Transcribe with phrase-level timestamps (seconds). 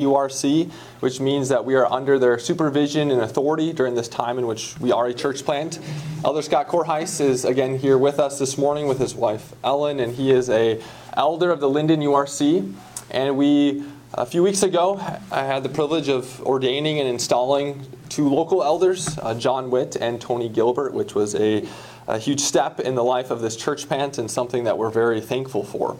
[0.00, 0.70] URC,
[1.00, 4.78] which means that we are under their supervision and authority during this time in which
[4.78, 5.80] we are a church plant.
[6.24, 10.14] Elder Scott Korthuis is again here with us this morning with his wife Ellen, and
[10.14, 10.80] he is a
[11.14, 12.72] elder of the Lynden URC.
[13.10, 13.82] And we,
[14.14, 15.00] a few weeks ago,
[15.32, 20.20] I had the privilege of ordaining and installing two local elders, uh, John Witt and
[20.20, 21.66] Tony Gilbert, which was a,
[22.06, 25.20] a huge step in the life of this church plant and something that we're very
[25.20, 25.96] thankful for.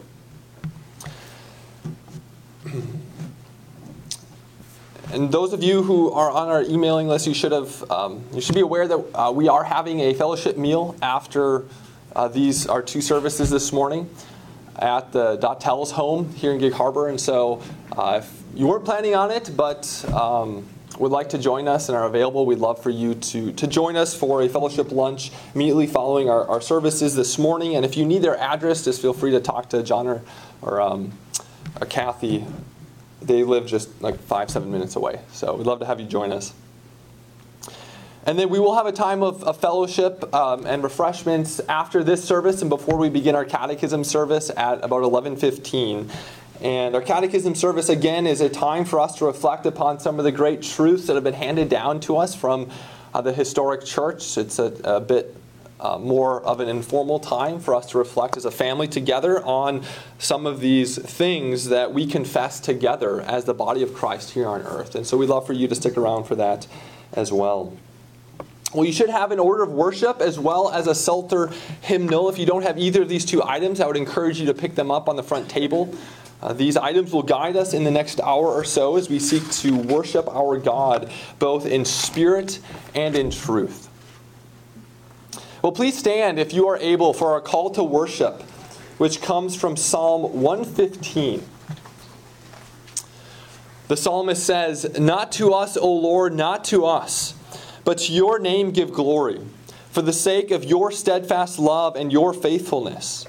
[5.11, 8.43] And those of you who are on our emailing list, you should have um, you
[8.43, 11.65] should be aware that uh, we are having a fellowship meal after
[12.15, 14.11] uh, these our two services this morning
[14.79, 17.09] at the Dottell's home here in Gig Harbor.
[17.09, 17.63] And so,
[17.97, 20.69] uh, if you weren't planning on it, but um,
[20.99, 23.97] would like to join us and are available, we'd love for you to, to join
[23.97, 27.77] us for a fellowship lunch immediately following our, our services this morning.
[27.77, 30.23] And if you need their address, just feel free to talk to John or,
[30.61, 31.13] or, um,
[31.81, 32.45] or Kathy
[33.21, 35.21] they live just like five, seven minutes away.
[35.33, 36.53] So we'd love to have you join us.
[38.25, 42.23] And then we will have a time of, of fellowship um, and refreshments after this
[42.23, 46.11] service and before we begin our catechism service at about 11:15.
[46.61, 50.25] And our catechism service again is a time for us to reflect upon some of
[50.25, 52.69] the great truths that have been handed down to us from
[53.15, 54.37] uh, the historic church.
[54.37, 55.35] It's a, a bit
[55.81, 59.83] uh, more of an informal time for us to reflect as a family together on
[60.19, 64.63] some of these things that we confess together as the body of Christ here on
[64.63, 64.95] earth.
[64.95, 66.67] And so we'd love for you to stick around for that
[67.13, 67.77] as well.
[68.75, 72.29] Well, you should have an order of worship as well as a Psalter hymnal.
[72.29, 74.75] If you don't have either of these two items, I would encourage you to pick
[74.75, 75.95] them up on the front table.
[76.43, 79.49] Uh, these items will guide us in the next hour or so as we seek
[79.51, 82.61] to worship our God both in spirit
[82.95, 83.88] and in truth.
[85.69, 88.41] Well, please stand if you are able for our call to worship,
[88.97, 91.47] which comes from Psalm 115.
[93.89, 97.35] The psalmist says, Not to us, O Lord, not to us,
[97.85, 99.43] but to your name give glory,
[99.91, 103.27] for the sake of your steadfast love and your faithfulness.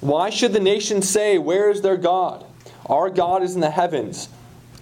[0.00, 2.44] Why should the nations say, Where is their God?
[2.86, 4.28] Our God is in the heavens.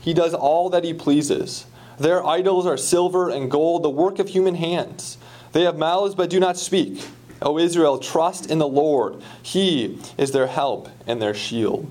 [0.01, 1.67] He does all that he pleases.
[1.99, 5.19] Their idols are silver and gold, the work of human hands.
[5.53, 7.05] They have mouths but do not speak.
[7.41, 9.23] O Israel, trust in the Lord.
[9.43, 11.91] He is their help and their shield.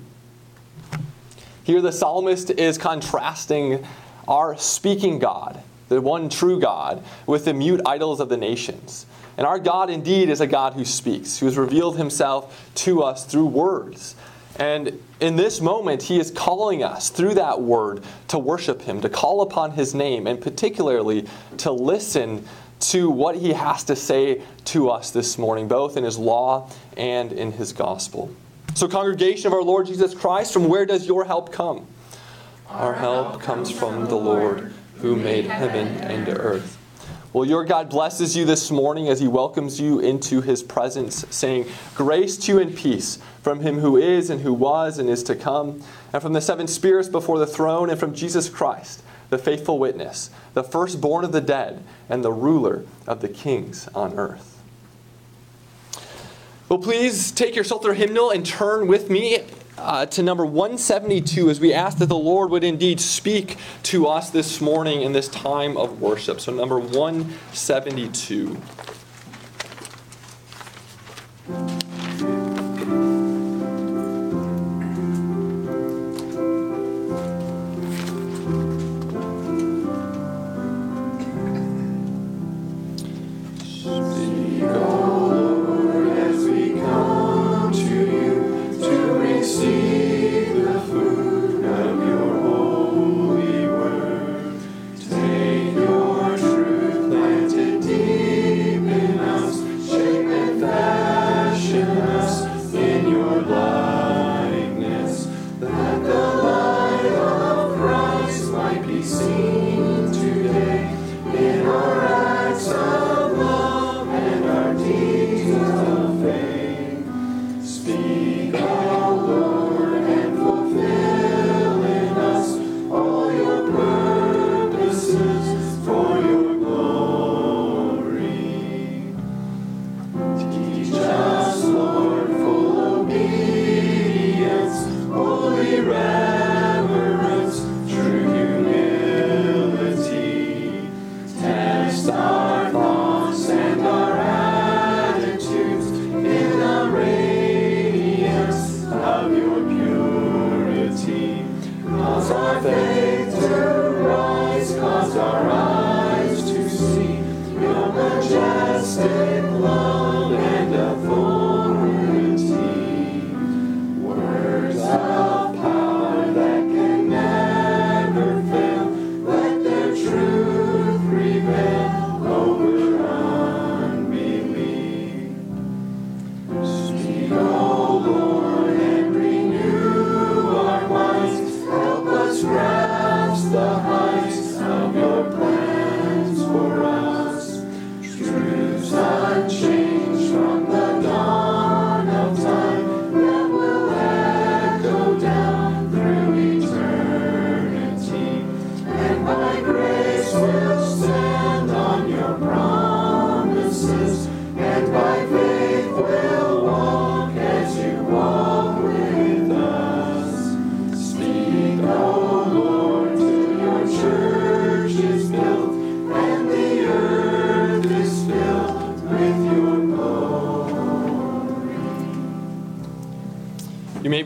[1.64, 3.86] Here the psalmist is contrasting
[4.26, 9.06] our speaking God, the one true God, with the mute idols of the nations.
[9.36, 13.24] And our God indeed is a God who speaks, who has revealed himself to us
[13.24, 14.16] through words.
[14.56, 19.08] And in this moment, he is calling us through that word to worship him, to
[19.08, 21.26] call upon his name, and particularly
[21.58, 22.46] to listen
[22.82, 27.32] to what he has to say to us this morning, both in his law and
[27.32, 28.34] in his gospel.
[28.74, 31.86] So, congregation of our Lord Jesus Christ, from where does your help come?
[32.68, 36.78] Our help comes from the Lord who made heaven and earth.
[37.32, 41.66] Well, your God blesses you this morning as he welcomes you into his presence, saying,
[41.94, 45.34] Grace to you and peace from him who is and who was and is to
[45.34, 45.82] come,
[46.12, 49.01] and from the seven spirits before the throne, and from Jesus Christ
[49.32, 54.12] the faithful witness, the firstborn of the dead, and the ruler of the kings on
[54.18, 54.62] earth.
[56.68, 59.38] Well, please take your Psalter hymnal and turn with me
[59.78, 64.28] uh, to number 172 as we ask that the Lord would indeed speak to us
[64.28, 66.38] this morning in this time of worship.
[66.38, 68.60] So, number 172.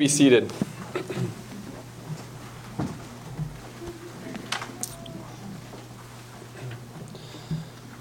[0.07, 0.53] Be seated.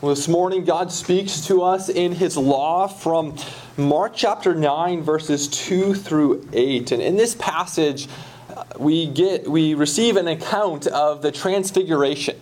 [0.02, 3.36] Well, this morning, God speaks to us in His law from
[3.76, 6.92] Mark chapter 9, verses 2 through 8.
[6.92, 8.08] And in this passage,
[8.56, 12.38] uh, we, get, we receive an account of the transfiguration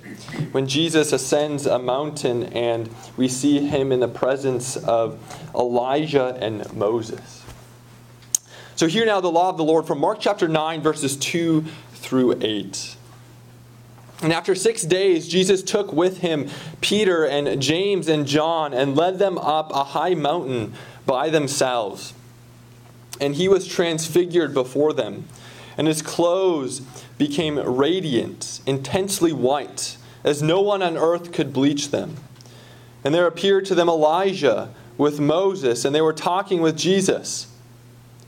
[0.52, 5.18] when Jesus ascends a mountain and we see him in the presence of
[5.56, 7.23] Elijah and Moses.
[8.84, 11.64] So, hear now the law of the Lord from Mark chapter 9, verses 2
[11.94, 12.98] through 8.
[14.22, 16.50] And after six days, Jesus took with him
[16.82, 20.74] Peter and James and John and led them up a high mountain
[21.06, 22.14] by themselves.
[23.22, 25.30] And he was transfigured before them,
[25.78, 26.82] and his clothes
[27.18, 29.96] became radiant, intensely white,
[30.26, 32.18] as no one on earth could bleach them.
[33.02, 37.48] And there appeared to them Elijah with Moses, and they were talking with Jesus.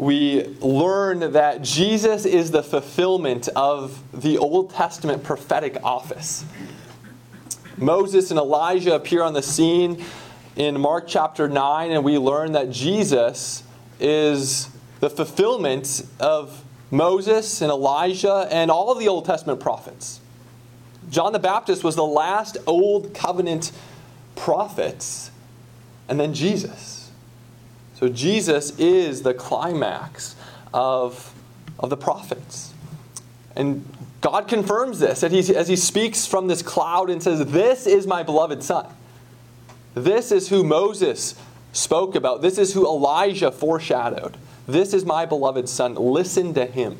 [0.00, 6.42] we learn that Jesus is the fulfillment of the Old Testament prophetic office.
[7.76, 10.02] Moses and Elijah appear on the scene
[10.56, 13.62] in Mark chapter 9, and we learn that Jesus
[14.00, 14.70] is
[15.00, 20.18] the fulfillment of Moses and Elijah and all of the Old Testament prophets.
[21.10, 23.70] John the Baptist was the last Old Covenant
[24.34, 25.30] prophet,
[26.08, 26.99] and then Jesus.
[28.00, 30.34] So Jesus is the climax
[30.72, 31.34] of,
[31.78, 32.72] of the prophets.
[33.54, 33.84] And
[34.22, 38.62] God confirms this as he speaks from this cloud and says, This is my beloved
[38.62, 38.86] Son.
[39.92, 41.34] This is who Moses
[41.74, 42.40] spoke about.
[42.40, 44.38] This is who Elijah foreshadowed.
[44.66, 45.94] This is my beloved Son.
[45.94, 46.96] Listen to him.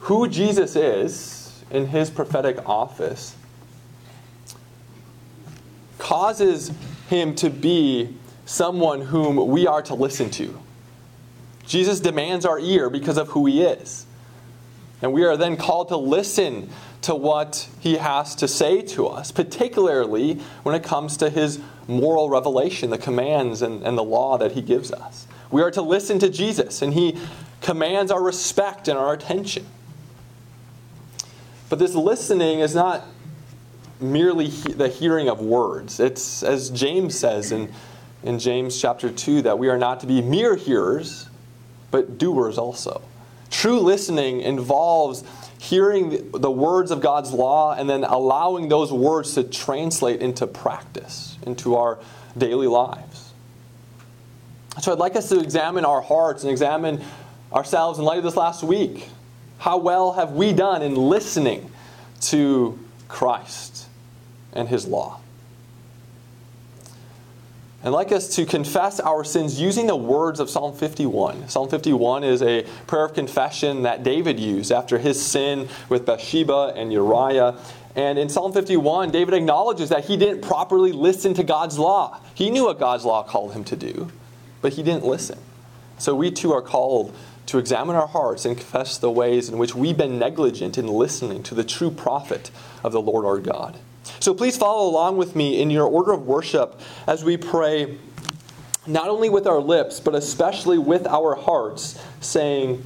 [0.00, 3.34] Who Jesus is in his prophetic office
[5.98, 6.70] causes
[7.08, 8.14] him to be
[8.48, 10.58] someone whom we are to listen to.
[11.66, 14.06] Jesus demands our ear because of who he is.
[15.02, 16.70] And we are then called to listen
[17.02, 22.30] to what he has to say to us, particularly when it comes to his moral
[22.30, 25.26] revelation, the commands and, and the law that he gives us.
[25.50, 27.18] We are to listen to Jesus, and he
[27.60, 29.66] commands our respect and our attention.
[31.68, 33.04] But this listening is not
[34.00, 36.00] merely the hearing of words.
[36.00, 37.70] It's, as James says in
[38.22, 41.28] in James chapter 2 that we are not to be mere hearers,
[41.90, 43.02] but doers also.
[43.50, 45.24] True listening involves
[45.58, 51.36] hearing the words of God's law and then allowing those words to translate into practice,
[51.46, 51.98] into our
[52.36, 53.32] daily lives.
[54.80, 57.02] So I'd like us to examine our hearts and examine
[57.52, 59.08] ourselves in light of this last week.
[59.58, 61.70] How well have we done in listening
[62.22, 63.86] to Christ
[64.52, 65.20] and His law?
[67.82, 71.48] And like us to confess our sins using the words of Psalm 51.
[71.48, 76.72] Psalm 51 is a prayer of confession that David used after his sin with Bathsheba
[76.74, 77.56] and Uriah.
[77.94, 82.20] And in Psalm 51, David acknowledges that he didn't properly listen to God's law.
[82.34, 84.10] He knew what God's law called him to do,
[84.60, 85.38] but he didn't listen.
[85.98, 87.14] So we too are called
[87.46, 91.42] to examine our hearts and confess the ways in which we've been negligent in listening
[91.44, 92.50] to the true prophet
[92.82, 93.78] of the Lord our God.
[94.20, 97.98] So please follow along with me in your order of worship as we pray,
[98.86, 102.84] not only with our lips, but especially with our hearts, saying,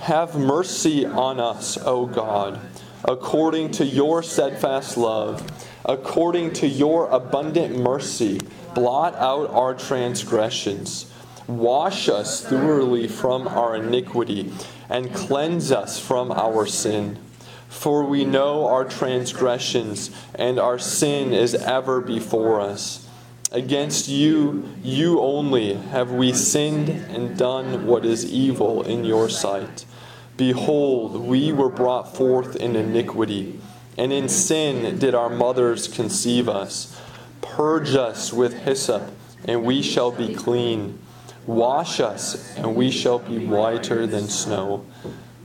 [0.00, 2.60] Have mercy on us, O God,
[3.04, 5.46] according to your steadfast love,
[5.84, 8.40] according to your abundant mercy,
[8.74, 11.10] blot out our transgressions.
[11.46, 14.52] Wash us thoroughly from our iniquity
[14.88, 17.18] and cleanse us from our sin.
[17.70, 23.08] For we know our transgressions, and our sin is ever before us.
[23.52, 29.86] Against you, you only, have we sinned and done what is evil in your sight.
[30.36, 33.58] Behold, we were brought forth in iniquity,
[33.96, 37.00] and in sin did our mothers conceive us.
[37.40, 39.10] Purge us with hyssop,
[39.44, 40.98] and we shall be clean.
[41.46, 44.84] Wash us, and we shall be whiter than snow.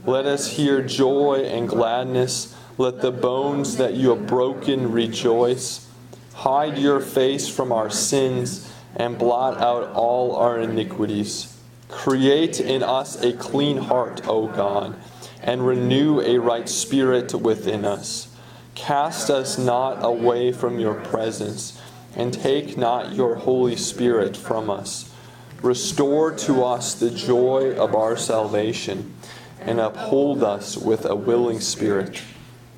[0.06, 2.54] Let us hear joy and gladness.
[2.78, 5.88] Let the bones that you have broken rejoice.
[6.32, 11.58] Hide your face from our sins and blot out all our iniquities.
[11.88, 14.94] Create in us a clean heart, O God,
[15.42, 18.28] and renew a right spirit within us.
[18.76, 21.80] Cast us not away from your presence,
[22.14, 25.12] and take not your Holy Spirit from us.
[25.62, 29.12] Restore to us the joy of our salvation
[29.66, 32.22] and uphold us with a willing spirit.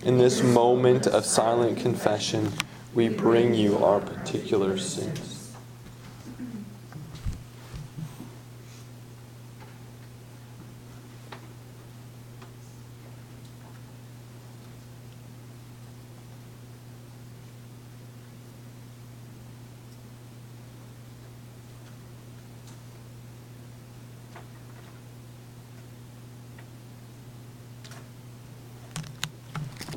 [0.05, 2.53] In this moment of silent confession,
[2.95, 5.28] we bring you our particular sins.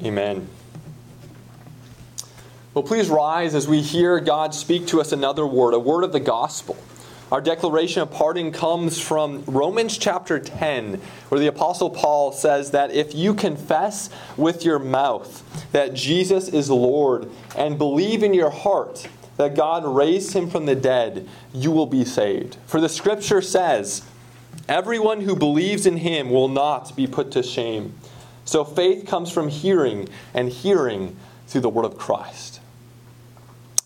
[0.04, 0.48] Amen.
[2.74, 6.12] Well, please rise as we hear God speak to us another word, a word of
[6.12, 6.78] the gospel.
[7.32, 10.96] Our declaration of pardon comes from Romans chapter 10,
[11.30, 16.70] where the Apostle Paul says that if you confess with your mouth that Jesus is
[16.70, 21.86] Lord and believe in your heart that God raised him from the dead, you will
[21.86, 22.58] be saved.
[22.66, 24.04] For the scripture says,
[24.68, 27.94] Everyone who believes in him will not be put to shame.
[28.46, 31.16] So faith comes from hearing, and hearing
[31.48, 32.60] through the word of Christ.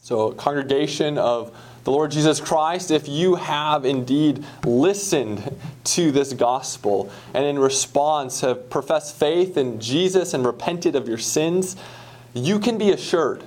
[0.01, 7.11] So, congregation of the Lord Jesus Christ, if you have indeed listened to this gospel
[7.33, 11.75] and in response have professed faith in Jesus and repented of your sins,
[12.33, 13.43] you can be assured,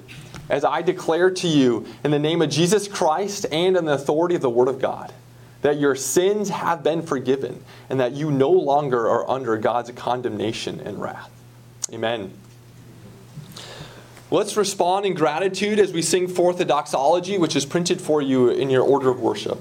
[0.49, 4.35] as I declare to you in the name of Jesus Christ and in the authority
[4.35, 5.13] of the Word of God,
[5.63, 10.81] that your sins have been forgiven and that you no longer are under God's condemnation
[10.81, 11.31] and wrath.
[11.93, 12.33] Amen.
[14.31, 18.51] Let's respond in gratitude as we sing forth the doxology, which is printed for you
[18.51, 19.59] in your order of worship.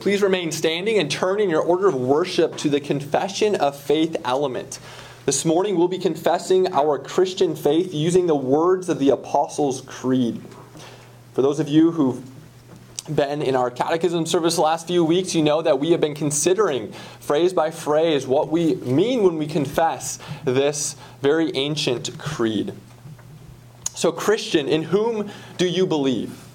[0.00, 4.16] Please remain standing and turn in your order of worship to the confession of faith
[4.24, 4.78] element.
[5.26, 10.40] This morning we'll be confessing our Christian faith using the words of the Apostles' Creed.
[11.34, 12.29] For those of you who've
[13.02, 16.14] been in our catechism service the last few weeks, you know that we have been
[16.14, 22.72] considering phrase by phrase what we mean when we confess this very ancient creed.
[23.94, 26.46] So, Christian, in whom do you believe?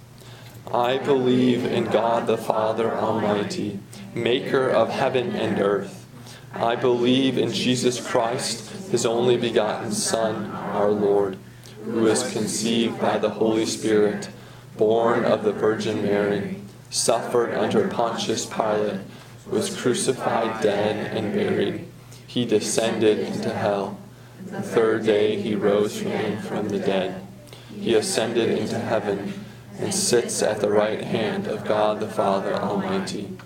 [0.74, 3.80] I believe in God the Father Almighty,
[4.16, 6.08] maker of heaven and earth.
[6.54, 11.38] I believe in Jesus Christ, his only begotten Son, our Lord,
[11.84, 14.30] who was conceived by the Holy Spirit,
[14.78, 16.58] born of the Virgin Mary,
[16.90, 19.02] suffered under Pontius Pilate,
[19.50, 21.88] was crucified, dead, and buried.
[22.26, 23.98] He descended into hell.
[24.46, 27.26] The third day he rose from, the dead.
[27.74, 29.34] He ascended into heaven
[29.80, 33.38] and sits at the right hand of God the Father Almighty.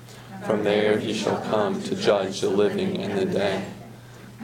[0.45, 3.65] From there he shall come to judge the living and the dead.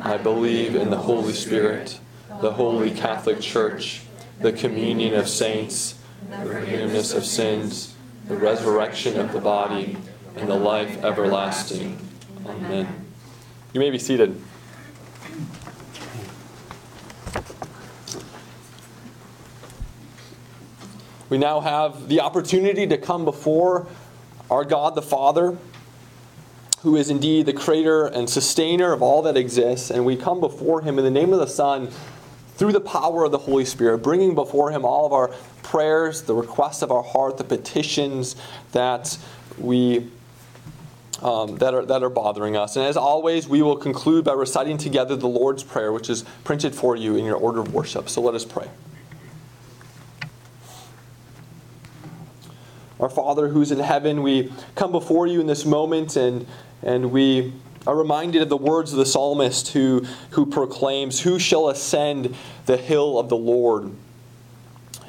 [0.01, 1.99] I believe in the Holy Spirit,
[2.41, 4.01] the holy Catholic Church,
[4.41, 5.95] the communion of saints,
[6.29, 7.96] the forgiveness of sins,
[8.27, 9.98] the resurrection of the body,
[10.36, 12.00] and the life everlasting.
[12.48, 12.88] Amen.
[13.74, 14.41] You may be seated.
[21.29, 23.88] We now have the opportunity to come before
[24.50, 25.58] our God the Father,
[26.82, 30.82] who is indeed the creator and sustainer of all that exists, and we come before
[30.82, 31.89] him in the name of the Son
[32.55, 35.32] through the power of the Holy Spirit, bringing before him all of our
[35.75, 38.38] prayers, the requests of our heart, the petitions
[38.72, 39.17] that
[39.58, 40.10] we
[41.22, 42.77] um, that, are, that are bothering us.
[42.77, 46.74] And as always, we will conclude by reciting together the Lord's Prayer, which is printed
[46.74, 48.08] for you in your order of worship.
[48.08, 48.70] So let us pray.
[52.98, 56.48] Our Father who's in heaven, we come before you in this moment and,
[56.84, 57.51] and we
[57.86, 62.34] are reminded of the words of the psalmist who, who proclaims, Who shall ascend
[62.65, 63.91] the hill of the Lord?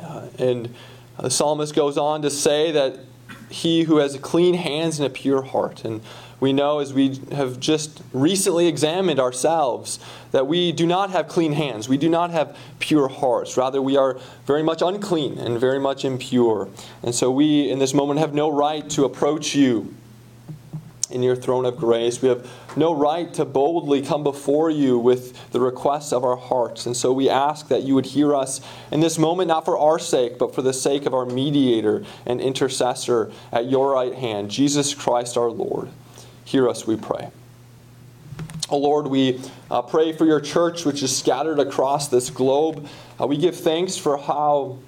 [0.07, 0.75] Uh, and
[1.19, 2.99] the psalmist goes on to say that
[3.49, 5.85] he who has clean hands and a pure heart.
[5.85, 6.01] And
[6.39, 9.99] we know as we have just recently examined ourselves
[10.33, 11.89] that we do not have clean hands.
[11.89, 13.57] We do not have pure hearts.
[13.57, 16.69] Rather, we are very much unclean and very much impure.
[17.03, 19.95] And so we, in this moment, have no right to approach you
[21.11, 22.21] in your throne of grace.
[22.21, 26.87] We have no right to boldly come before you with the requests of our hearts.
[26.87, 29.99] And so we ask that you would hear us in this moment, not for our
[29.99, 34.95] sake, but for the sake of our mediator and intercessor at your right hand, Jesus
[34.95, 35.89] Christ our Lord.
[36.45, 37.31] Hear us, we pray.
[38.69, 39.41] Oh Lord, we
[39.71, 42.89] uh, pray for your church, which is scattered across this globe.
[43.21, 44.79] Uh, we give thanks for how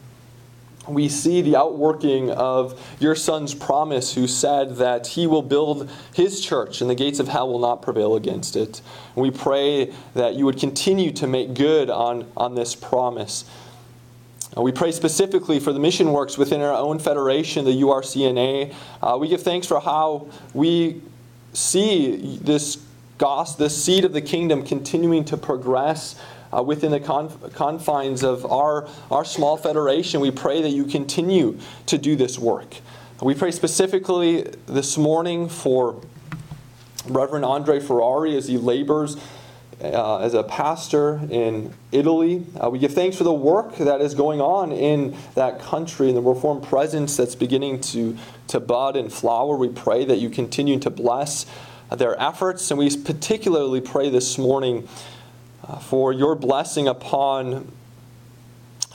[0.88, 6.40] we see the outworking of your son's promise, who said that he will build his
[6.40, 8.80] church and the gates of hell will not prevail against it.
[9.14, 13.44] And we pray that you would continue to make good on, on this promise.
[14.56, 18.74] Uh, we pray specifically for the mission works within our own federation, the URCNA.
[19.02, 21.02] Uh, we give thanks for how we
[21.52, 22.78] see this
[23.18, 26.14] gospel, this seed of the kingdom continuing to progress
[26.52, 30.20] uh, within the conf- confines of our, our small federation.
[30.20, 32.76] We pray that you continue to do this work.
[33.20, 36.00] We pray specifically this morning for
[37.06, 39.16] Reverend Andrea Ferrari as he labors
[39.80, 42.44] uh, as a pastor in Italy.
[42.62, 46.16] Uh, we give thanks for the work that is going on in that country and
[46.16, 48.16] the Reformed presence that's beginning to,
[48.48, 49.56] to bud and flower.
[49.56, 51.46] We pray that you continue to bless
[51.96, 54.88] their efforts, and we particularly pray this morning
[55.68, 57.70] Uh, for your blessing upon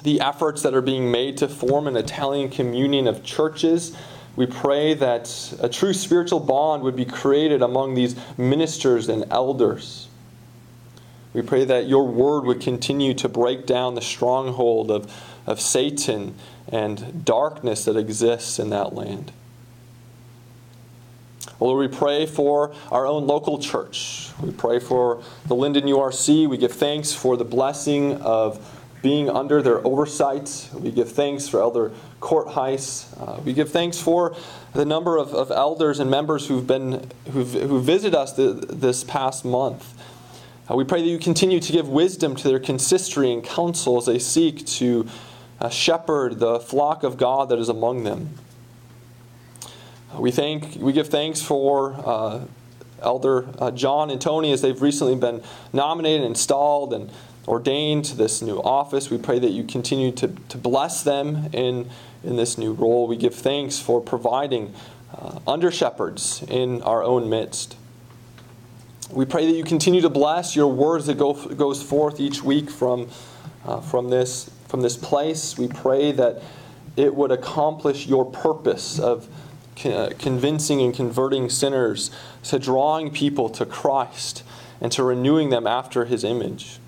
[0.01, 3.95] the efforts that are being made to form an Italian communion of churches.
[4.35, 10.07] We pray that a true spiritual bond would be created among these ministers and elders.
[11.33, 15.13] We pray that your word would continue to break down the stronghold of,
[15.45, 16.35] of Satan
[16.67, 19.31] and darkness that exists in that land.
[21.63, 24.31] Lord, we pray for our own local church.
[24.41, 26.49] We pray for the Lynden URC.
[26.49, 28.59] We give thanks for the blessing of
[29.01, 30.69] being under their oversight.
[30.73, 33.07] We give thanks for Elder Korthuis.
[33.17, 34.35] Uh, we give thanks for
[34.73, 39.45] the number of, of elders and members who've been who've, who visited us this past
[39.45, 39.93] month.
[40.69, 44.05] Uh, we pray that you continue to give wisdom to their consistory and council as
[44.05, 45.07] they seek to
[45.61, 48.31] uh, shepherd the flock of God that is among them.
[50.17, 52.45] We thank, we give thanks for uh,
[53.01, 55.41] Elder uh, John and Tony as they've recently been
[55.73, 57.11] nominated, installed, and
[57.47, 59.09] ordained to this new office.
[59.09, 61.89] We pray that you continue to, to bless them in,
[62.23, 63.07] in this new role.
[63.07, 64.73] We give thanks for providing
[65.17, 67.75] uh, under shepherds in our own midst.
[69.09, 72.69] We pray that you continue to bless your words that go, goes forth each week
[72.69, 73.09] from,
[73.65, 75.57] uh, from, this, from this place.
[75.57, 76.41] We pray that
[76.95, 79.27] it would accomplish your purpose of
[79.75, 82.11] convincing and converting sinners,
[82.43, 84.43] to drawing people to Christ,
[84.81, 86.79] and to renewing them after his image.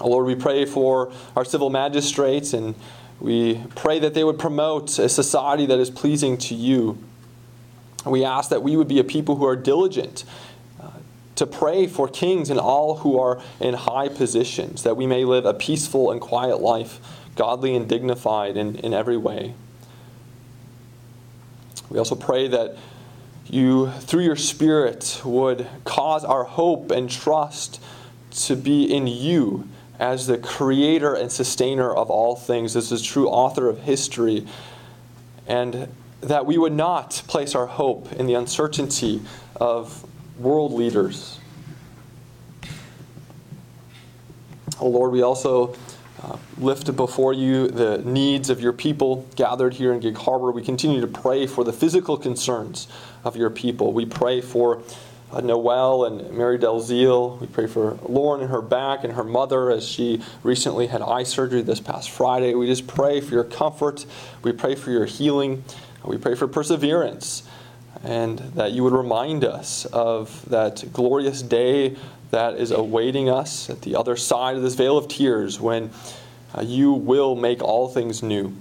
[0.00, 2.74] Oh Lord, we pray for our civil magistrates and
[3.20, 6.98] we pray that they would promote a society that is pleasing to you.
[8.04, 10.24] We ask that we would be a people who are diligent
[10.80, 10.90] uh,
[11.36, 15.46] to pray for kings and all who are in high positions, that we may live
[15.46, 17.00] a peaceful and quiet life,
[17.36, 19.54] godly and dignified in, in every way.
[21.94, 22.76] We also pray that
[23.46, 27.80] you, through your Spirit, would cause our hope and trust
[28.32, 29.68] to be in you
[30.00, 34.44] as the creator and sustainer of all things, as the true author of history,
[35.46, 35.86] and
[36.20, 39.22] that we would not place our hope in the uncertainty
[39.54, 40.04] of
[40.36, 41.38] world leaders.
[44.80, 45.76] Oh Lord, we also
[46.24, 50.50] uh, lift before you the needs of your people gathered here in Gig Harbor.
[50.50, 52.88] We continue to pray for the physical concerns
[53.24, 53.92] of your people.
[53.92, 54.80] We pray for
[55.30, 57.38] uh, Noel and Mary Delzeal.
[57.40, 61.24] We pray for Lauren and her back and her mother as she recently had eye
[61.24, 62.54] surgery this past Friday.
[62.54, 64.06] We just pray for your comfort.
[64.42, 65.62] We pray for your healing.
[66.04, 67.42] We pray for perseverance
[68.02, 71.96] and that you would remind us of that glorious day
[72.30, 75.90] that is awaiting us at the other side of this veil of tears when
[76.54, 78.54] uh, you will make all things new.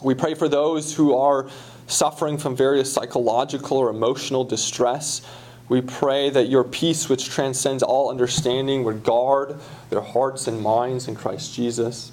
[0.00, 1.48] We pray for those who are
[1.86, 5.22] suffering from various psychological or emotional distress.
[5.68, 9.58] We pray that your peace, which transcends all understanding, would guard
[9.90, 12.12] their hearts and minds in Christ Jesus.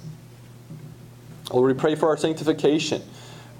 [1.52, 3.02] Lord, we pray for our sanctification.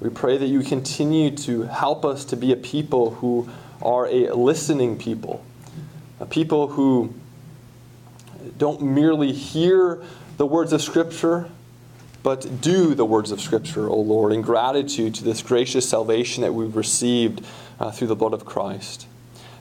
[0.00, 3.48] We pray that you continue to help us to be a people who
[3.82, 5.44] are a listening people,
[6.26, 7.14] people who
[8.58, 10.02] don't merely hear
[10.36, 11.50] the words of Scripture,
[12.22, 16.52] but do the words of Scripture, O Lord, in gratitude to this gracious salvation that
[16.52, 17.44] we've received
[17.78, 19.06] uh, through the blood of Christ.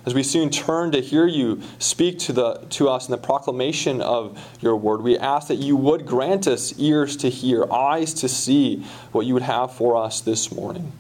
[0.06, 4.02] As we soon turn to hear you speak to, the, to us in the proclamation
[4.02, 8.30] of your word, we ask that you would grant us ears to hear, eyes to
[8.30, 10.92] see what you would have for us this morning.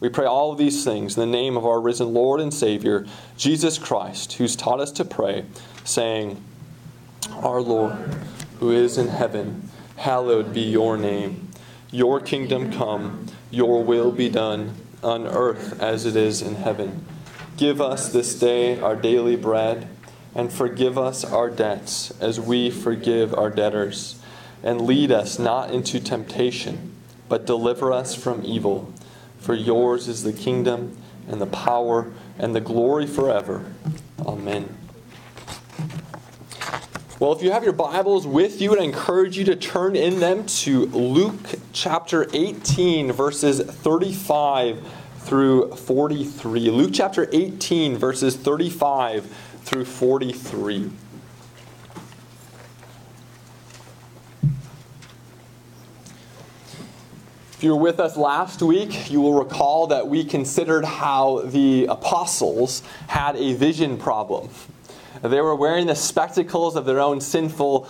[0.00, 3.06] We pray all of these things in the name of our risen Lord and Savior,
[3.36, 5.44] Jesus Christ, who's taught us to pray,
[5.84, 6.42] saying,
[7.36, 7.96] Our Lord,
[8.58, 11.48] who is in heaven, hallowed be your name.
[11.90, 17.04] Your kingdom come, your will be done, on earth as it is in heaven.
[17.56, 19.86] Give us this day our daily bread,
[20.34, 24.20] and forgive us our debts as we forgive our debtors.
[24.62, 26.96] And lead us not into temptation,
[27.28, 28.92] but deliver us from evil.
[29.44, 30.96] For yours is the kingdom,
[31.28, 33.62] and the power, and the glory forever.
[34.24, 34.74] Amen.
[37.20, 40.46] Well, if you have your Bibles with you, I encourage you to turn in them
[40.46, 44.82] to Luke chapter 18, verses 35
[45.18, 46.70] through 43.
[46.70, 49.30] Luke chapter 18, verses 35
[49.62, 50.90] through 43.
[57.56, 61.86] If you were with us last week, you will recall that we considered how the
[61.86, 64.48] apostles had a vision problem.
[65.22, 67.88] They were wearing the spectacles of their own sinful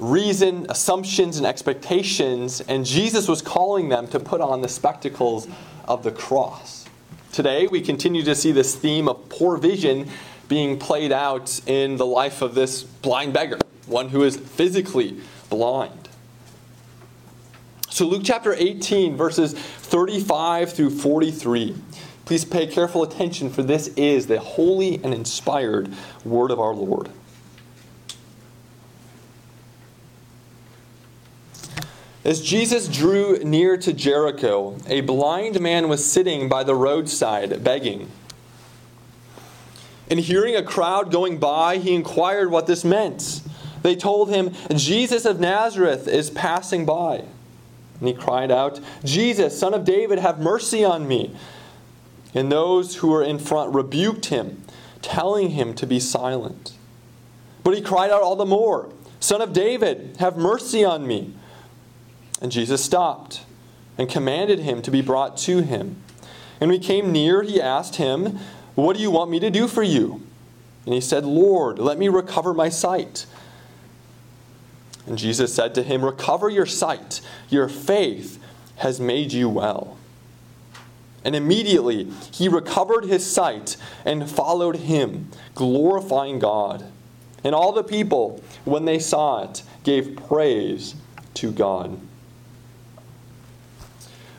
[0.00, 5.46] reason, assumptions, and expectations, and Jesus was calling them to put on the spectacles
[5.84, 6.84] of the cross.
[7.32, 10.08] Today, we continue to see this theme of poor vision
[10.48, 16.05] being played out in the life of this blind beggar, one who is physically blind.
[17.96, 21.74] So, Luke chapter 18, verses 35 through 43.
[22.26, 25.90] Please pay careful attention, for this is the holy and inspired
[26.22, 27.08] word of our Lord.
[32.22, 38.10] As Jesus drew near to Jericho, a blind man was sitting by the roadside begging.
[40.10, 43.40] And hearing a crowd going by, he inquired what this meant.
[43.80, 47.24] They told him, Jesus of Nazareth is passing by.
[47.98, 51.34] And he cried out, Jesus, son of David, have mercy on me.
[52.34, 54.62] And those who were in front rebuked him,
[55.00, 56.74] telling him to be silent.
[57.64, 61.34] But he cried out all the more, Son of David, have mercy on me.
[62.40, 63.42] And Jesus stopped
[63.96, 65.96] and commanded him to be brought to him.
[66.60, 68.38] And when he came near, he asked him,
[68.74, 70.22] What do you want me to do for you?
[70.84, 73.26] And he said, Lord, let me recover my sight.
[75.06, 77.20] And Jesus said to him, Recover your sight.
[77.48, 78.42] Your faith
[78.76, 79.96] has made you well.
[81.24, 86.84] And immediately he recovered his sight and followed him, glorifying God.
[87.42, 90.94] And all the people, when they saw it, gave praise
[91.34, 91.98] to God.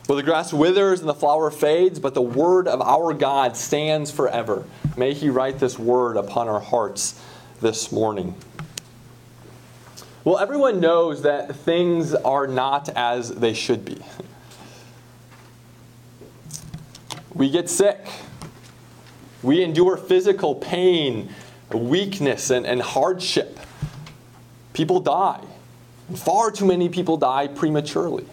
[0.08, 4.10] Well, the grass withers and the flower fades, but the word of our God stands
[4.10, 4.64] forever.
[4.96, 7.22] May He write this word upon our hearts
[7.60, 8.34] this morning.
[10.28, 13.96] Well, everyone knows that things are not as they should be.
[17.32, 18.06] We get sick.
[19.42, 21.30] We endure physical pain,
[21.72, 23.58] weakness, and, and hardship.
[24.74, 25.40] People die.
[26.14, 28.26] Far too many people die prematurely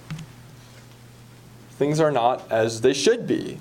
[1.77, 3.58] things are not as they should be.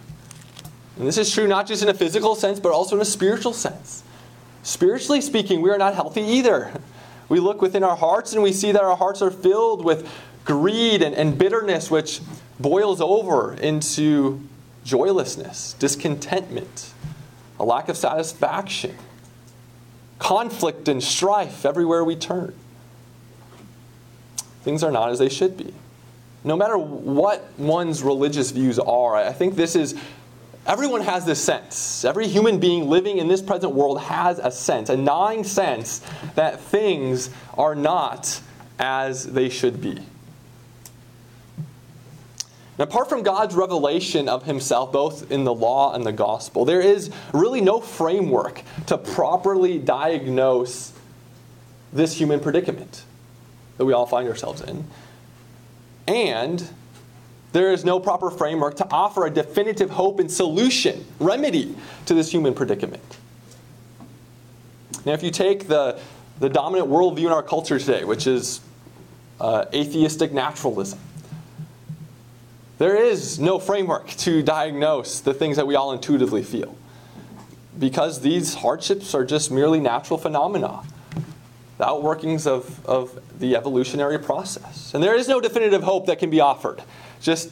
[0.97, 3.53] And this is true not just in a physical sense, but also in a spiritual
[3.53, 4.03] sense.
[4.64, 6.73] Spiritually speaking, we are not healthy either.
[7.35, 10.09] We look within our hearts and we see that our hearts are filled with
[10.44, 12.20] greed and, and bitterness, which
[12.61, 14.40] boils over into
[14.85, 16.92] joylessness, discontentment,
[17.59, 18.94] a lack of satisfaction,
[20.20, 22.55] conflict and strife everywhere we turn.
[24.62, 25.75] Things are not as they should be
[26.44, 29.99] no matter what one's religious views are, I think this is
[30.66, 32.05] Everyone has this sense.
[32.05, 36.00] Every human being living in this present world has a sense, a gnawing sense
[36.37, 38.40] that things are not
[38.79, 39.98] as they should be.
[42.77, 46.81] And apart from God's revelation of himself, both in the law and the gospel, there
[46.81, 50.92] is really no framework to properly diagnose
[51.92, 53.05] this human predicament
[53.77, 54.85] that we all find ourselves in.
[56.09, 56.68] And
[57.55, 62.29] there is no proper framework to offer a definitive hope and solution, remedy to this
[62.29, 63.01] human predicament.
[65.07, 66.01] Now, if you take the,
[66.40, 68.61] the dominant worldview in our culture today, which is
[69.40, 70.99] uh, atheistic naturalism,
[72.79, 76.77] there is no framework to diagnose the things that we all intuitively feel
[77.79, 80.83] because these hardships are just merely natural phenomena,
[81.79, 84.93] the outworkings of, of the evolutionary process.
[84.93, 86.83] And there is no definitive hope that can be offered.
[87.25, 87.51] Just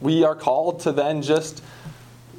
[0.00, 1.62] we are called to then just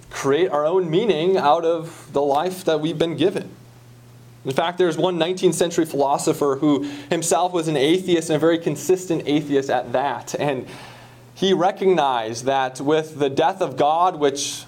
[0.09, 3.47] create our own meaning out of the life that we've been given.
[4.43, 8.57] In fact, there's one 19th century philosopher who himself was an atheist and a very
[8.57, 10.33] consistent atheist at that.
[10.39, 10.67] And
[11.35, 14.63] he recognized that with the death of God, which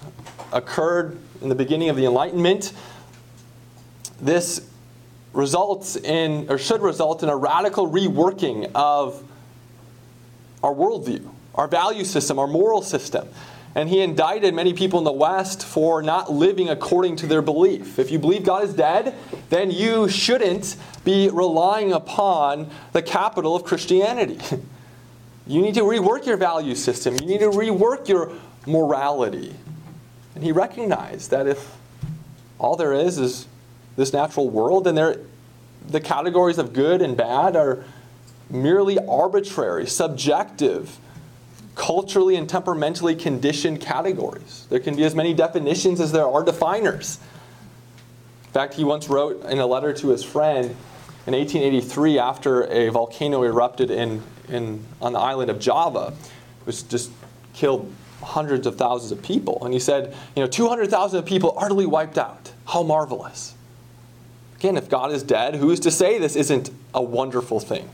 [0.52, 2.72] occurred in the beginning of the Enlightenment,
[4.20, 4.64] this
[5.32, 9.24] results in, or should result in, a radical reworking of
[10.62, 13.28] our worldview, our value system, our moral system.
[13.74, 17.98] And he indicted many people in the West for not living according to their belief.
[18.00, 19.14] If you believe God is dead,
[19.48, 24.38] then you shouldn't be relying upon the capital of Christianity.
[25.46, 27.16] You need to rework your value system.
[27.16, 28.32] You need to rework your
[28.68, 29.52] morality.
[30.36, 31.76] And he recognized that if
[32.56, 33.48] all there is is
[33.96, 35.18] this natural world, then there,
[35.88, 37.84] the categories of good and bad are
[38.50, 40.98] merely arbitrary, subjective,
[41.74, 44.66] culturally and temperamentally conditioned categories.
[44.68, 47.18] There can be as many definitions as there are definers.
[48.46, 50.66] In fact, he once wrote in a letter to his friend
[51.26, 56.12] in 1883 after a volcano erupted in in, on the island of Java,
[56.64, 57.10] which just
[57.54, 59.64] killed hundreds of thousands of people.
[59.64, 62.52] And he said, you know, 200,000 people utterly wiped out.
[62.66, 63.54] How marvelous.
[64.56, 67.88] Again, if God is dead, who is to say this isn't a wonderful thing?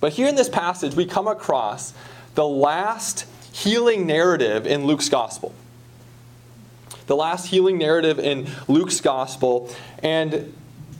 [0.00, 1.92] But here in this passage, we come across
[2.34, 5.54] the last healing narrative in Luke's gospel.
[7.06, 9.70] The last healing narrative in Luke's gospel.
[10.02, 10.54] And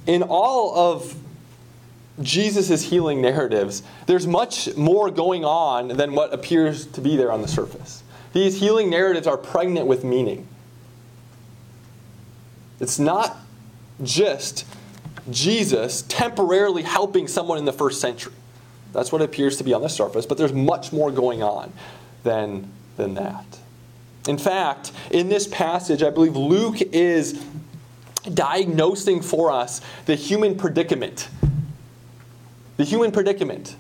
[0.06, 1.14] in all of
[2.20, 7.42] Jesus' healing narratives, there's much more going on than what appears to be there on
[7.42, 8.02] the surface.
[8.32, 10.46] These healing narratives are pregnant with meaning.
[12.80, 13.36] It's not
[14.02, 14.66] just
[15.30, 18.32] Jesus temporarily helping someone in the first century.
[18.92, 21.72] That's what appears to be on the surface, but there's much more going on
[22.22, 23.58] than, than that.
[24.28, 27.44] In fact, in this passage, I believe Luke is
[28.34, 31.28] diagnosing for us the human predicament
[32.80, 33.76] the human predicament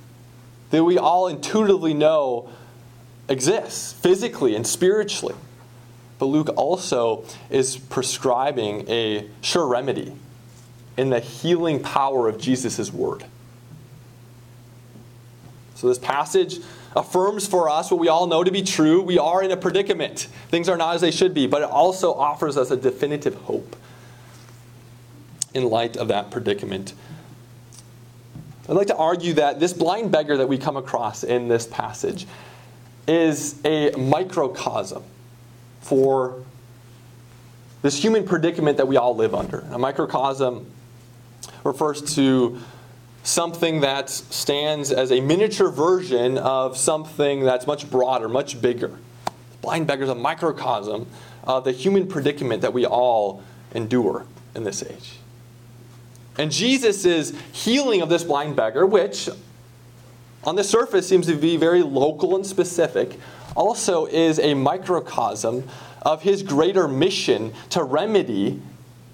[0.68, 2.50] that we all intuitively know
[3.30, 5.34] exists physically and spiritually.
[6.18, 10.12] But Luke also is prescribing a sure remedy
[10.98, 13.24] in the healing power of Jesus' word.
[15.80, 16.58] So, this passage
[16.94, 19.00] affirms for us what we all know to be true.
[19.00, 20.28] We are in a predicament.
[20.48, 23.76] Things are not as they should be, but it also offers us a definitive hope
[25.54, 26.92] in light of that predicament
[28.70, 32.24] I'd like to argue that this blind beggar that we come across in this passage
[33.08, 35.02] is a microcosm
[35.80, 36.44] for
[37.82, 39.64] this human predicament that we all live under.
[39.72, 40.70] A microcosm
[41.64, 42.60] refers to
[43.22, 48.98] something that stands as a miniature version of something that's much broader, much bigger.
[49.62, 51.06] Blind beggar is a microcosm
[51.44, 53.42] of the human predicament that we all
[53.74, 55.18] endure in this age.
[56.38, 59.28] And Jesus' healing of this blind beggar, which
[60.44, 63.18] on the surface seems to be very local and specific,
[63.54, 65.68] also is a microcosm
[66.02, 68.62] of his greater mission to remedy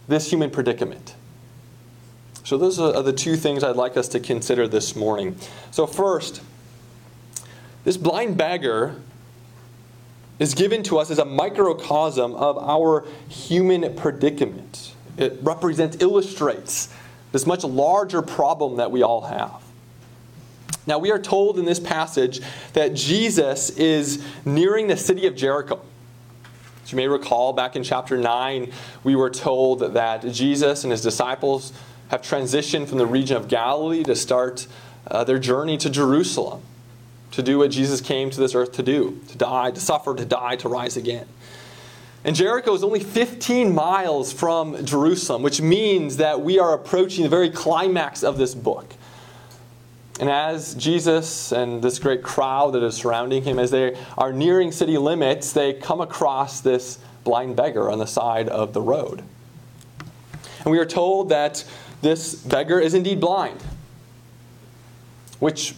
[0.07, 1.16] this human predicament.
[2.47, 5.37] So, those are the two things I'd like us to consider this morning.
[5.73, 6.41] So, first,
[7.83, 8.95] this blind beggar
[10.39, 14.95] is given to us as a microcosm of our human predicament.
[15.19, 16.95] It represents, illustrates
[17.33, 19.61] this much larger problem that we all have.
[20.87, 22.43] Now, we are told in this passage
[22.75, 25.81] that Jesus is nearing the city of Jericho.
[26.85, 31.03] As you may recall, back in chapter 9, we were told that Jesus and his
[31.03, 31.73] disciples
[32.09, 34.67] have transitioned from the region of Galilee to start
[35.09, 36.63] uh, their journey to Jerusalem
[37.33, 40.25] to do what Jesus came to this earth to do to die, to suffer, to
[40.25, 41.27] die, to rise again.
[42.25, 47.29] And Jericho is only 15 miles from Jerusalem, which means that we are approaching the
[47.29, 48.95] very climax of this book.
[50.19, 54.73] And as Jesus and this great crowd that is surrounding him, as they are nearing
[54.73, 59.23] city limits, they come across this blind beggar on the side of the road.
[60.65, 61.65] And we are told that
[62.03, 63.63] this beggar is indeed blind,
[65.39, 65.75] which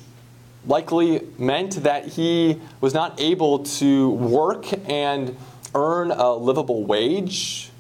[0.67, 5.37] likely meant that he was not able to work and
[5.75, 7.71] earn a livable wage.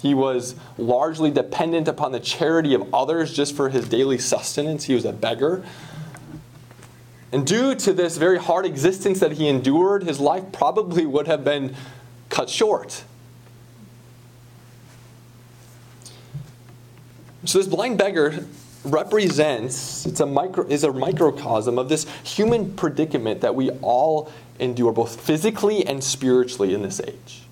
[0.00, 4.84] He was largely dependent upon the charity of others just for his daily sustenance.
[4.84, 5.64] He was a beggar.
[7.32, 11.42] And due to this very hard existence that he endured, his life probably would have
[11.42, 11.74] been
[12.28, 13.04] cut short.
[17.44, 18.46] So this blind beggar
[18.84, 24.92] represents it's a micro is a microcosm of this human predicament that we all endure
[24.92, 27.42] both physically and spiritually in this age.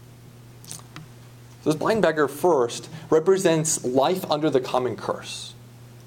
[1.62, 5.54] So this blind beggar first represents life under the common curse,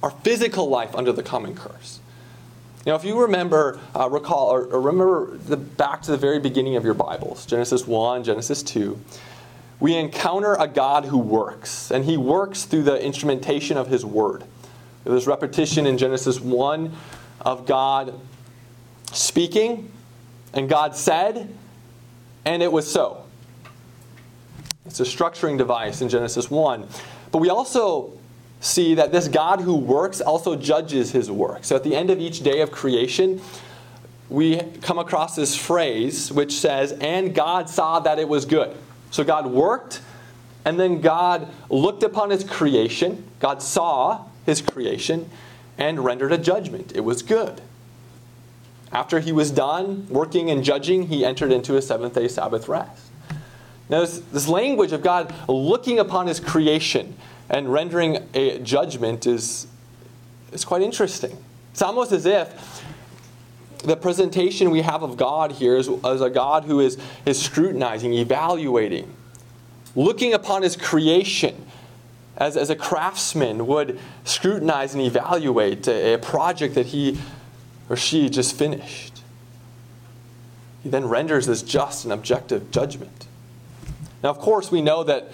[0.04, 2.00] our physical life under the common curse.
[2.86, 6.76] Now, if you remember, uh, recall, or, or remember the, back to the very beginning
[6.76, 9.00] of your Bibles, Genesis 1, Genesis 2,
[9.80, 14.44] we encounter a God who works, and he works through the instrumentation of his word.
[15.04, 16.94] There's repetition in Genesis 1
[17.42, 18.20] of God
[19.12, 19.92] speaking,
[20.54, 21.54] and God said,
[22.46, 23.24] and it was so.
[24.86, 26.88] It's a structuring device in Genesis 1.
[27.32, 28.14] But we also
[28.62, 31.64] see that this God who works also judges his work.
[31.66, 33.42] So at the end of each day of creation,
[34.30, 38.76] we come across this phrase which says, And God saw that it was good.
[39.12, 40.02] So God worked,
[40.66, 45.30] and then God looked upon his creation, God saw his creation,
[45.78, 46.94] and rendered a judgment.
[46.96, 47.62] It was good.
[48.92, 53.08] After he was done working and judging, he entered into a seventh day Sabbath rest.
[53.90, 57.16] Now, this, this language of God looking upon his creation
[57.50, 59.68] and rendering a judgment is,
[60.52, 61.38] is quite interesting.
[61.72, 62.85] It's almost as if
[63.80, 68.14] the presentation we have of God here is, is a God who is, is scrutinizing,
[68.14, 69.14] evaluating,
[69.96, 71.66] looking upon his creation
[72.38, 77.18] as, as a craftsman would scrutinize and evaluate a, a project that he
[77.90, 79.22] or she just finished.
[80.84, 83.28] He then renders this just and objective judgment.
[84.24, 85.32] Now, of course, we know that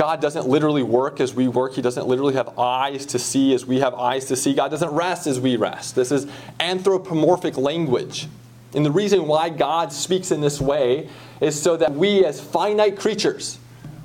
[0.00, 1.74] God doesn't literally work as we work.
[1.74, 4.54] He doesn't literally have eyes to see as we have eyes to see.
[4.54, 5.94] God doesn't rest as we rest.
[5.94, 6.26] This is
[6.58, 8.26] anthropomorphic language.
[8.72, 11.10] And the reason why God speaks in this way
[11.42, 13.58] is so that we, as finite creatures,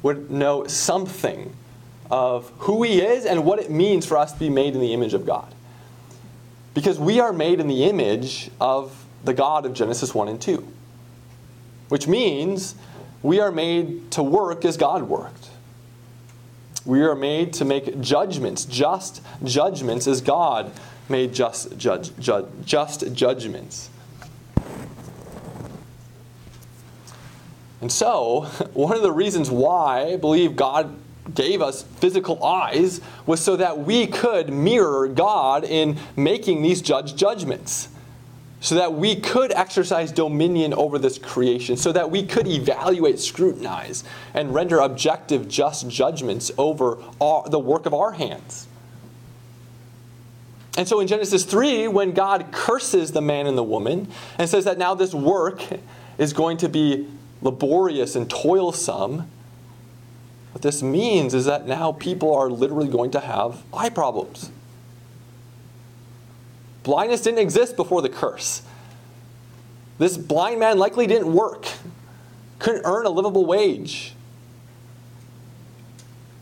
[0.03, 1.55] would know something
[2.11, 4.93] of who He is and what it means for us to be made in the
[4.93, 5.55] image of God.
[6.73, 10.67] Because we are made in the image of the God of Genesis 1 and 2.
[11.87, 12.75] Which means
[13.23, 15.51] we are made to work as God worked.
[16.85, 20.71] We are made to make judgments, just judgments, as God
[21.09, 23.89] made just, judge, judge, just judgments.
[27.81, 28.41] And so,
[28.73, 30.95] one of the reasons why I believe God
[31.33, 37.15] gave us physical eyes was so that we could mirror God in making these judge
[37.15, 37.89] judgments.
[38.65, 44.03] So that we could exercise dominion over this creation, so that we could evaluate, scrutinize,
[44.33, 48.67] and render objective, just judgments over our, the work of our hands.
[50.79, 54.07] And so in Genesis 3, when God curses the man and the woman
[54.39, 55.61] and says that now this work
[56.17, 57.07] is going to be
[57.43, 59.29] laborious and toilsome,
[60.53, 64.49] what this means is that now people are literally going to have eye problems.
[66.85, 68.61] Blindness didn't exist before the curse.
[69.97, 71.65] This blind man likely didn't work,
[72.59, 74.13] couldn't earn a livable wage.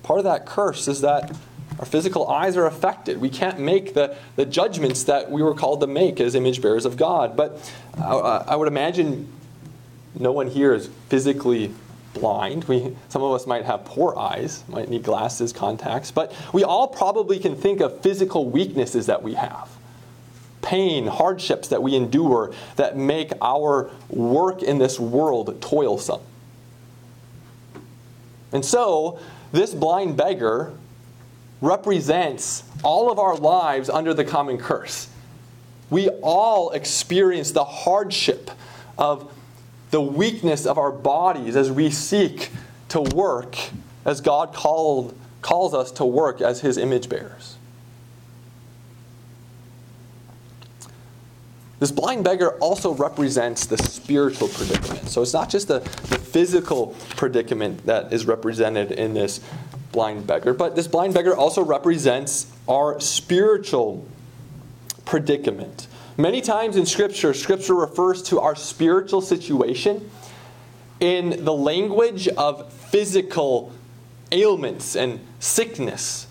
[0.04, 1.34] Part of that curse is that
[1.80, 3.22] our physical eyes are affected.
[3.22, 6.84] We can't make the, the judgments that we were called to make as image bearers
[6.84, 7.38] of God.
[7.38, 9.30] But I, I would imagine
[10.20, 11.74] no one here is physically
[12.14, 12.66] blind.
[12.66, 16.90] We, some of us might have poor eyes, might need glasses, contacts, but we all
[16.90, 19.73] probably can think of physical weaknesses that we have.
[20.64, 26.22] Pain, hardships that we endure that make our work in this world toilsome.
[28.52, 29.20] And so,
[29.52, 30.74] this blind beggar
[31.62, 35.10] represents all of our lives under the common curse.
[35.90, 38.50] We all experience the hardship
[38.98, 39.32] of
[39.92, 42.50] the weakness of our bodies as we seek
[42.90, 43.58] to work
[44.06, 47.53] as God called, calls us to work as His image bearers.
[51.84, 55.10] This blind beggar also represents the spiritual predicament.
[55.10, 59.42] So it's not just the, the physical predicament that is represented in this
[59.92, 64.08] blind beggar, but this blind beggar also represents our spiritual
[65.04, 65.90] predicament.
[66.16, 70.10] Many times in Scripture, Scripture refers to our spiritual situation
[71.02, 73.74] in the language of physical
[74.32, 76.28] ailments and sickness.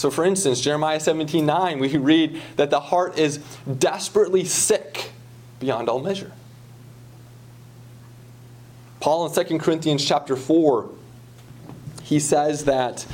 [0.00, 3.36] So, for instance, Jeremiah 17 9, we read that the heart is
[3.78, 5.10] desperately sick
[5.58, 6.32] beyond all measure.
[9.00, 10.88] Paul in 2 Corinthians chapter 4,
[12.02, 13.04] he says that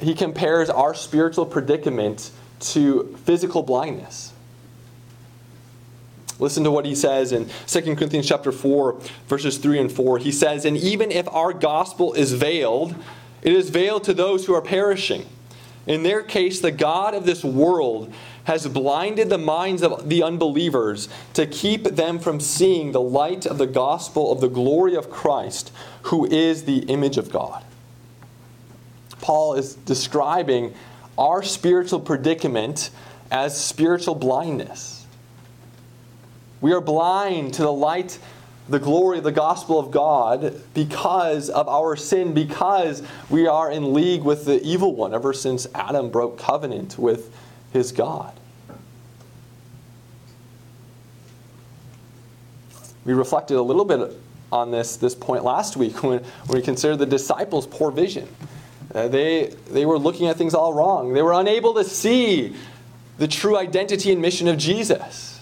[0.00, 4.32] he compares our spiritual predicament to physical blindness.
[6.40, 10.18] Listen to what he says in 2 Corinthians chapter 4 verses 3 and 4.
[10.18, 12.96] He says, "And even if our gospel is veiled,
[13.42, 15.26] it is veiled to those who are perishing.
[15.86, 18.10] In their case, the God of this world
[18.44, 23.58] has blinded the minds of the unbelievers to keep them from seeing the light of
[23.58, 25.72] the gospel of the glory of Christ,
[26.02, 27.64] who is the image of God."
[29.20, 30.74] Paul is describing
[31.16, 32.90] our spiritual predicament
[33.30, 35.06] as spiritual blindness.
[36.60, 38.18] We are blind to the light,
[38.68, 43.92] the glory of the gospel of God because of our sin, because we are in
[43.92, 47.34] league with the evil one ever since Adam broke covenant with
[47.72, 48.32] his God.
[53.04, 54.16] We reflected a little bit
[54.50, 58.28] on this, this point last week when, when we considered the disciples' poor vision.
[58.94, 61.12] Uh, they, they were looking at things all wrong.
[61.12, 62.54] They were unable to see
[63.18, 65.40] the true identity and mission of Jesus.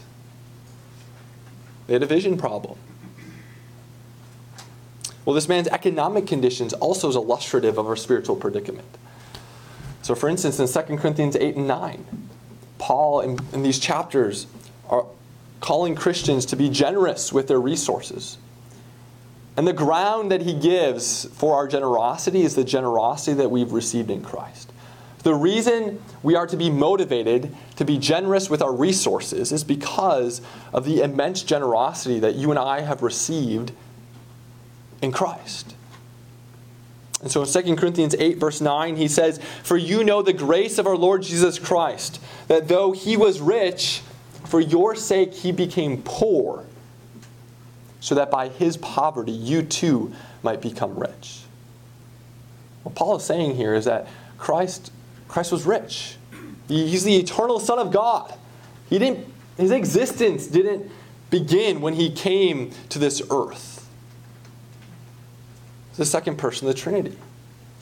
[1.87, 2.79] They had a vision problem.
[5.25, 8.89] Well, this man's economic conditions also is illustrative of our spiritual predicament.
[10.03, 12.05] So, for instance, in 2 Corinthians 8 and 9,
[12.79, 14.49] Paul, in, in these chapters,
[14.89, 15.07] are
[15.61, 18.37] calling Christians to be generous with their resources.
[19.57, 24.11] And the ground that he gives for our generosity is the generosity that we've received
[24.11, 24.73] in Christ.
[25.23, 30.41] The reason we are to be motivated to be generous with our resources is because
[30.73, 33.71] of the immense generosity that you and I have received
[35.03, 35.75] in Christ.
[37.21, 40.79] And so in 2 Corinthians 8, verse 9, he says, For you know the grace
[40.79, 44.03] of our Lord Jesus Christ, that though he was rich,
[44.45, 46.65] for your sake he became poor
[48.01, 51.43] so that by his poverty you too might become rich.
[52.83, 54.91] What Paul is saying here is that Christ,
[55.29, 56.17] Christ was rich.
[56.67, 58.35] He's the eternal Son of God.
[58.91, 60.91] He didn't, his existence didn't
[61.31, 63.72] begin when he came to this earth.
[65.97, 67.19] The second person of the Trinity.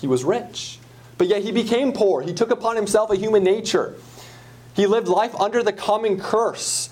[0.01, 0.79] He was rich.
[1.19, 2.23] But yet he became poor.
[2.23, 3.97] He took upon himself a human nature.
[4.75, 6.91] He lived life under the common curse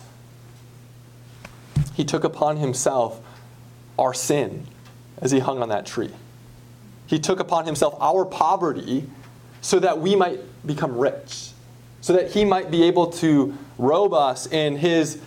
[1.98, 3.20] he took upon himself
[3.98, 4.68] our sin
[5.20, 6.12] as he hung on that tree.
[7.08, 9.10] He took upon himself our poverty
[9.62, 11.50] so that we might become rich,
[12.00, 15.20] so that he might be able to robe us in his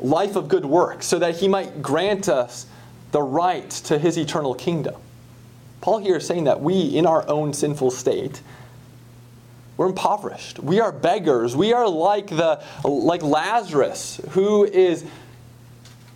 [0.00, 2.66] life of good works, so that he might grant us
[3.12, 4.96] the right to his eternal kingdom.
[5.80, 8.42] Paul here is saying that we, in our own sinful state,
[9.76, 10.58] we're impoverished.
[10.58, 11.54] We are beggars.
[11.54, 15.04] We are like the like Lazarus, who is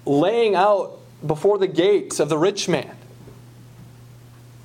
[0.05, 2.97] laying out before the gates of the rich man.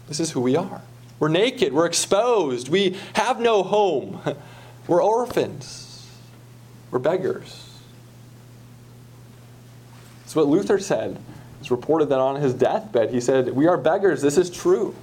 [0.07, 0.81] This is who we are.
[1.19, 4.21] We're naked, we're exposed, we have no home,
[4.87, 6.07] we're orphans,
[6.91, 7.63] we're beggars.
[10.21, 11.19] That's what Luther said.
[11.67, 14.95] It's reported that on his deathbed, he said, We are beggars, this is true.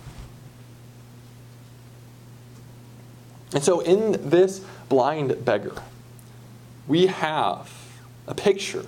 [3.53, 5.75] And so, in this blind beggar,
[6.89, 7.71] we have
[8.27, 8.87] a picture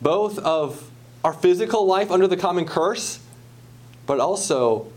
[0.00, 0.90] both of
[1.22, 3.20] our physical life under the common curse,
[4.06, 4.90] but also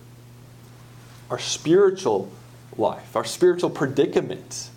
[1.29, 2.31] our spiritual
[2.77, 4.69] life, our spiritual predicament,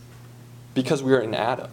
[0.75, 1.71] because we are in Adam.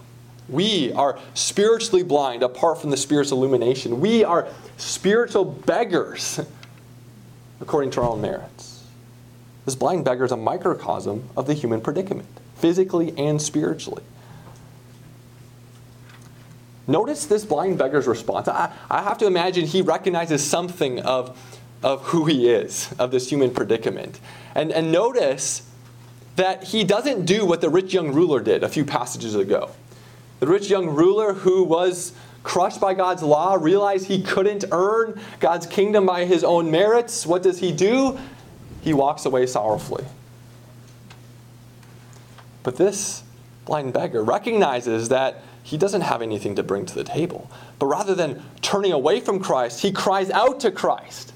[0.49, 4.01] We are spiritually blind apart from the Spirit's illumination.
[4.01, 6.39] We are spiritual beggars
[7.61, 8.83] according to our own merits.
[9.65, 14.03] This blind beggar is a microcosm of the human predicament, physically and spiritually.
[16.85, 18.49] Notice this blind beggar's response.
[18.49, 21.39] I, I have to imagine he recognizes something of,
[21.81, 24.19] of who he is, of this human predicament.
[24.53, 25.65] And, and notice
[26.35, 29.71] that he doesn't do what the rich young ruler did a few passages ago.
[30.43, 32.11] The rich young ruler who was
[32.43, 37.25] crushed by God's law realized he couldn't earn God's kingdom by his own merits.
[37.25, 38.19] What does he do?
[38.81, 40.03] He walks away sorrowfully.
[42.61, 43.23] But this
[43.63, 47.49] blind beggar recognizes that he doesn't have anything to bring to the table.
[47.79, 51.31] But rather than turning away from Christ, he cries out to Christ.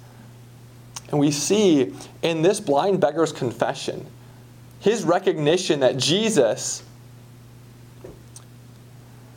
[1.11, 4.05] And we see in this blind beggar's confession
[4.81, 6.83] his recognition that Jesus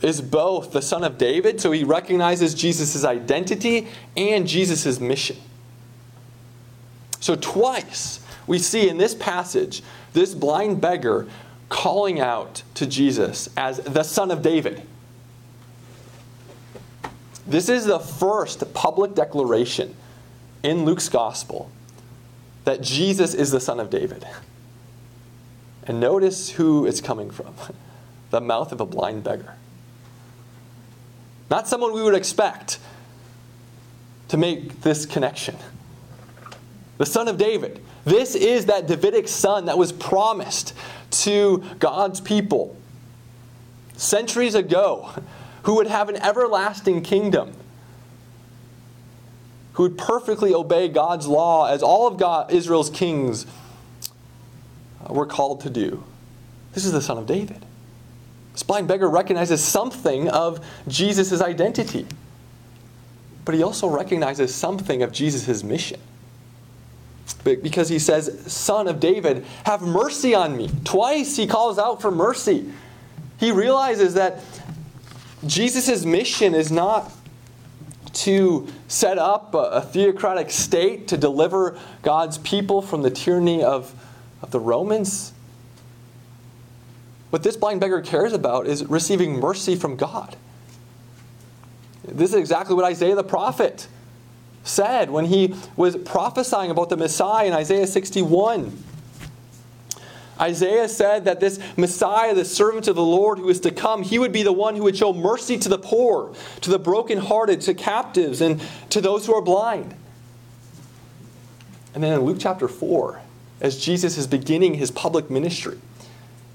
[0.01, 3.87] is both the Son of David, so he recognizes Jesus' identity
[4.17, 5.37] and Jesus' mission.
[7.19, 9.83] So, twice we see in this passage
[10.13, 11.27] this blind beggar
[11.69, 14.81] calling out to Jesus as the Son of David.
[17.47, 19.95] This is the first public declaration
[20.63, 21.71] in Luke's gospel
[22.65, 24.27] that Jesus is the Son of David.
[25.83, 27.53] And notice who it's coming from
[28.31, 29.55] the mouth of a blind beggar.
[31.51, 32.79] Not someone we would expect
[34.29, 35.57] to make this connection.
[36.97, 37.83] The son of David.
[38.05, 40.73] This is that Davidic son that was promised
[41.11, 42.77] to God's people
[43.97, 45.11] centuries ago,
[45.63, 47.51] who would have an everlasting kingdom,
[49.73, 53.45] who would perfectly obey God's law as all of God, Israel's kings
[55.09, 56.03] were called to do.
[56.73, 57.65] This is the son of David.
[58.53, 62.05] This blind beggar recognizes something of Jesus' identity,
[63.45, 65.99] but he also recognizes something of Jesus' mission.
[67.43, 70.69] Because he says, Son of David, have mercy on me.
[70.83, 72.71] Twice he calls out for mercy.
[73.39, 74.41] He realizes that
[75.47, 77.11] Jesus' mission is not
[78.13, 83.93] to set up a, theocratic state to deliver God's people from the tyranny of,
[84.41, 85.33] of the Romans.
[87.31, 90.35] What this blind beggar cares about is receiving mercy from God.
[92.03, 93.87] This is exactly what Isaiah the prophet
[94.63, 98.83] said when he was prophesying about the Messiah in Isaiah 61.
[100.39, 104.19] Isaiah said that this Messiah, the servant of the Lord who is to come, he
[104.19, 107.73] would be the one who would show mercy to the poor, to the brokenhearted, to
[107.73, 109.95] captives, and to those who are blind.
[111.93, 113.21] And then in Luke chapter 4,
[113.61, 115.79] as Jesus is beginning his public ministry,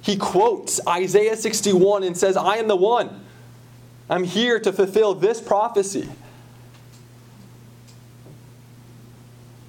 [0.07, 3.25] he quotes Isaiah 61 and says, I am the one.
[4.09, 6.09] I'm here to fulfill this prophecy.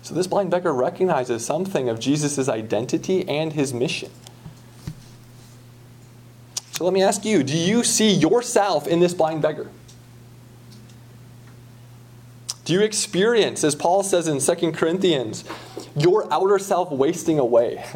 [0.03, 4.11] So this blind beggar recognizes something of Jesus' identity and his mission.
[6.73, 9.71] So let me ask you do you see yourself in this blind beggar?
[12.63, 15.43] Do you experience, as Paul says in 2 Corinthians,
[15.95, 17.83] your outer self wasting away?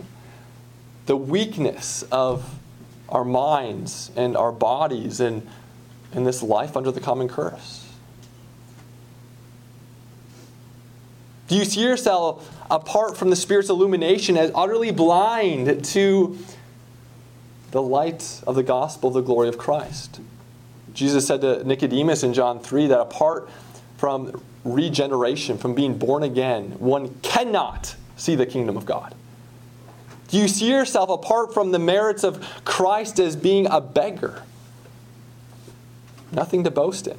[1.12, 2.58] the weakness of
[3.10, 5.46] our minds and our bodies and
[6.14, 7.86] in this life under the common curse?
[11.50, 16.38] Do you see yourself apart from the Spirit's illumination as utterly blind to
[17.72, 20.22] the light of the gospel, the glory of Christ?
[20.94, 23.50] Jesus said to Nicodemus in John 3 that apart
[23.98, 29.14] from regeneration, from being born again, one cannot see the kingdom of God.
[30.32, 34.44] Do you see yourself apart from the merits of Christ as being a beggar?
[36.32, 37.18] Nothing to boast in.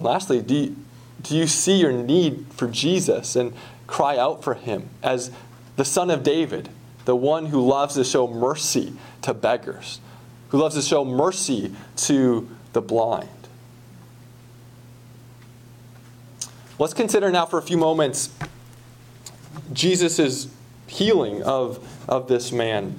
[0.00, 0.76] Lastly, do you,
[1.20, 3.52] do you see your need for Jesus and
[3.86, 5.30] cry out for him as
[5.76, 6.70] the Son of David,
[7.04, 10.00] the one who loves to show mercy to beggars,
[10.48, 13.28] who loves to show mercy to the blind?
[16.78, 18.30] Let's consider now for a few moments
[19.72, 20.48] Jesus'
[20.86, 22.98] healing of, of this man.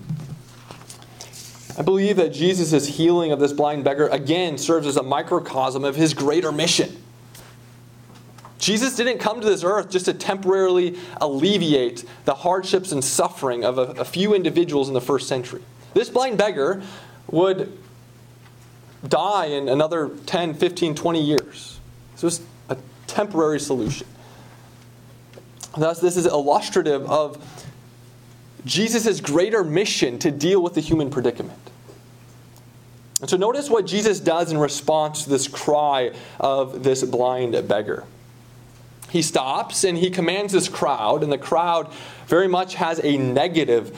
[1.77, 5.95] I believe that Jesus' healing of this blind beggar again serves as a microcosm of
[5.95, 7.03] his greater mission.
[8.57, 13.77] Jesus didn't come to this earth just to temporarily alleviate the hardships and suffering of
[13.77, 15.61] a, a few individuals in the first century.
[15.93, 16.81] This blind beggar
[17.29, 17.77] would
[19.07, 21.79] die in another 10, 15, 20 years.
[22.13, 24.07] This was a temporary solution.
[25.77, 27.37] Thus, this is illustrative of
[28.65, 31.59] Jesus' greater mission to deal with the human predicament.
[33.21, 38.05] And so, notice what Jesus does in response to this cry of this blind beggar.
[39.09, 41.91] He stops and he commands this crowd, and the crowd
[42.27, 43.97] very much has a negative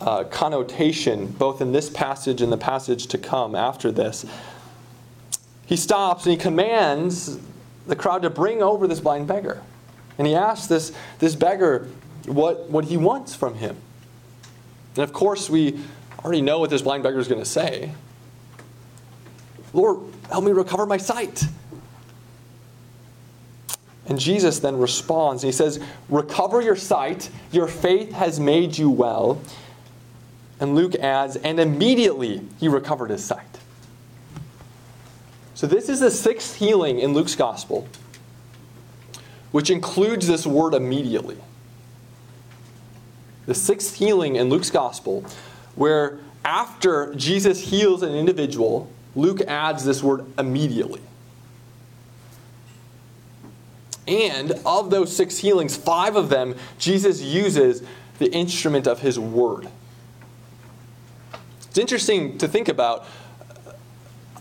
[0.00, 4.24] uh, connotation, both in this passage and the passage to come after this.
[5.66, 7.38] He stops and he commands
[7.86, 9.62] the crowd to bring over this blind beggar.
[10.18, 11.88] And he asks this, this beggar
[12.26, 13.76] what, what he wants from him.
[14.94, 15.78] And of course, we
[16.24, 17.92] already know what this blind beggar is going to say
[19.72, 19.98] Lord,
[20.30, 21.44] help me recover my sight.
[24.06, 25.42] And Jesus then responds.
[25.42, 27.28] He says, Recover your sight.
[27.52, 29.40] Your faith has made you well.
[30.60, 33.44] And Luke adds, and immediately he recovered his sight.
[35.54, 37.88] So, this is the sixth healing in Luke's gospel,
[39.52, 41.36] which includes this word immediately.
[43.46, 45.24] The sixth healing in Luke's gospel,
[45.74, 51.00] where after Jesus heals an individual, Luke adds this word immediately.
[54.08, 57.82] And of those six healings, five of them, Jesus uses
[58.18, 59.68] the instrument of his word.
[61.68, 63.06] It's interesting to think about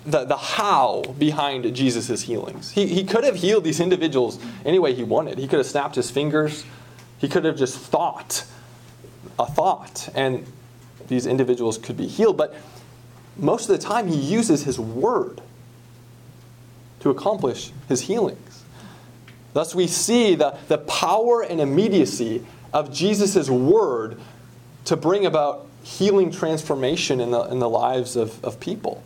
[0.06, 2.72] the, the how behind Jesus' healings.
[2.72, 5.38] He, he could have healed these individuals any way he wanted.
[5.38, 6.66] He could have snapped his fingers,
[7.18, 8.46] he could have just thought
[9.38, 10.46] a thought, and
[11.08, 12.38] these individuals could be healed.
[12.38, 12.56] But
[13.38, 15.42] most of the time, he uses his word
[17.02, 18.64] to accomplish his healings.
[19.54, 24.20] Thus, we see the, the power and immediacy of Jesus' word
[24.86, 29.04] to bring about healing transformation in the, in the lives of, of people.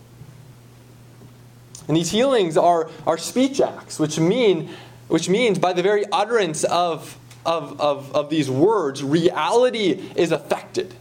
[1.89, 4.69] And these healings are, are speech acts, which, mean,
[5.07, 7.17] which means by the very utterance of,
[7.47, 10.93] of, of, of these words, reality is affected.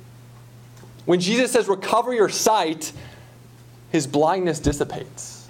[1.04, 2.92] When Jesus says, recover your sight,
[3.90, 5.46] his blindness dissipates.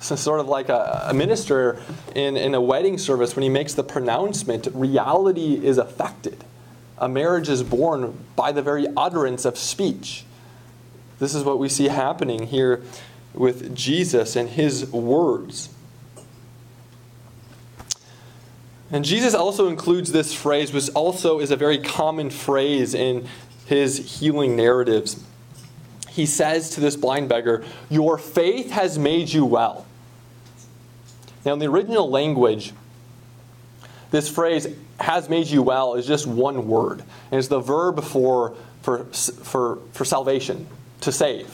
[0.00, 1.80] So sort of like a, a, minister
[2.14, 6.44] in, in a wedding service, when he makes the pronouncement, reality is affected.
[6.98, 10.24] A marriage is born by the very utterance of speech.
[11.18, 12.82] This is what we see happening here
[13.36, 15.68] with Jesus and his words.
[18.90, 23.26] And Jesus also includes this phrase, which also is a very common phrase in
[23.66, 25.22] his healing narratives.
[26.08, 29.86] He says to this blind beggar, Your faith has made you well.
[31.44, 32.72] Now, in the original language,
[34.10, 34.68] this phrase,
[34.98, 37.02] has made you well, is just one word.
[37.30, 40.66] And it's the verb for, for, for, for salvation,
[41.02, 41.52] to save.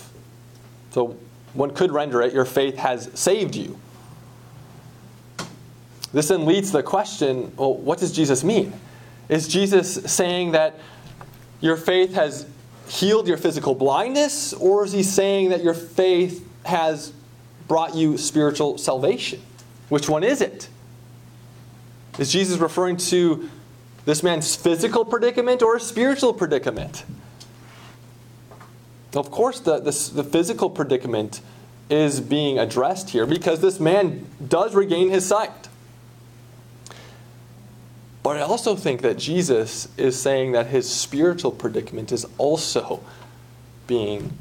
[0.93, 1.17] So
[1.55, 3.79] one could render it, your faith has saved you.
[6.13, 8.73] This then leads to the question well, what does Jesus mean?
[9.29, 10.79] Is Jesus saying that
[11.61, 12.47] your faith has
[12.89, 17.13] healed your physical blindness, or is he saying that your faith has
[17.69, 19.41] brought you spiritual salvation?
[19.89, 20.69] Which one is it?
[22.19, 23.49] Is Jesus referring to
[24.05, 27.05] this man's physical predicament or spiritual predicament?
[29.15, 31.43] Of course, the, the, the, physical predicament
[31.91, 35.69] is being addressed here because this man does regain his sight.
[38.23, 43.03] But I also think that Jesus is saying that his spiritual predicament is also
[43.87, 44.33] being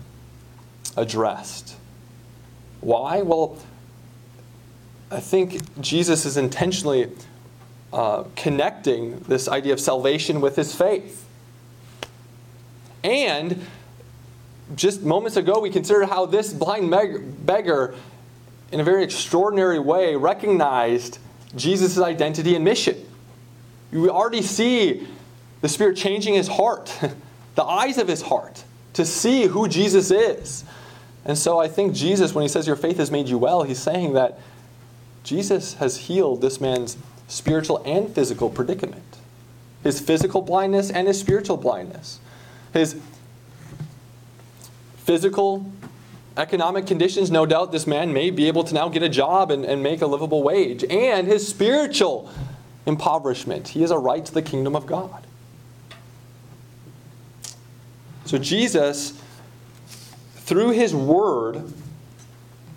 [0.95, 1.76] addressed.
[2.80, 3.22] Why?
[3.24, 3.57] Well,
[5.09, 7.11] I think Jesus is intentionally
[7.91, 11.26] uh, connecting this idea of salvation with his faith.
[13.03, 13.65] And
[14.76, 16.89] just moments ago, we considered how this blind
[17.45, 17.95] beggar,
[18.72, 21.19] in a very extraordinary way, recognized
[21.55, 22.97] Jesus' identity and mission.
[23.91, 25.07] We already see
[25.61, 26.97] the Spirit changing his heart,
[27.55, 28.63] the eyes of his heart,
[28.93, 30.63] to see who Jesus is.
[31.26, 33.80] And so I think Jesus, when he says, Your faith has made you well, he's
[33.80, 34.39] saying that
[35.24, 36.97] Jesus has healed this man's
[37.28, 39.11] spiritual and physical predicament
[39.84, 42.19] his physical blindness and his spiritual blindness.
[42.74, 42.99] His
[45.12, 45.70] physical
[46.38, 49.66] economic conditions, no doubt this man may be able to now get a job and,
[49.66, 50.86] and make a livable wage.
[50.86, 52.32] And his spiritual
[52.86, 53.68] impoverishment.
[53.68, 55.28] He has a right to the kingdom of God.
[58.24, 59.22] So Jesus,
[60.38, 61.74] through his word,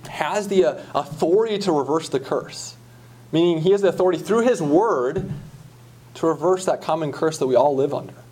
[0.08, 2.74] has the uh, authority to reverse the curse.
[3.30, 5.30] Meaning, he has the authority through his word
[6.14, 8.23] to reverse that common curse that we all live under.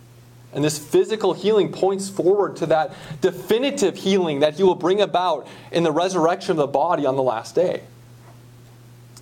[0.53, 5.47] And this physical healing points forward to that definitive healing that he will bring about
[5.71, 7.83] in the resurrection of the body on the last day.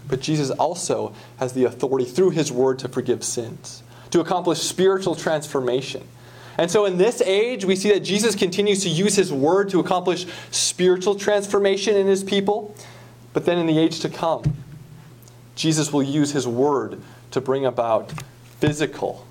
[0.08, 5.16] But Jesus also has the authority through his word to forgive sins, to accomplish spiritual
[5.16, 6.08] transformation
[6.58, 9.80] and so in this age, we see that Jesus continues to use his word to
[9.80, 12.76] accomplish spiritual transformation in his people.
[13.34, 14.58] But then in the age to come,
[15.56, 17.02] Jesus will use his word
[17.32, 18.12] to bring about
[18.60, 19.26] physical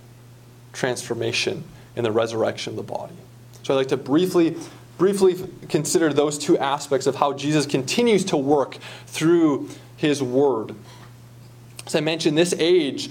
[0.73, 1.65] transformation
[1.97, 3.15] in the resurrection of the body.
[3.63, 4.57] So I'd like to briefly
[5.01, 5.35] briefly
[5.71, 8.77] consider those two aspects of how Jesus continues to work
[9.07, 10.75] through his word.
[11.87, 13.11] As I mentioned, this age,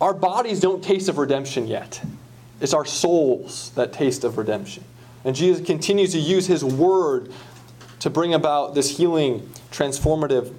[0.00, 2.02] our bodies don't taste of redemption yet.
[2.60, 4.82] It's our souls that taste of redemption.
[5.24, 7.32] And Jesus continues to use his word
[8.00, 10.52] to bring about this healing, transformative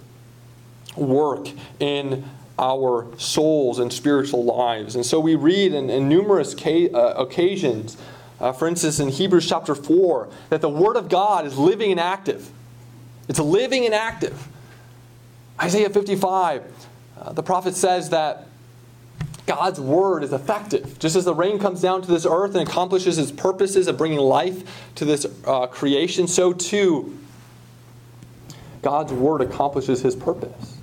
[0.95, 1.49] work
[1.81, 2.23] in
[2.61, 4.95] our souls and spiritual lives.
[4.95, 7.97] And so we read in, in numerous ca- uh, occasions
[8.41, 11.99] Uh, for instance, in Hebrews chapter 4, that the Word of God is living and
[11.99, 12.49] active.
[13.29, 14.47] It's living and active.
[15.61, 16.63] Isaiah 55,
[17.19, 18.47] uh, the prophet says that
[19.45, 20.97] God's Word is effective.
[20.97, 24.17] Just as the rain comes down to this earth and accomplishes its purposes of bringing
[24.17, 24.63] life
[24.95, 27.15] to this uh, creation, so too
[28.81, 30.80] God's Word accomplishes His purpose.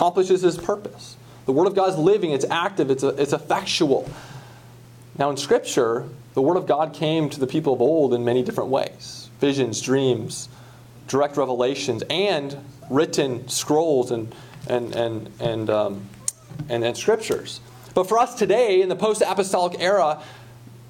[0.00, 1.14] Accomplishes His purpose.
[1.44, 4.08] The Word of God is living, it's active, it's, it's effectual.
[5.18, 8.42] Now, in Scripture, the Word of God came to the people of old in many
[8.42, 10.48] different ways visions, dreams,
[11.06, 12.56] direct revelations, and
[12.88, 14.34] written scrolls and,
[14.70, 16.08] and, and, and, um,
[16.70, 17.60] and, and scriptures.
[17.92, 20.22] But for us today, in the post apostolic era,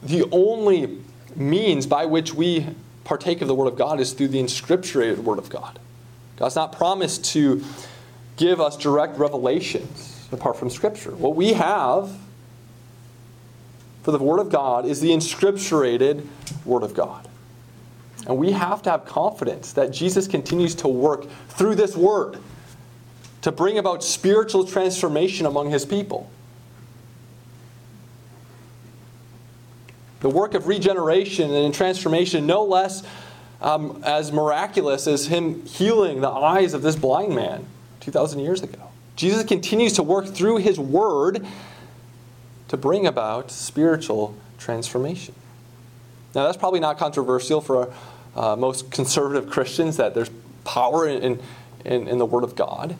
[0.04, 1.00] the only
[1.34, 2.64] means by which we
[3.02, 5.80] partake of the Word of God is through the inscripturated Word of God.
[6.36, 7.64] God's not promised to
[8.40, 11.10] give us direct revelations apart from Scripture.
[11.10, 12.10] What we have
[14.02, 16.26] for the Word of God is the inscripturated
[16.64, 17.28] Word of God.
[18.26, 22.38] And we have to have confidence that Jesus continues to work through this Word
[23.42, 26.30] to bring about spiritual transformation among His people.
[30.20, 33.02] The work of regeneration and transformation, no less
[33.60, 37.66] um, as miraculous as Him healing the eyes of this blind man
[38.00, 38.90] 2,000 years ago.
[39.16, 41.46] Jesus continues to work through His Word
[42.68, 45.34] to bring about spiritual transformation.
[46.34, 47.92] Now, that's probably not controversial for
[48.36, 50.30] uh, most conservative Christians that there's
[50.64, 51.40] power in,
[51.84, 52.96] in, in the Word of God.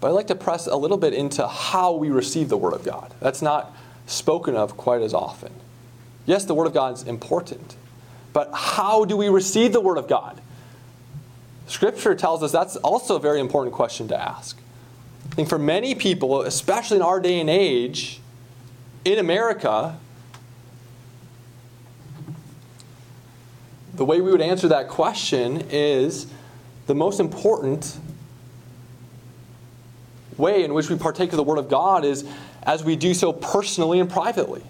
[0.00, 2.84] But I'd like to press a little bit into how we receive the Word of
[2.84, 3.14] God.
[3.20, 3.74] That's not
[4.06, 5.52] spoken of quite as often.
[6.26, 7.76] Yes, the Word of God is important,
[8.32, 10.40] but how do we receive the Word of God?
[11.68, 14.58] Scripture tells us that's also a very important question to ask.
[15.30, 18.20] I think for many people, especially in our day and age,
[19.04, 19.98] in America,
[23.94, 26.26] the way we would answer that question is
[26.86, 27.98] the most important
[30.38, 32.24] way in which we partake of the Word of God is
[32.62, 34.62] as we do so personally and privately.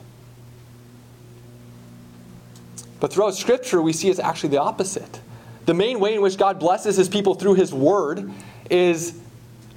[2.99, 5.21] But throughout Scripture, we see it's actually the opposite.
[5.69, 8.33] The main way in which God blesses His people through His Word
[8.71, 9.21] is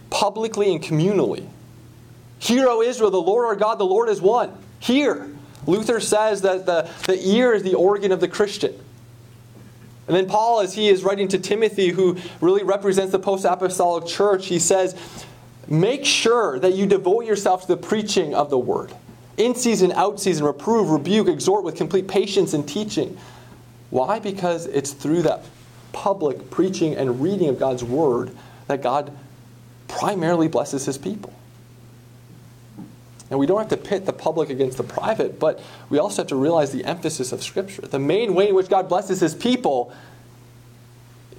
[0.10, 1.46] publicly and communally.
[2.39, 4.58] Hear, O Israel, the Lord our God, the Lord is one.
[4.80, 5.30] Hear.
[5.68, 8.74] Luther says that the, the ear is the organ of the Christian.
[10.08, 14.08] And then Paul, as he is writing to Timothy, who really represents the post apostolic
[14.08, 14.96] church, he says,
[15.68, 18.94] Make sure that you devote yourself to the preaching of the word.
[19.36, 23.18] In season, out season, reprove, rebuke, exhort with complete patience and teaching.
[23.89, 24.20] Why?
[24.20, 25.44] Because it's through that
[25.94, 28.36] public preaching and reading of God's word
[28.68, 29.12] that God
[29.88, 31.34] primarily blesses his people.
[33.30, 36.28] And we don't have to pit the public against the private, but we also have
[36.28, 37.82] to realize the emphasis of Scripture.
[37.84, 39.94] The main way in which God blesses his people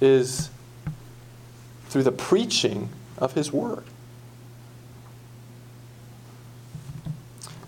[0.01, 0.49] is
[1.89, 2.89] through the preaching
[3.19, 3.83] of his word.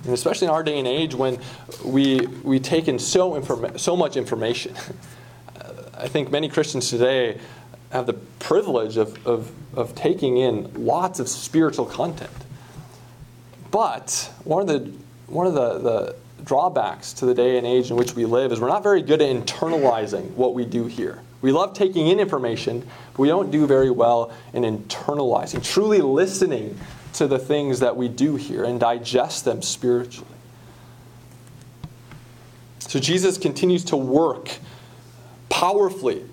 [0.06, 1.40] And especially in our day and age when
[1.84, 4.76] we, we take in so, informa- so much information.
[5.98, 7.39] I think many Christians today
[7.91, 12.32] have the privilege of, of, of taking in lots of spiritual content.
[13.72, 14.91] But one of the
[15.28, 18.60] one of the, the drawbacks to the day and age in which we live is
[18.60, 21.22] we're not very good at internalizing what we do hear.
[21.41, 22.82] We love taking in information,
[23.14, 26.78] but we don't do very well in internalizing, truly listening
[27.14, 30.28] to the things that we do hear and digest them spiritually.
[32.80, 34.52] So Jesus continues to work
[35.50, 36.24] powerfully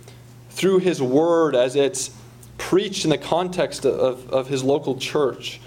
[0.50, 2.10] through his word as it's
[2.58, 5.60] preached in the context of, of his local church.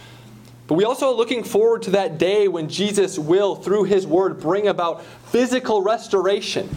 [0.68, 4.40] But we also are looking forward to that day when Jesus will, through his word,
[4.40, 6.70] bring about physical restoration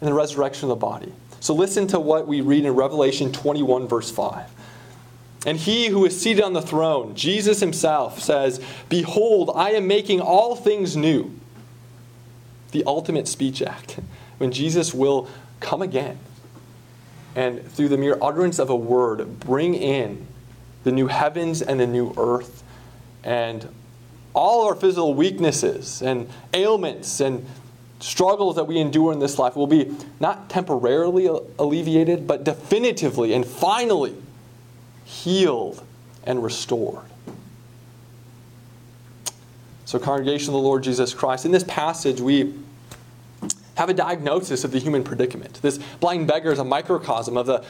[0.00, 1.12] and the resurrection of the body.
[1.40, 4.50] So listen to what we read in Revelation 21, verse 5.
[5.46, 10.20] And he who is seated on the throne, Jesus himself, says, Behold, I am making
[10.20, 11.34] all things new.
[12.72, 14.00] The ultimate speech act,
[14.38, 15.28] when Jesus will
[15.60, 16.18] come again
[17.36, 20.26] and through the mere utterance of a word, bring in
[20.84, 22.62] the new heavens and the new earth
[23.22, 23.68] and
[24.34, 27.46] all our physical weaknesses and ailments and
[28.00, 31.26] struggles that we endure in this life will be not temporarily
[31.58, 34.14] alleviated, but definitively and finally
[35.04, 35.84] healed
[36.24, 37.04] and restored.
[39.84, 42.54] So, congregation of the Lord Jesus Christ, in this passage, we
[43.80, 45.58] have a diagnosis of the human predicament.
[45.62, 47.64] This blind beggar is a microcosm of the,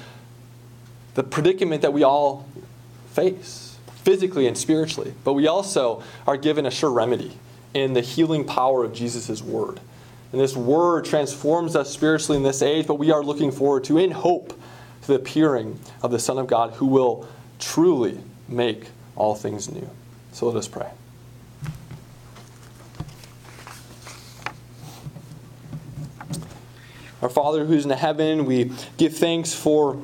[1.14, 2.48] the predicament that we all
[3.12, 5.14] face physically and spiritually.
[5.22, 7.38] But we also are given a sure remedy
[7.74, 9.78] in the healing power of Jesus' word.
[10.32, 13.96] And this word transforms us spiritually in this age, but we are looking forward to,
[13.96, 14.48] in hope,
[15.02, 17.28] to the appearing of the Son of God who will
[17.60, 19.88] truly make all things new.
[20.32, 20.90] So let us pray.
[27.22, 30.00] Our Father who's in heaven, we give thanks for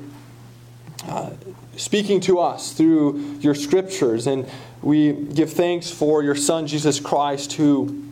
[1.08, 1.30] uh,
[1.76, 4.46] speaking to us through your scriptures, and
[4.82, 8.04] we give thanks for your Son, Jesus Christ, who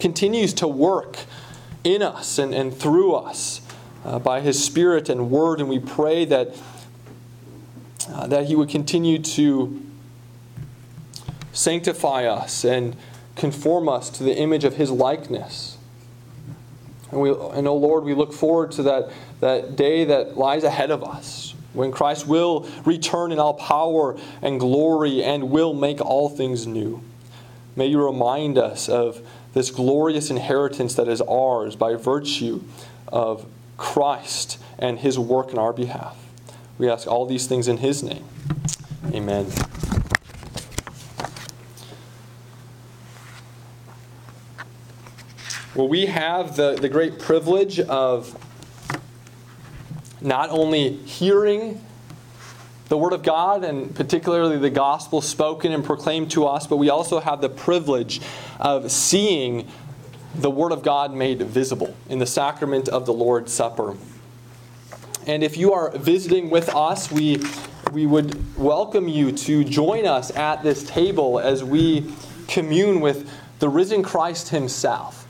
[0.00, 1.18] continues to work
[1.84, 3.60] in us and, and through us
[4.04, 6.56] uh, by his Spirit and Word, and we pray that,
[8.08, 9.82] uh, that he would continue to
[11.52, 12.96] sanctify us and
[13.36, 15.76] conform us to the image of his likeness.
[17.12, 19.10] And, we, and oh Lord, we look forward to that,
[19.40, 24.58] that day that lies ahead of us when Christ will return in all power and
[24.58, 27.02] glory and will make all things new.
[27.76, 32.62] May you remind us of this glorious inheritance that is ours by virtue
[33.08, 33.46] of
[33.76, 36.16] Christ and his work in our behalf.
[36.78, 38.24] We ask all these things in his name.
[39.12, 39.46] Amen.
[45.74, 48.38] Well, we have the, the great privilege of
[50.20, 51.82] not only hearing
[52.90, 56.90] the Word of God and particularly the gospel spoken and proclaimed to us, but we
[56.90, 58.20] also have the privilege
[58.60, 59.66] of seeing
[60.34, 63.96] the Word of God made visible in the sacrament of the Lord's Supper.
[65.26, 67.42] And if you are visiting with us, we,
[67.92, 72.12] we would welcome you to join us at this table as we
[72.46, 75.21] commune with the risen Christ Himself.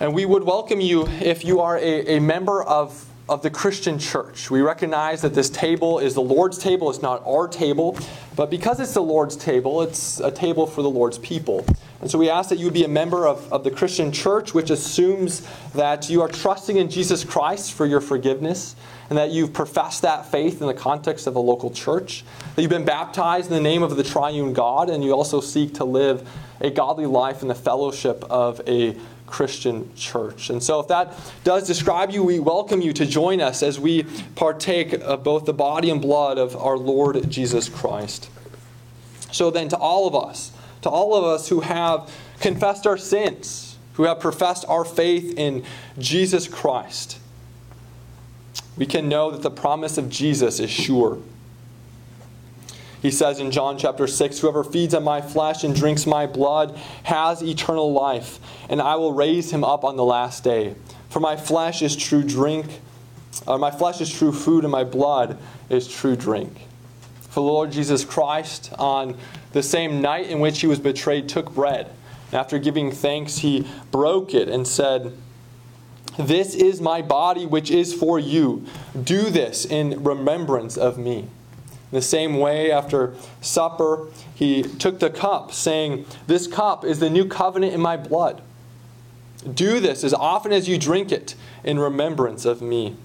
[0.00, 3.98] And we would welcome you if you are a, a member of, of the Christian
[3.98, 4.48] church.
[4.48, 7.98] We recognize that this table is the Lord's table, it's not our table.
[8.36, 11.66] But because it's the Lord's table, it's a table for the Lord's people.
[12.00, 14.70] And so we ask that you be a member of, of the Christian church, which
[14.70, 15.44] assumes
[15.74, 18.76] that you are trusting in Jesus Christ for your forgiveness,
[19.10, 22.24] and that you've professed that faith in the context of a local church,
[22.54, 25.74] that you've been baptized in the name of the triune God, and you also seek
[25.74, 26.30] to live
[26.60, 28.96] a godly life in the fellowship of a
[29.30, 30.50] Christian church.
[30.50, 31.14] And so, if that
[31.44, 34.04] does describe you, we welcome you to join us as we
[34.34, 38.30] partake of both the body and blood of our Lord Jesus Christ.
[39.30, 40.52] So, then, to all of us,
[40.82, 42.10] to all of us who have
[42.40, 45.64] confessed our sins, who have professed our faith in
[45.98, 47.18] Jesus Christ,
[48.76, 51.18] we can know that the promise of Jesus is sure.
[53.00, 56.76] He says in John chapter 6 Whoever feeds on my flesh and drinks my blood
[57.04, 58.38] has eternal life,
[58.68, 60.74] and I will raise him up on the last day.
[61.08, 62.80] For my flesh is true drink,
[63.46, 65.38] or uh, my flesh is true food, and my blood
[65.70, 66.66] is true drink.
[67.30, 69.16] For the Lord Jesus Christ, on
[69.52, 71.86] the same night in which he was betrayed, took bread.
[72.26, 75.16] And after giving thanks, he broke it and said,
[76.18, 78.66] This is my body, which is for you.
[79.00, 81.28] Do this in remembrance of me.
[81.90, 87.08] In the same way, after supper, he took the cup, saying, This cup is the
[87.08, 88.42] new covenant in my blood.
[89.54, 91.34] Do this as often as you drink it
[91.64, 92.96] in remembrance of me.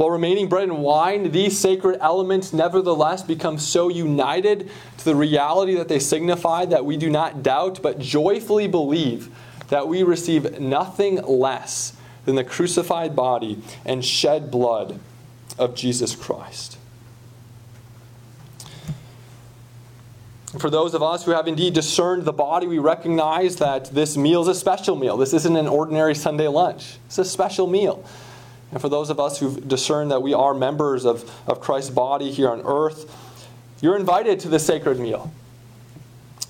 [0.00, 5.74] While remaining bread and wine, these sacred elements nevertheless become so united to the reality
[5.74, 9.28] that they signify that we do not doubt but joyfully believe
[9.68, 11.92] that we receive nothing less
[12.24, 14.98] than the crucified body and shed blood
[15.58, 16.69] of Jesus Christ.
[20.58, 24.42] For those of us who have indeed discerned the body, we recognize that this meal
[24.42, 25.16] is a special meal.
[25.16, 28.04] This isn't an ordinary Sunday lunch, it's a special meal.
[28.72, 32.30] And for those of us who've discerned that we are members of, of Christ's body
[32.30, 33.12] here on earth,
[33.80, 35.32] you're invited to the sacred meal.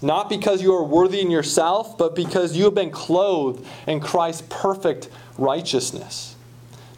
[0.02, 4.42] Not because you are worthy in yourself, but because you have been clothed in Christ's
[4.48, 6.36] perfect righteousness.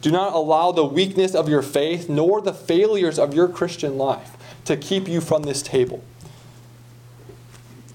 [0.01, 4.31] Do not allow the weakness of your faith nor the failures of your Christian life
[4.65, 6.03] to keep you from this table.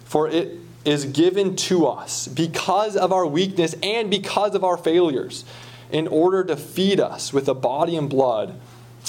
[0.09, 5.45] For it is given to us because of our weakness and because of our failures,
[5.91, 8.59] in order to feed us with the body and blood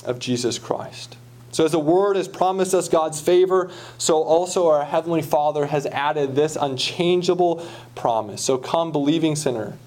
[0.06, 1.18] of Jesus Christ.
[1.52, 5.86] So, as the Word has promised us God's favor, so also our Heavenly Father has
[5.88, 8.44] added this unchangeable promise.
[8.44, 9.78] So, come, believing sinner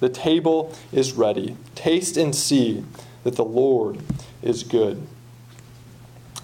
[0.00, 1.56] the table is ready.
[1.76, 2.84] Taste and see
[3.22, 4.00] that the Lord
[4.42, 5.06] is good.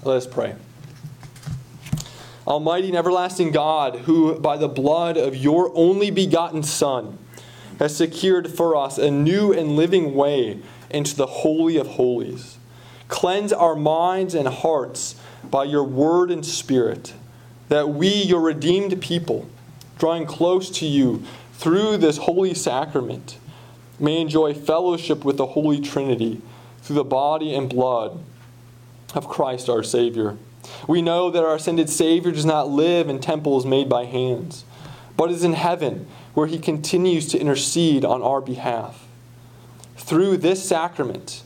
[0.04, 0.54] Let us pray.
[2.48, 7.18] Almighty and everlasting God, who by the blood of your only begotten Son
[7.78, 12.56] has secured for us a new and living way into the Holy of Holies,
[13.08, 15.14] cleanse our minds and hearts
[15.50, 17.12] by your word and spirit,
[17.68, 19.46] that we, your redeemed people,
[19.98, 21.22] drawing close to you
[21.52, 23.38] through this holy sacrament,
[24.00, 26.40] may enjoy fellowship with the Holy Trinity
[26.80, 28.18] through the body and blood
[29.14, 30.38] of Christ our Savior.
[30.86, 34.64] We know that our ascended Savior does not live in temples made by hands,
[35.16, 39.06] but is in heaven, where he continues to intercede on our behalf.
[39.96, 41.42] Through this sacrament,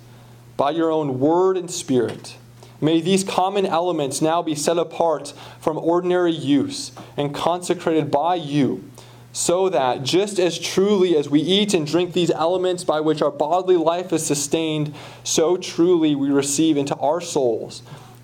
[0.57, 2.37] by your own word and spirit,
[2.81, 8.85] may these common elements now be set apart from ordinary use and consecrated by you
[9.33, 13.31] so that just as truly as we eat and drink these elements by which our
[13.31, 14.95] bodily life is sustained,
[15.25, 17.83] so truly we receive into our souls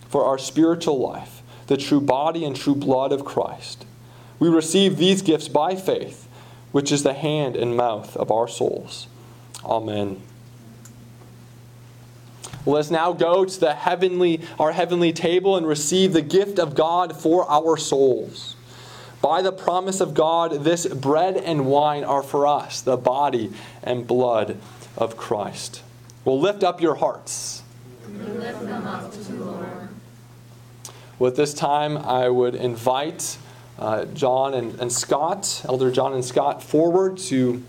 [0.08, 3.84] for our spiritual life the true body and true blood of Christ.
[4.38, 6.28] We receive these gifts by faith,
[6.72, 9.06] which is the hand and mouth of our souls.
[9.64, 10.20] Amen.
[12.66, 17.18] Let's now go to the heavenly, our heavenly table and receive the gift of God
[17.18, 18.56] for our souls.
[19.20, 23.52] By the promise of God, this bread and wine are for us, the body
[23.82, 24.58] and blood
[24.96, 25.82] of Christ.
[26.24, 27.62] Well, lift up your hearts.
[31.18, 33.38] With this time, I would invite
[33.78, 37.62] uh, John and, and Scott, Elder John and Scott, forward to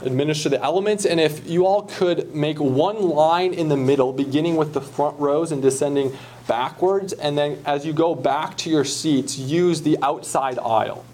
[0.00, 1.04] administer the elements.
[1.04, 5.18] And if you all could make one line in the middle, beginning with the front
[5.18, 6.16] rows and descending
[6.46, 11.04] backwards, and then as you go back to your seats, use the outside aisle.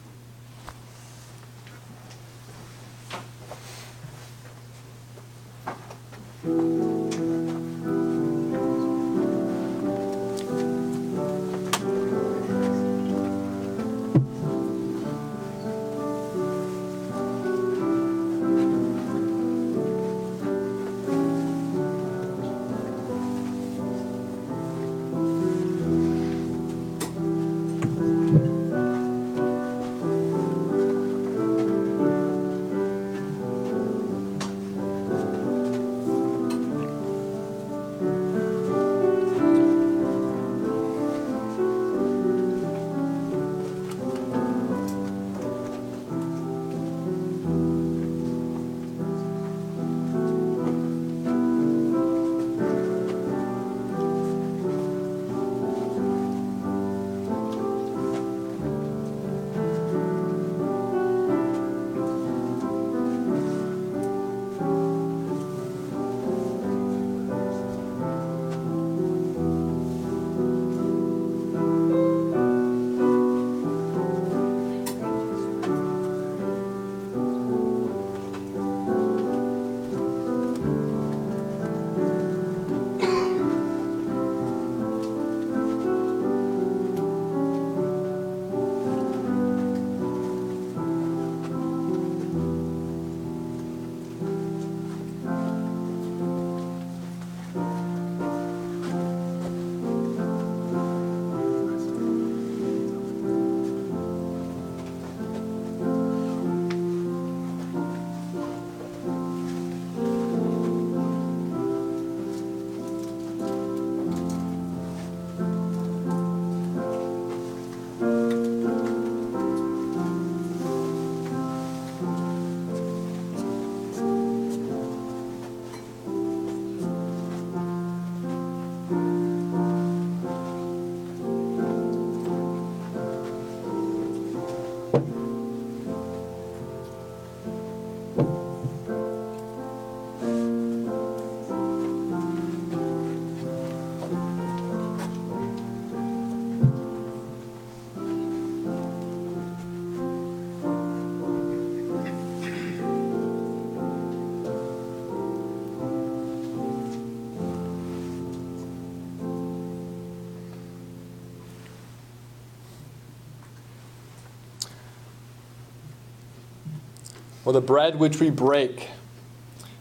[167.45, 168.88] Well, the bread which we break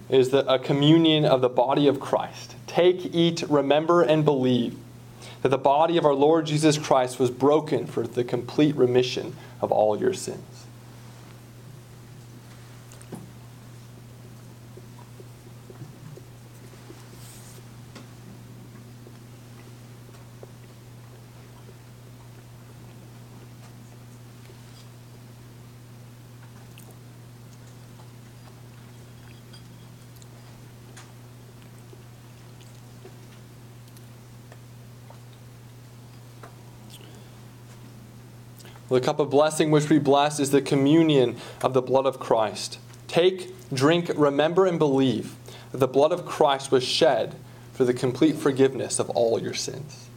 [0.09, 2.55] is the, a communion of the body of Christ.
[2.68, 4.78] Take, eat, remember, and believe
[5.41, 9.72] that the body of our Lord Jesus Christ was broken for the complete remission of
[9.72, 10.41] all your sins.
[38.94, 42.78] The cup of blessing which we bless is the communion of the blood of Christ.
[43.08, 45.36] Take, drink, remember, and believe
[45.72, 47.36] that the blood of Christ was shed
[47.72, 50.10] for the complete forgiveness of all your sins.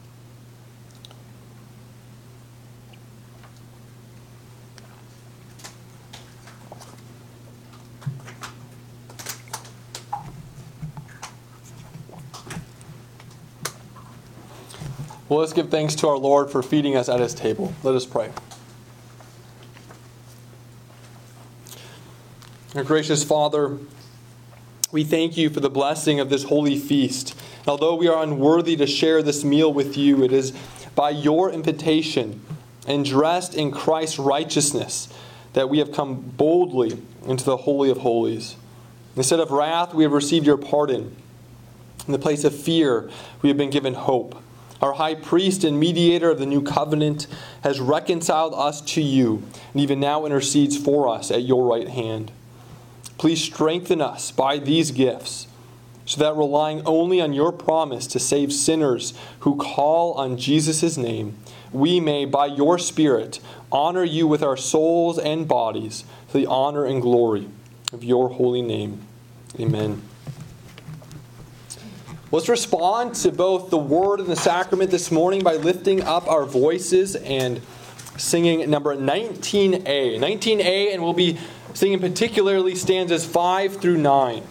[15.31, 17.73] Well, let's give thanks to our Lord for feeding us at his table.
[17.83, 18.31] Let us pray.
[22.77, 23.79] Our gracious Father,
[24.93, 27.35] we thank you for the blessing of this holy feast.
[27.67, 30.53] Although we are unworthy to share this meal with you, it is
[30.95, 32.43] by your invitation
[32.87, 35.09] and dressed in Christ's righteousness
[35.55, 38.57] that we have come boldly into the Holy of Holies.
[39.17, 41.17] Instead of wrath, we have received your pardon.
[42.07, 43.09] In the place of fear,
[43.41, 44.43] we have been given hope.
[44.83, 47.27] Our high priest and mediator of the new covenant
[47.63, 52.33] has reconciled us to you and even now intercedes for us at your right hand.
[53.19, 55.47] Please strengthen us by these gifts
[56.05, 61.37] so that relying only on your promise to save sinners who call on Jesus' name,
[61.73, 63.41] we may, by your Spirit,
[63.73, 67.49] honor you with our souls and bodies to the honor and glory
[67.93, 69.01] of your holy name.
[69.59, 70.03] Amen.
[72.31, 76.45] Let's respond to both the word and the sacrament this morning by lifting up our
[76.45, 77.61] voices and
[78.17, 80.19] singing number 19A.
[80.19, 81.39] 19A, and we'll be
[81.77, 84.43] singing particularly stanzas 5 through 9.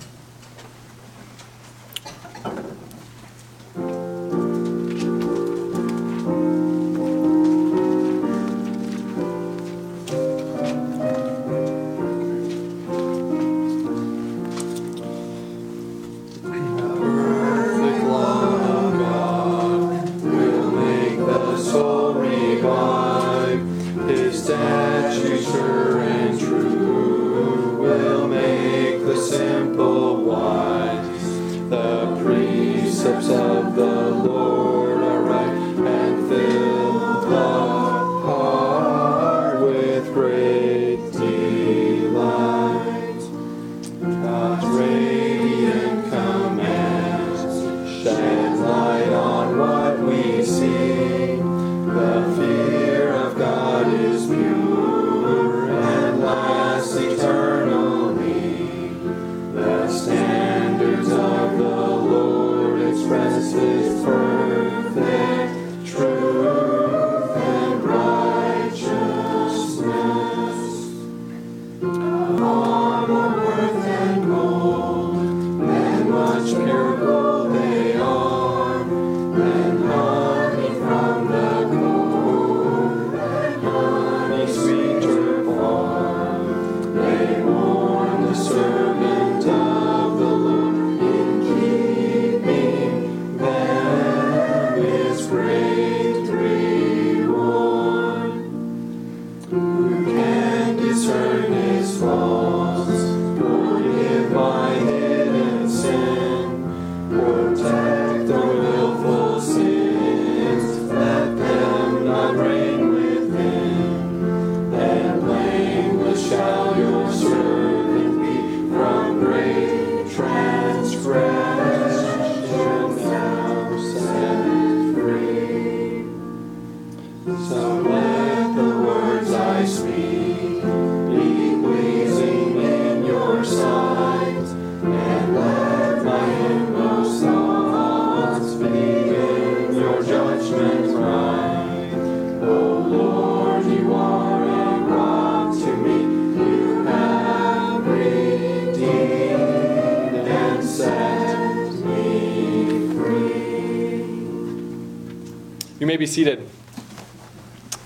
[156.05, 156.47] Be seated.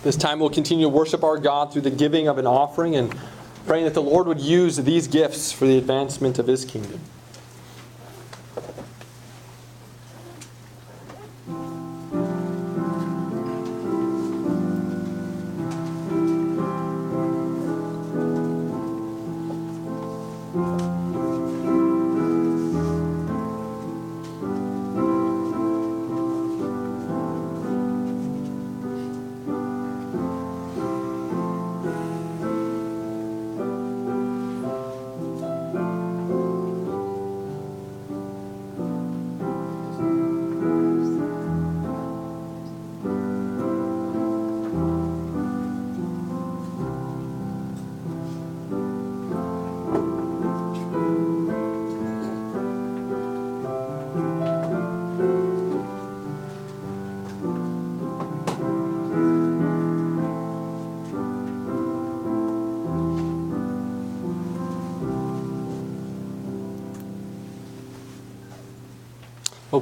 [0.03, 3.15] This time we'll continue to worship our God through the giving of an offering and
[3.65, 6.99] praying that the Lord would use these gifts for the advancement of his kingdom.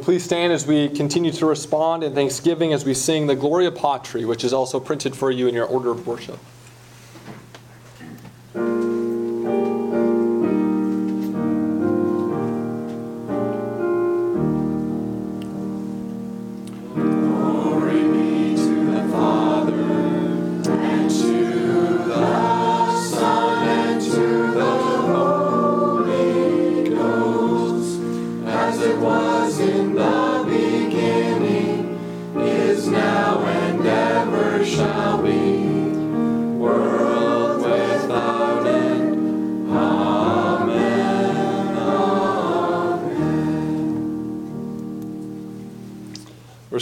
[0.08, 4.24] Please stand as we continue to respond in thanksgiving as we sing the Gloria Patri,
[4.24, 6.40] which is also printed for you in your order of worship.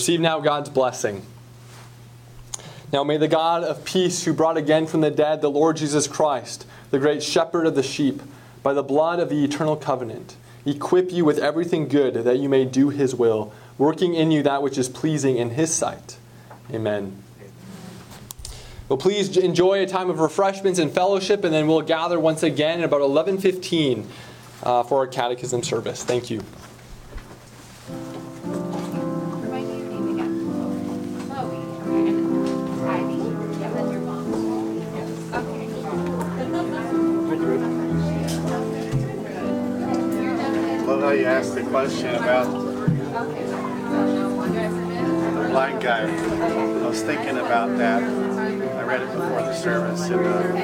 [0.05, 1.23] Receive now God's blessing.
[2.93, 6.05] Now may the God of peace, who brought again from the dead the Lord Jesus
[6.05, 8.21] Christ, the great shepherd of the sheep,
[8.61, 12.65] by the blood of the eternal covenant, equip you with everything good that you may
[12.65, 16.17] do his will, working in you that which is pleasing in his sight.
[16.71, 17.23] Amen.
[18.87, 22.77] Well, please enjoy a time of refreshments and fellowship, and then we'll gather once again
[22.77, 24.05] at about 11:15
[24.61, 26.03] uh, for our catechism service.
[26.03, 26.43] Thank you.
[41.75, 42.79] Question about the
[45.49, 46.03] blind guy.
[46.03, 48.01] I was thinking about that.
[48.01, 50.55] I read it before the service, and uh,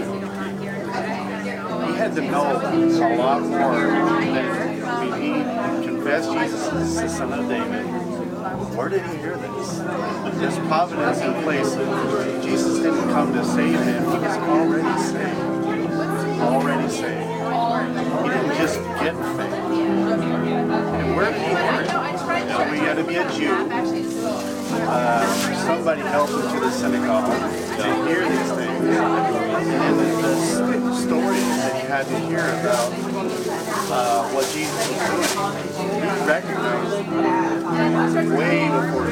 [1.86, 3.76] he had to know a lot more.
[3.76, 7.84] Than, I mean, he confessed Jesus as the Son of David.
[8.78, 9.80] Where did he hear this?
[10.40, 11.76] There's providence in place.
[12.42, 15.51] Jesus didn't come to save him; he was already saved.
[25.92, 27.38] Somebody helped him to the synagogue
[27.78, 28.86] to hear these things.
[28.88, 32.94] And the, the stories that he had to hear about
[33.92, 35.28] uh, what Jesus was doing,
[35.92, 37.10] he recognized
[38.32, 39.12] way before.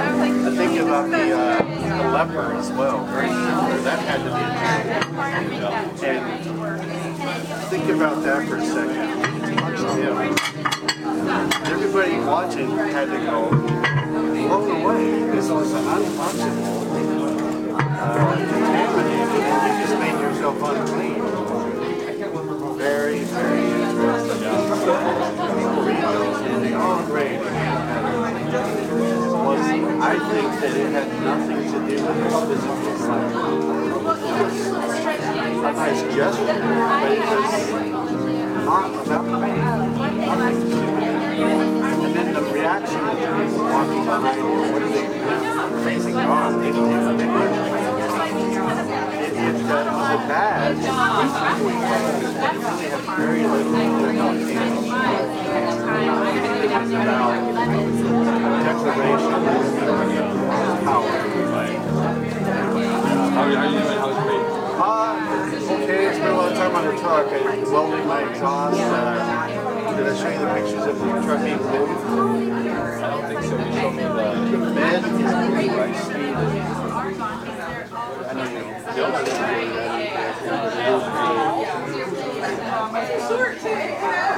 [0.00, 1.58] I think about the, uh,
[1.98, 3.04] the leper as well.
[3.84, 4.40] That had to be
[5.62, 5.70] a
[6.10, 6.24] And
[7.68, 9.08] think about that for a second.
[11.66, 13.87] Everybody watching had to go
[14.48, 15.04] blown away.
[15.30, 16.80] This was untouchable,
[17.76, 17.82] uh,
[18.48, 21.20] contaminated, and you just made yourself unclean.
[22.78, 24.42] Very, very interesting.
[29.44, 29.64] Was,
[30.00, 33.32] I think that it had nothing to do with his physical sight.
[35.58, 36.58] A nice gesture,
[37.00, 37.56] but it was
[38.64, 39.24] not about
[41.02, 41.07] me.
[42.58, 45.82] Reaction of people walking behind you, what are they doing?
[45.84, 46.58] Praising God.
[46.58, 47.22] It, it, it,
[49.38, 50.78] it a badge.
[50.78, 51.72] We
[52.88, 53.78] have very little to
[54.18, 55.78] It was
[56.90, 57.34] about
[58.64, 59.42] declaration of
[60.82, 61.14] power.
[63.34, 63.98] How are you doing?
[63.98, 64.42] How's your
[64.80, 65.14] Uh,
[65.84, 67.26] okay, it's been a long time on the truck.
[67.28, 67.34] I
[67.70, 68.80] welded my exhaust.
[68.80, 69.37] Uh,
[69.98, 72.06] did I show you the pictures of the truck being moved?
[72.78, 73.56] I don't think so.
[73.58, 74.08] You showed me the,
[74.58, 76.36] the bed is moved by Steve.
[78.18, 78.62] I know you
[78.94, 79.34] built it.
[83.70, 84.37] I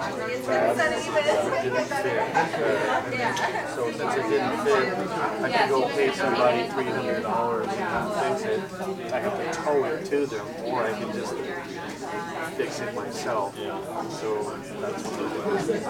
[0.00, 0.08] So
[3.90, 4.94] since it didn't fit,
[5.42, 9.12] I can go pay somebody three hundred dollars and fix it.
[9.12, 11.34] I have to tow it to them, or I can just
[12.56, 13.54] fix it myself.
[13.56, 15.20] So that's what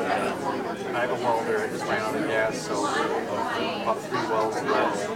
[0.04, 0.96] I'm.
[0.96, 5.08] I have a welder, I just ran out of gas, so about three welds left.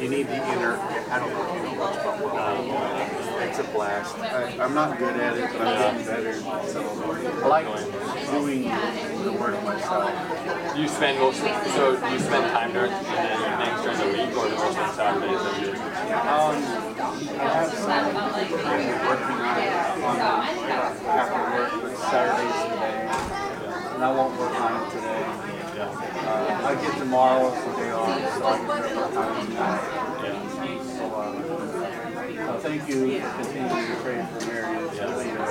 [0.00, 3.19] You need the inner, I don't know much about welding.
[3.60, 4.16] It's a blast.
[4.18, 6.32] I, I'm not good at it, but I'm getting better.
[6.32, 6.80] So
[7.44, 7.66] I like
[8.30, 10.78] doing the work myself.
[10.78, 14.48] You spend most, so you spend time during in the evenings during the week, or
[14.48, 15.72] the most of Saturdays that you?
[15.76, 16.56] Um,
[17.36, 18.16] I have some
[19.04, 19.36] working
[20.08, 20.16] on
[21.20, 22.96] after work, but Saturdays today,
[23.92, 25.24] and I won't work on it today.
[25.80, 28.08] Uh, I get tomorrow as the day off,
[28.38, 29.84] so I can work on it tonight.
[30.24, 30.40] Yeah.
[30.96, 31.59] So, uh,
[32.58, 34.78] thank you for continuing to pray for Mary.
[34.86, 35.44] It's really, uh,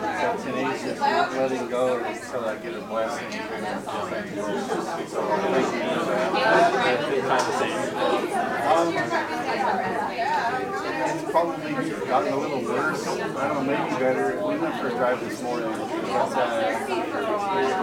[0.00, 3.30] that tenacious, not letting go until I get a blessing.
[3.30, 3.84] Thank you for that.
[7.38, 7.78] The same.
[11.10, 11.72] It's probably
[12.06, 13.06] gotten a little worse.
[13.06, 14.26] I don't know, maybe better.
[14.46, 15.70] We went for a drive this morning.
[15.70, 16.84] But, uh,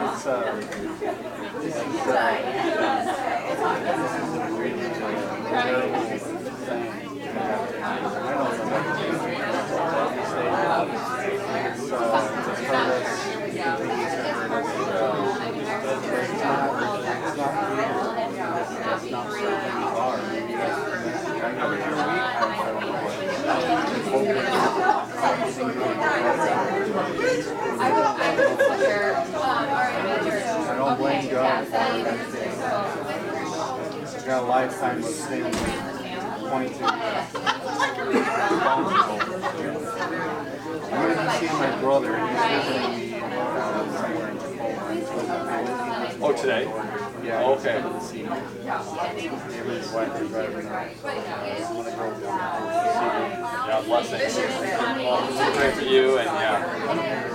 [0.06, 0.62] it's, uh,
[1.62, 2.32] it's, uh,
[3.86, 4.96] this is a really uh,
[5.50, 6.15] terrible
[34.26, 35.95] got a lifetime of sin
[36.50, 36.84] pointing
[40.96, 42.18] I'm going to seeing my brother.
[42.18, 45.56] He's visiting me uh, somewhere in Tacoma.
[46.22, 46.64] Oh, today?
[47.24, 47.44] Yeah.
[47.44, 47.82] Oh, okay.
[47.82, 48.24] to see me.
[48.24, 50.74] Him and his wife are driving out.
[50.74, 53.36] I want to go see him.
[53.68, 54.36] Yeah, blessings.
[54.38, 57.35] Well, pray for you and yeah.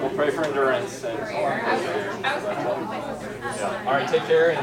[0.00, 1.02] We'll pray for endurance.
[1.02, 2.22] And, yeah.
[3.86, 4.62] All right, take care and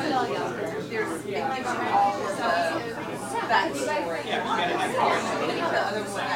[1.61, 4.23] There's, it gives you all of the backstory.
[4.23, 6.31] The other one,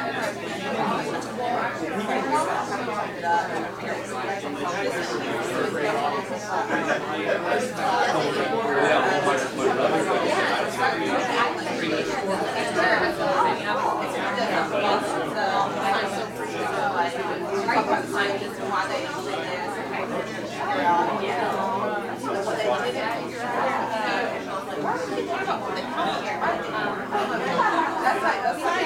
[18.06, 19.36] Scientists and why they believe
[28.06, 28.86] That's like, that's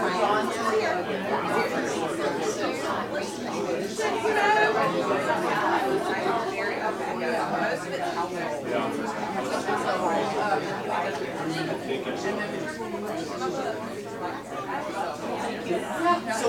[12.21, 12.27] So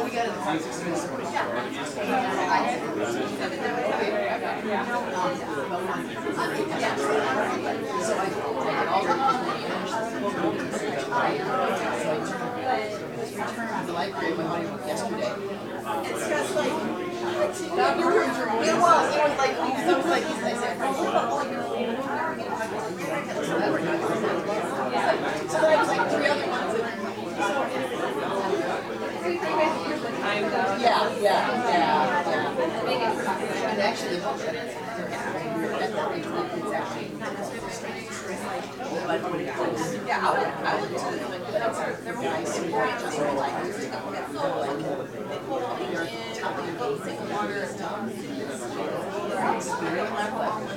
[0.04, 0.32] we got it.
[8.02, 8.28] So I
[8.88, 9.14] all the
[13.32, 15.32] returned to the library my audiobook yesterday.
[16.04, 16.72] It's just like
[18.62, 20.76] it was, it was like, it was like, I said,
[30.32, 30.76] Time though.
[30.80, 33.70] Yeah, yeah, yeah, yeah.
[33.70, 37.08] And actually, the book that it's, that, that, it's actually.
[40.06, 40.96] Yeah, I would, I would too,
[41.28, 41.42] but
[42.04, 43.76] they're nice, and very just like, like, it's
[44.32, 44.78] so like,
[45.28, 47.98] they pull all these in, they go take the water and stuff.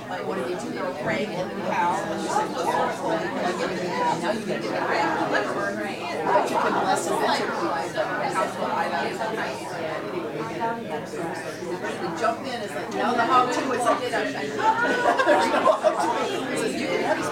[0.10, 2.66] Like, what did they do, they were praying in the cow, and she said, well,
[4.22, 5.10] now you gotta get it right.
[6.26, 9.16] But you can bless them, like, that's what I like.
[12.20, 16.26] Jump in, it's like, now the how to, it's like, there's no how to.
[16.54, 17.28] It says, you can have these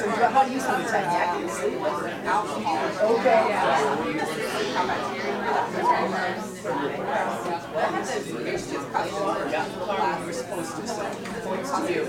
[0.00, 0.86] So how do you spell it?
[2.26, 2.78] Alcohol.
[3.16, 3.42] Okay.
[10.24, 10.94] We're supposed to, so,
[11.44, 12.04] points to you.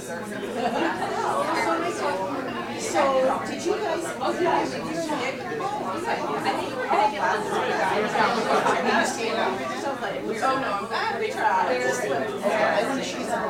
[2.82, 3.02] So,
[3.48, 5.22] did you guys, okay, I think we're gonna
[9.58, 10.44] get to you guys.
[10.44, 11.68] Oh, no, I'm glad we tried.
[11.70, 11.78] I
[12.94, 13.42] think she's on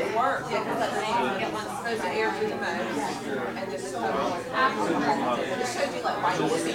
[0.00, 2.68] It worked, yeah, because I get one supposed to air through the most,
[3.56, 3.94] and this is.
[3.94, 6.72] Um, it showed you like why you see.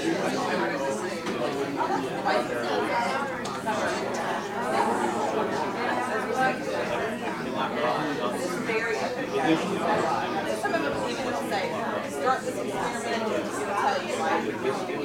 [8.34, 8.96] This is very.
[10.60, 11.66] Some of them even say,
[12.10, 14.99] start this experiment, it'll tell you like,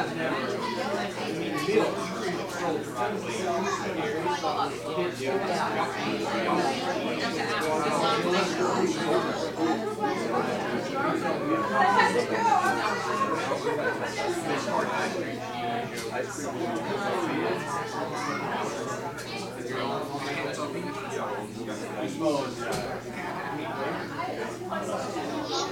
[0.09, 1.85] Thank you.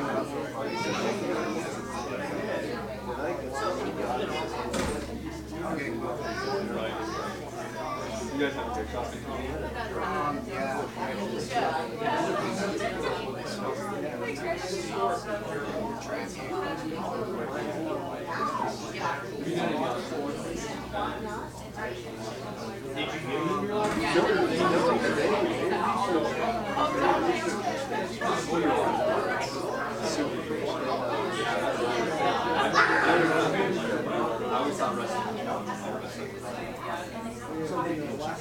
[8.89, 9.70] Trust me.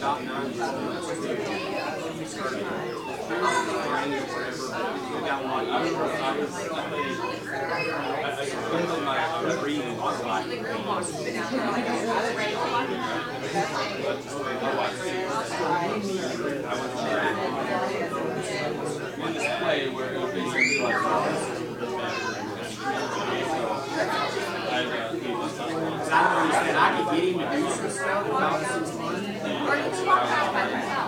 [0.00, 0.04] I
[26.74, 28.97] uh, could get him to do some stuff.
[29.68, 31.07] Are you two on by themselves?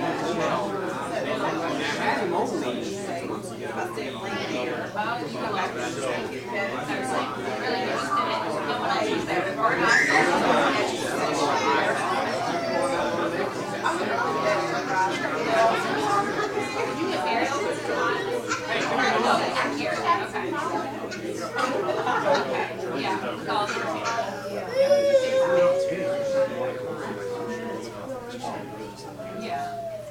[0.41, 0.71] Yeah.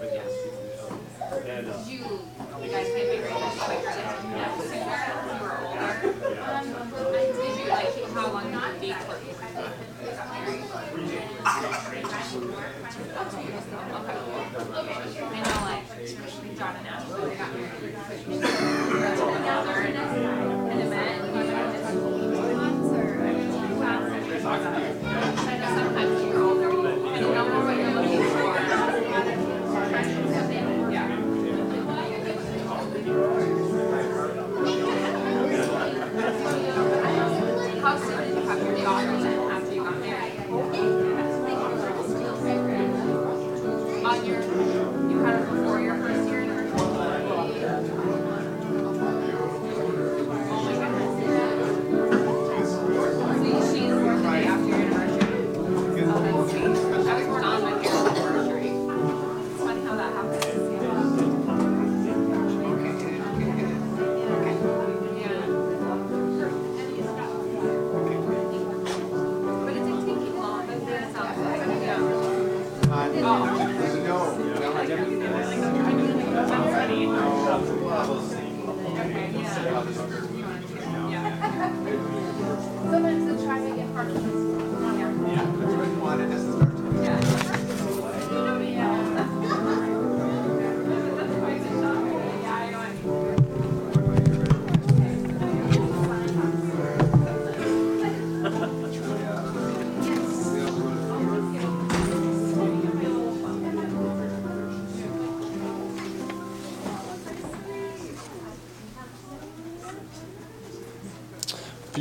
[0.01, 2.01] And, you,
[2.71, 3.33] guys get married
[5.67, 6.01] older.
[7.37, 8.97] Did you like how long did date?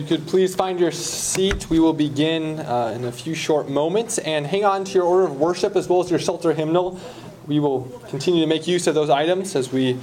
[0.10, 4.18] Could please find your seat, we will begin uh, in a few short moments.
[4.18, 7.00] And hang on to your order of worship as well as your Psalter hymnal.
[7.46, 10.00] We will continue to make use of those items as we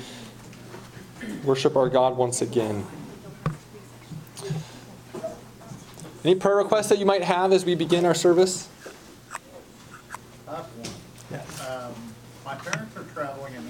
[1.43, 2.87] worship our God once again.
[6.23, 8.69] Any prayer requests that you might have as we begin our service?
[10.47, 10.89] I have one.
[11.69, 11.95] Um,
[12.45, 13.69] my parents are traveling and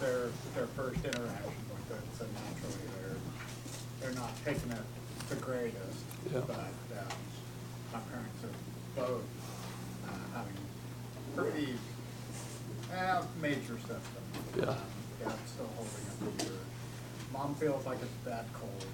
[0.00, 3.16] their, their first interaction with it, so naturally they're,
[4.00, 4.82] they're not taking it
[5.28, 6.00] the greatest.
[6.32, 6.40] Yeah.
[6.46, 7.18] But, um,
[7.92, 9.24] my parents are both,
[10.06, 10.52] uh, having
[11.34, 11.74] pretty,
[12.94, 14.02] uh, major symptoms.
[14.56, 14.64] Yeah.
[14.64, 14.74] yeah
[15.28, 16.54] Dad's still holding a fever.
[17.32, 18.84] Mom feels like it's bad cold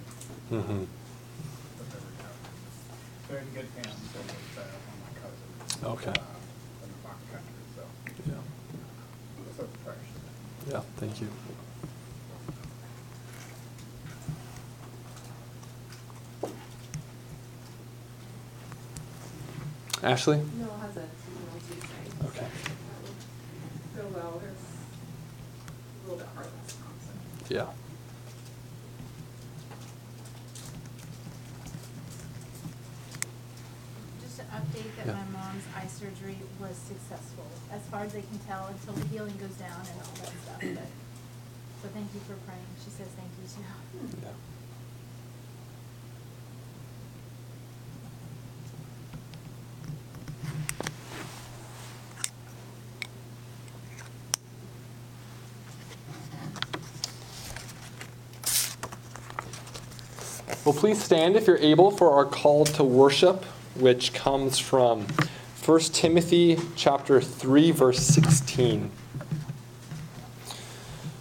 [0.50, 0.84] Mm-hmm.
[1.78, 2.52] but they're recovering.
[3.28, 5.84] They're in good hands, so with, uh, one of my cousins.
[5.84, 6.20] Okay.
[6.20, 7.82] uh, In the farm country, so,
[8.28, 8.42] Yeah.
[9.56, 10.00] so it's precious.
[10.70, 11.28] Yeah, thank you.
[20.02, 20.38] Ashley?
[20.58, 22.46] No, has a, no Okay.
[23.96, 27.54] So well, there's a little bit hard last month, so.
[27.54, 27.66] Yeah.
[34.22, 35.14] Just an update that
[35.62, 39.54] Mom's eye surgery was successful, as far as they can tell, until the healing goes
[39.56, 40.88] down and all that stuff, but,
[41.82, 43.62] so thank you for praying, she says thank you too.
[44.22, 44.28] Yeah.
[60.64, 63.44] Well, please stand if you're able for our call to worship,
[63.74, 65.08] which comes from
[65.64, 68.90] 1 Timothy chapter 3 verse 16.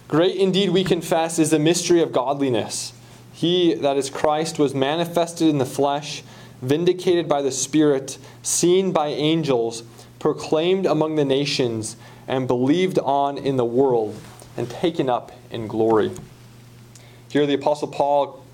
[0.08, 2.92] Great indeed, we confess, is the mystery of godliness.
[3.32, 6.24] He, that is Christ, was manifested in the flesh,
[6.60, 9.84] vindicated by the Spirit, seen by angels,
[10.18, 11.96] proclaimed among the nations,
[12.26, 14.16] and believed on in the world,
[14.56, 16.10] and taken up in glory.
[17.28, 18.44] Here, the Apostle Paul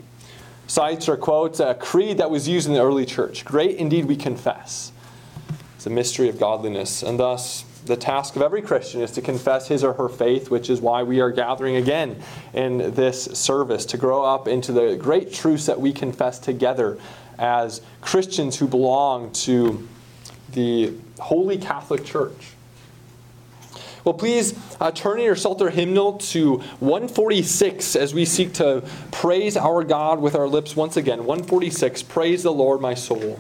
[0.66, 4.16] cites or quotes a creed that was used in the early church Great indeed, we
[4.16, 4.92] confess.
[5.78, 9.68] It's a mystery of godliness, and thus the task of every Christian is to confess
[9.68, 12.20] his or her faith, which is why we are gathering again
[12.52, 16.98] in this service to grow up into the great truths that we confess together
[17.38, 19.86] as Christians who belong to
[20.50, 22.54] the Holy Catholic Church.
[24.02, 28.82] Well, please uh, turn in your Psalter hymnal to 146 as we seek to
[29.12, 31.18] praise our God with our lips once again.
[31.20, 33.38] 146 Praise the Lord, my soul.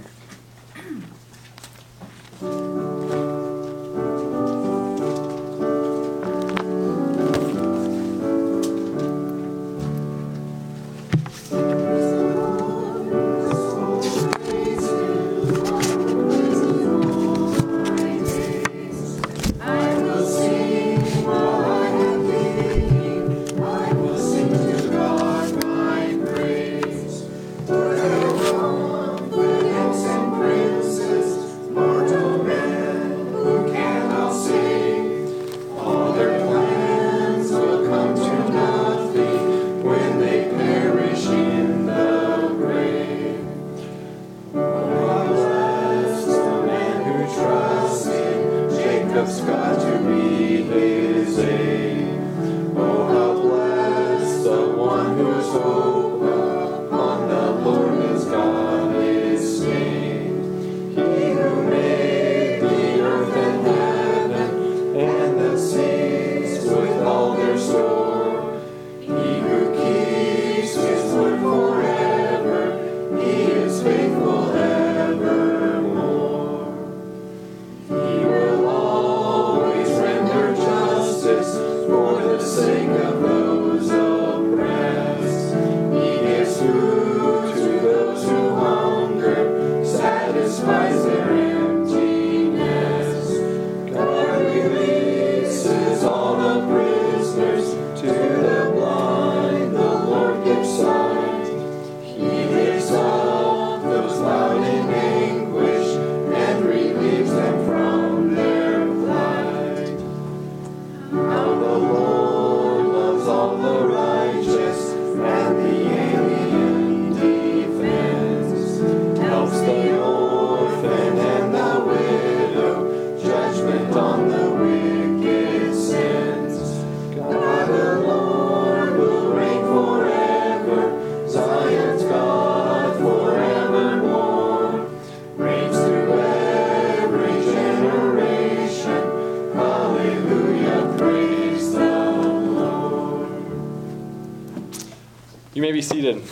[145.68, 146.22] May be seated.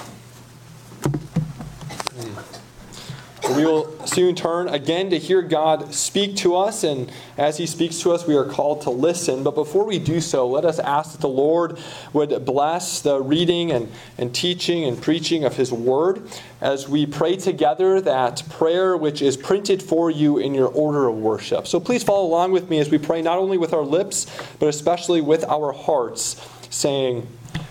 [3.55, 8.01] We will soon turn again to hear God speak to us, and as He speaks
[8.01, 9.45] to us, we are called to listen.
[9.45, 11.79] But before we do so, let us ask that the Lord
[12.15, 16.23] would bless the reading and, and teaching and preaching of His Word
[16.63, 21.17] as we pray together that prayer which is printed for you in your order of
[21.17, 21.67] worship.
[21.67, 24.27] So please follow along with me as we pray not only with our lips,
[24.59, 26.41] but especially with our hearts,
[26.71, 27.27] saying,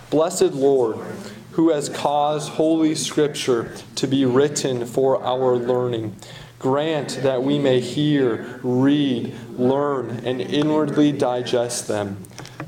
[0.09, 0.99] Blessed Lord
[1.55, 6.13] who has caused Holy Scripture to be written for our learning.
[6.59, 12.17] Grant that we may hear, read, learn, and inwardly digest them,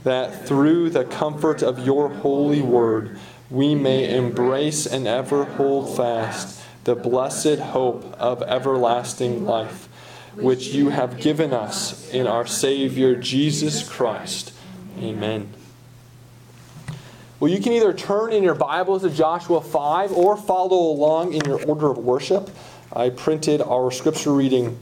[0.03, 3.19] that through the comfort of your holy word
[3.49, 9.89] we may embrace and ever hold fast the blessed hope of everlasting life,
[10.35, 14.53] which you have given us in our Savior Jesus Christ.
[14.97, 15.56] Amen.
[17.39, 21.45] Well, you can either turn in your Bibles to Joshua 5 or follow along in
[21.45, 22.49] your order of worship.
[22.91, 24.79] I printed our scripture reading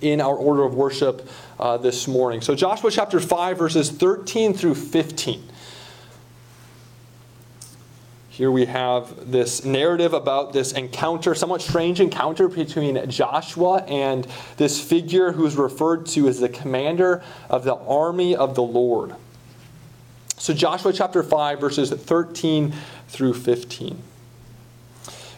[0.00, 1.28] in our order of worship
[1.60, 2.40] uh, this morning.
[2.40, 5.46] So, Joshua chapter 5, verses 13 through 15.
[8.30, 14.26] Here we have this narrative about this encounter, somewhat strange encounter between Joshua and
[14.56, 19.14] this figure who's referred to as the commander of the army of the Lord.
[20.42, 22.74] So, Joshua chapter 5, verses 13
[23.06, 23.96] through 15.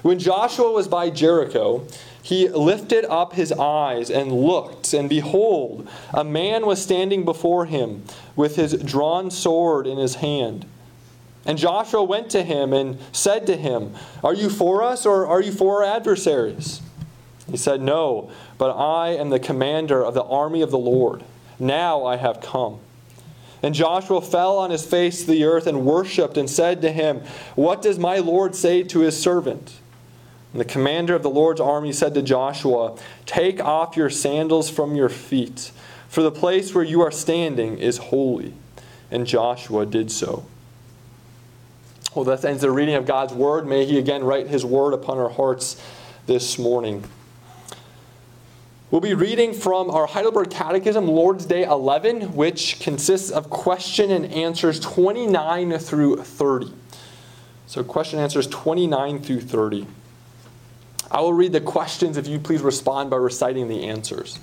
[0.01, 1.87] When Joshua was by Jericho,
[2.23, 8.03] he lifted up his eyes and looked, and behold, a man was standing before him
[8.35, 10.65] with his drawn sword in his hand.
[11.45, 15.43] And Joshua went to him and said to him, Are you for us or are
[15.43, 16.81] you for our adversaries?
[17.51, 21.23] He said, No, but I am the commander of the army of the Lord.
[21.59, 22.81] Now I have come.
[23.65, 27.23] And Joshua fell on his face to the earth and worshipped and said to him,
[27.55, 29.81] What does my Lord say to his servant?
[30.53, 34.95] And the commander of the Lord's army said to Joshua, Take off your sandals from
[34.95, 35.73] your feet,
[36.11, 38.53] for the place where you are standing is holy.
[39.11, 40.45] And Joshua did so.
[42.15, 43.67] Well, that ends the reading of God's word.
[43.67, 45.83] May He again write His word upon our hearts
[46.27, 47.03] this morning.
[48.95, 54.25] We'll be reading from our Heidelberg Catechism, Lord's Day 11, which consists of question and
[54.27, 56.73] answers 29 through 30.
[57.67, 59.89] So, question and answers 29 through 30.
[61.11, 64.39] I will read the questions if you please respond by reciting the answers.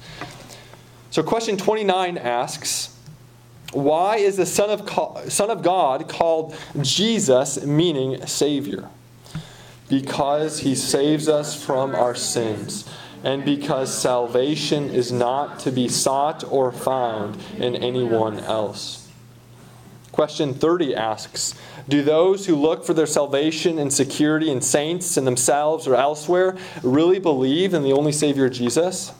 [1.12, 2.94] So, question 29 asks
[3.72, 8.90] Why is the Son of, Son of God called Jesus, meaning Savior?
[9.88, 12.86] Because he saves us from our sins
[13.24, 19.02] and because salvation is not to be sought or found in anyone else.
[20.12, 21.56] Question 30 asks
[21.88, 26.58] Do those who look for their salvation and security in saints and themselves or elsewhere
[26.84, 29.14] really believe in the only Savior Jesus?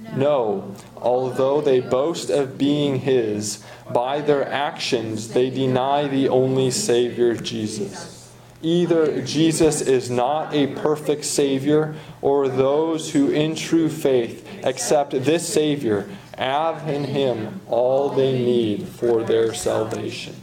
[0.00, 0.16] No.
[0.16, 0.74] no.
[0.96, 3.62] Although they boast of being His,
[3.92, 8.16] by their actions they deny the only Savior Jesus.
[8.62, 11.94] Either Jesus is not a perfect Savior,
[12.26, 18.88] or those who in true faith accept this Savior have in Him all they need
[18.88, 20.34] for their salvation.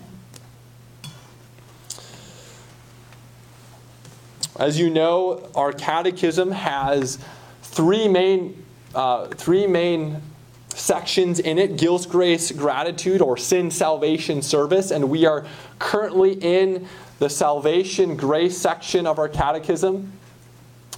[4.57, 7.19] As you know, our catechism has
[7.63, 8.63] three main,
[8.95, 10.21] uh, three main
[10.69, 14.89] sections in it guilt, grace, gratitude, or sin, salvation, service.
[14.89, 15.45] And we are
[15.79, 16.87] currently in
[17.19, 20.13] the salvation grace section of our catechism.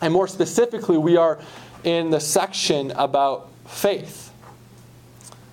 [0.05, 1.39] And more specifically, we are
[1.83, 4.31] in the section about faith.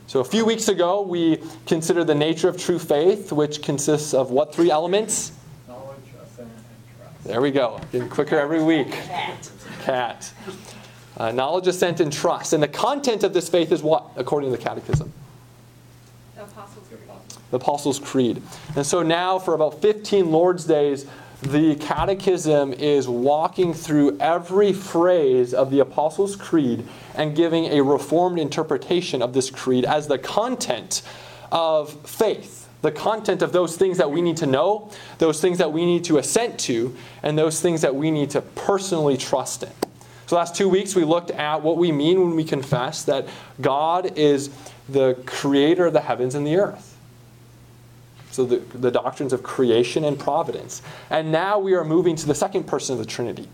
[0.06, 4.30] So, a few weeks ago, we considered the nature of true faith, which consists of
[4.30, 5.32] what three elements?
[5.66, 7.24] Knowledge, assent, and trust.
[7.24, 7.80] There we go.
[7.92, 8.92] Getting quicker every week.
[8.92, 9.50] Cat.
[9.84, 10.32] Cat.
[11.16, 12.52] Uh, knowledge, assent, and trust.
[12.52, 15.10] And the content of this faith is what, according to the Catechism?
[16.36, 17.00] The Apostles' Creed.
[17.50, 18.42] The Apostles' Creed.
[18.76, 21.06] And so now, for about 15 Lord's Days,
[21.42, 26.86] the Catechism is walking through every phrase of the Apostles' Creed
[27.16, 31.02] and giving a reformed interpretation of this creed as the content
[31.50, 35.72] of faith, the content of those things that we need to know, those things that
[35.72, 39.72] we need to assent to, and those things that we need to personally trust in.
[40.26, 43.26] So, last two weeks we looked at what we mean when we confess that
[43.60, 44.50] God is
[44.88, 46.91] the creator of the heavens and the earth.
[48.32, 50.82] So, the, the doctrines of creation and providence.
[51.10, 53.48] And now we are moving to the second person of the Trinity.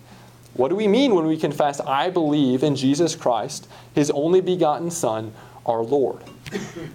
[0.54, 4.90] What do we mean when we confess, I believe in Jesus Christ, his only begotten
[4.90, 5.32] Son,
[5.66, 6.22] our Lord?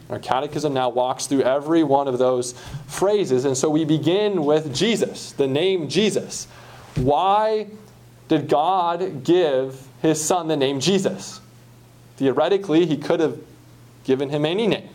[0.09, 2.53] Our catechism now walks through every one of those
[2.87, 3.45] phrases.
[3.45, 6.47] And so we begin with Jesus, the name Jesus.
[6.95, 7.67] Why
[8.27, 11.41] did God give his son the name Jesus?
[12.17, 13.39] Theoretically, he could have
[14.03, 14.89] given him any name.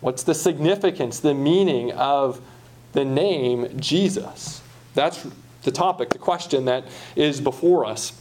[0.00, 2.40] What's the significance, the meaning of
[2.92, 4.62] the name Jesus?
[4.94, 5.26] That's
[5.62, 6.84] the topic, the question that
[7.16, 8.18] is before us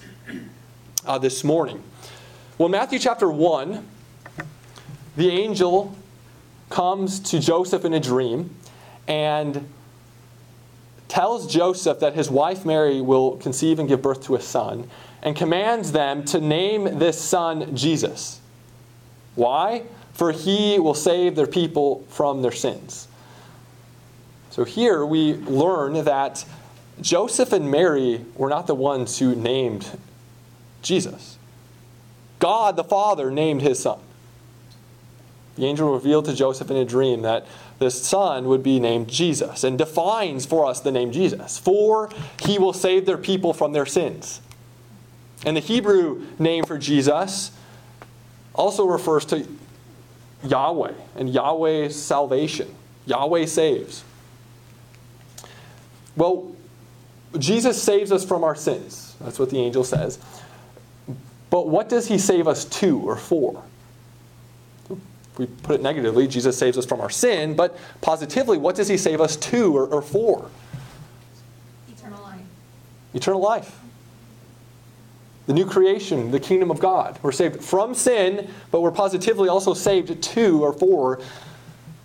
[1.06, 1.82] uh, this morning.
[2.58, 3.88] Well, Matthew chapter 1,
[5.16, 5.96] the angel
[6.70, 8.56] comes to Joseph in a dream
[9.08, 9.68] and
[11.08, 14.90] tells Joseph that his wife Mary will conceive and give birth to a son
[15.24, 18.40] and commands them to name this son Jesus.
[19.36, 19.84] Why?
[20.20, 23.08] For he will save their people from their sins.
[24.50, 26.44] So here we learn that
[27.00, 29.90] Joseph and Mary were not the ones who named
[30.82, 31.38] Jesus.
[32.40, 34.00] God the Father named his son.
[35.56, 37.48] The angel revealed to Joseph in a dream that
[37.80, 41.58] this son would be named Jesus and defines for us the name Jesus.
[41.58, 42.10] For
[42.42, 44.42] he will save their people from their sins.
[45.46, 47.52] And the Hebrew name for Jesus
[48.54, 49.48] also refers to
[50.44, 52.74] Yahweh and Yahweh's salvation.
[53.06, 54.04] Yahweh saves.
[56.16, 56.56] Well,
[57.38, 59.16] Jesus saves us from our sins.
[59.22, 60.20] That's what the angel says.
[61.50, 63.64] But what does he save us to or for?
[64.90, 68.88] If we put it negatively, Jesus saves us from our sin, but positively, what does
[68.88, 70.50] he save us to or, or for?
[71.90, 72.42] Eternal life.
[73.14, 73.79] Eternal life.
[75.50, 77.18] The new creation, the kingdom of God.
[77.24, 81.20] We're saved from sin, but we're positively also saved to or for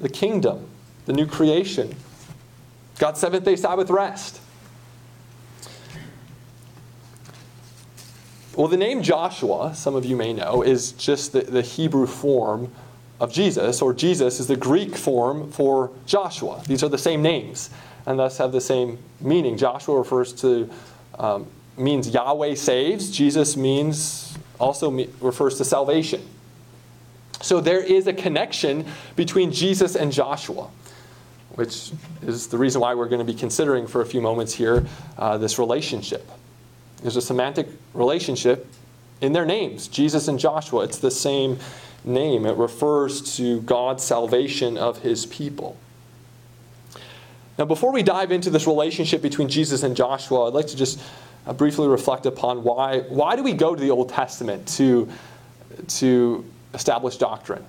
[0.01, 0.67] the kingdom,
[1.05, 1.95] the new creation.
[2.99, 4.41] God's seventh day Sabbath rest.
[8.57, 12.73] Well, the name Joshua, some of you may know, is just the, the Hebrew form
[13.21, 16.63] of Jesus, or Jesus is the Greek form for Joshua.
[16.67, 17.69] These are the same names
[18.07, 19.59] and thus have the same meaning.
[19.59, 20.71] Joshua refers to,
[21.19, 23.11] um, means Yahweh saves.
[23.11, 26.23] Jesus means, also me, refers to salvation.
[27.41, 28.87] So there is a connection
[29.17, 30.69] between Jesus and Joshua,
[31.57, 31.93] which
[32.23, 34.87] is the reason why we're going to be considering for a few moments here
[35.19, 36.29] uh, this relationship.
[37.03, 38.67] There's a semantic relationship
[39.21, 40.85] in their names, Jesus and Joshua.
[40.85, 41.59] It's the same
[42.05, 45.77] name, it refers to God's salvation of his people.
[47.59, 51.01] Now, before we dive into this relationship between Jesus and Joshua, I'd like to just
[51.47, 55.09] uh, briefly reflect upon why, why do we go to the Old Testament to,
[55.89, 57.65] to establish doctrine?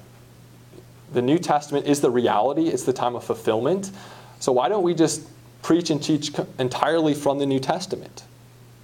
[1.14, 3.92] The New Testament is the reality, it's the time of fulfillment.
[4.40, 5.28] So, why don't we just
[5.62, 8.24] preach and teach entirely from the New Testament?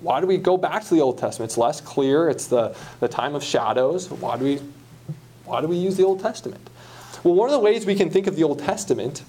[0.01, 1.51] Why do we go back to the Old Testament?
[1.51, 2.29] It's less clear.
[2.29, 4.09] It's the, the time of shadows.
[4.09, 4.59] Why do, we,
[5.45, 6.69] why do we use the Old Testament?
[7.23, 9.23] Well, one of the ways we can think of the Old Testament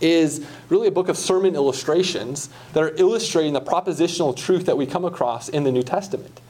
[0.00, 4.86] is really a book of sermon illustrations that are illustrating the propositional truth that we
[4.86, 6.40] come across in the New Testament.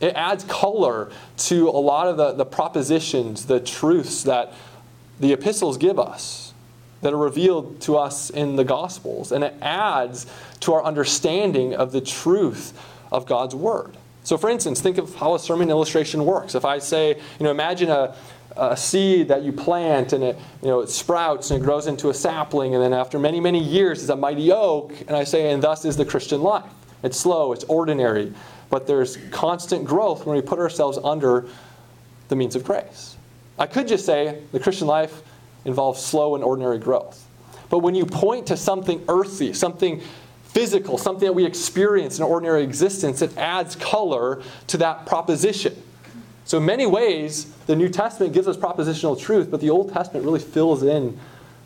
[0.00, 4.52] It adds color to a lot of the, the propositions, the truths that
[5.20, 6.52] the epistles give us
[7.00, 9.30] that are revealed to us in the Gospels.
[9.30, 10.26] And it adds
[10.60, 12.72] to our understanding of the truth
[13.12, 13.96] of God's Word.
[14.24, 16.54] So, for instance, think of how a sermon illustration works.
[16.54, 18.16] If I say, you know, imagine a,
[18.56, 22.10] a seed that you plant and it, you know, it sprouts and it grows into
[22.10, 25.52] a sapling, and then after many, many years it's a mighty oak, and I say,
[25.52, 26.70] and thus is the Christian life.
[27.02, 28.32] It's slow, it's ordinary,
[28.70, 31.46] but there's constant growth when we put ourselves under
[32.28, 33.16] the means of grace.
[33.58, 35.22] I could just say the Christian life
[35.64, 37.26] involves slow and ordinary growth.
[37.70, 40.00] But when you point to something earthy, something
[40.44, 45.76] physical, something that we experience in ordinary existence, it adds color to that proposition.
[46.44, 50.24] So, in many ways, the New Testament gives us propositional truth, but the Old Testament
[50.24, 51.18] really fills in,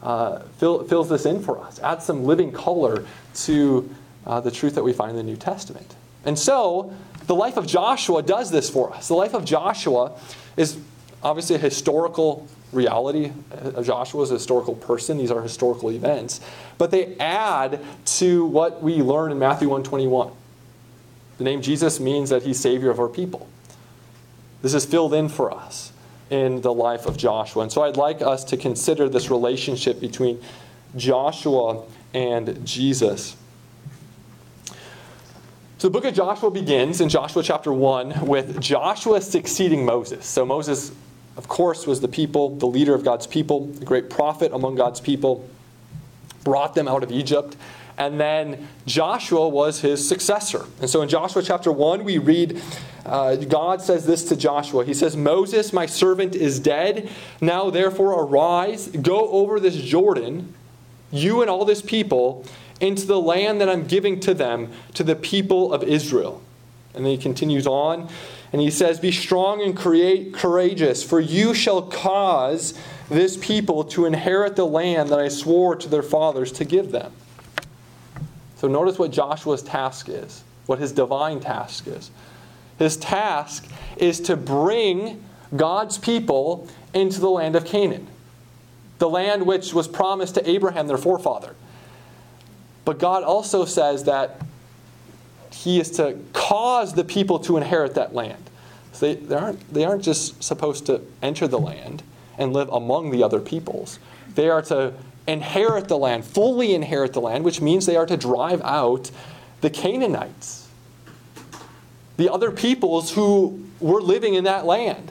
[0.03, 3.91] uh, fill, fills this in for us, adds some living color to
[4.27, 5.97] uh, the truth that we find in the New Testament.
[6.25, 6.93] And so,
[7.27, 9.09] the life of Joshua does this for us.
[9.09, 10.13] The life of Joshua
[10.57, 10.79] is
[11.23, 13.33] obviously a historical reality.
[13.53, 15.19] Uh, Joshua is a historical person.
[15.19, 16.41] These are historical events.
[16.77, 20.31] But they add to what we learn in Matthew 121.
[21.39, 23.49] The name Jesus means that he's Savior of our people.
[24.63, 25.93] This is filled in for us
[26.31, 27.63] in the life of Joshua.
[27.63, 30.41] And so I'd like us to consider this relationship between
[30.97, 33.37] Joshua and Jesus.
[35.79, 40.27] So the book of Joshua begins in Joshua chapter 1 with Joshua succeeding Moses.
[40.27, 40.93] So Moses
[41.39, 45.01] of course, was the people, the leader of God's people, the great prophet among God's
[45.01, 45.49] people,
[46.43, 47.57] brought them out of Egypt.
[47.97, 50.67] And then Joshua was his successor.
[50.81, 52.61] And so in Joshua chapter 1, we read
[53.09, 54.85] uh, God says this to Joshua.
[54.85, 57.11] He says, Moses, my servant, is dead.
[57.41, 60.55] Now, therefore, arise, go over this Jordan,
[61.11, 62.45] you and all this people,
[62.81, 66.43] into the land that I'm giving to them, to the people of Israel.
[66.95, 68.09] And then he continues on,
[68.53, 72.79] and he says, Be strong and create courageous, for you shall cause
[73.09, 77.13] this people to inherit the land that I swore to their fathers to give them.
[78.57, 82.11] So notice what Joshua's task is, what his divine task is.
[82.79, 85.23] His task is to bring
[85.55, 88.07] God's people into the land of Canaan,
[88.99, 91.55] the land which was promised to Abraham, their forefather.
[92.85, 94.41] But God also says that
[95.53, 98.51] He is to cause the people to inherit that land.
[98.93, 102.03] So they, they, aren't, they aren't just supposed to enter the land
[102.39, 103.99] and live among the other peoples,
[104.35, 104.95] they are to
[105.27, 109.11] inherit the land, fully inherit the land, which means they are to drive out
[109.61, 110.68] the Canaanites,
[112.19, 115.11] the other peoples who were living in that land.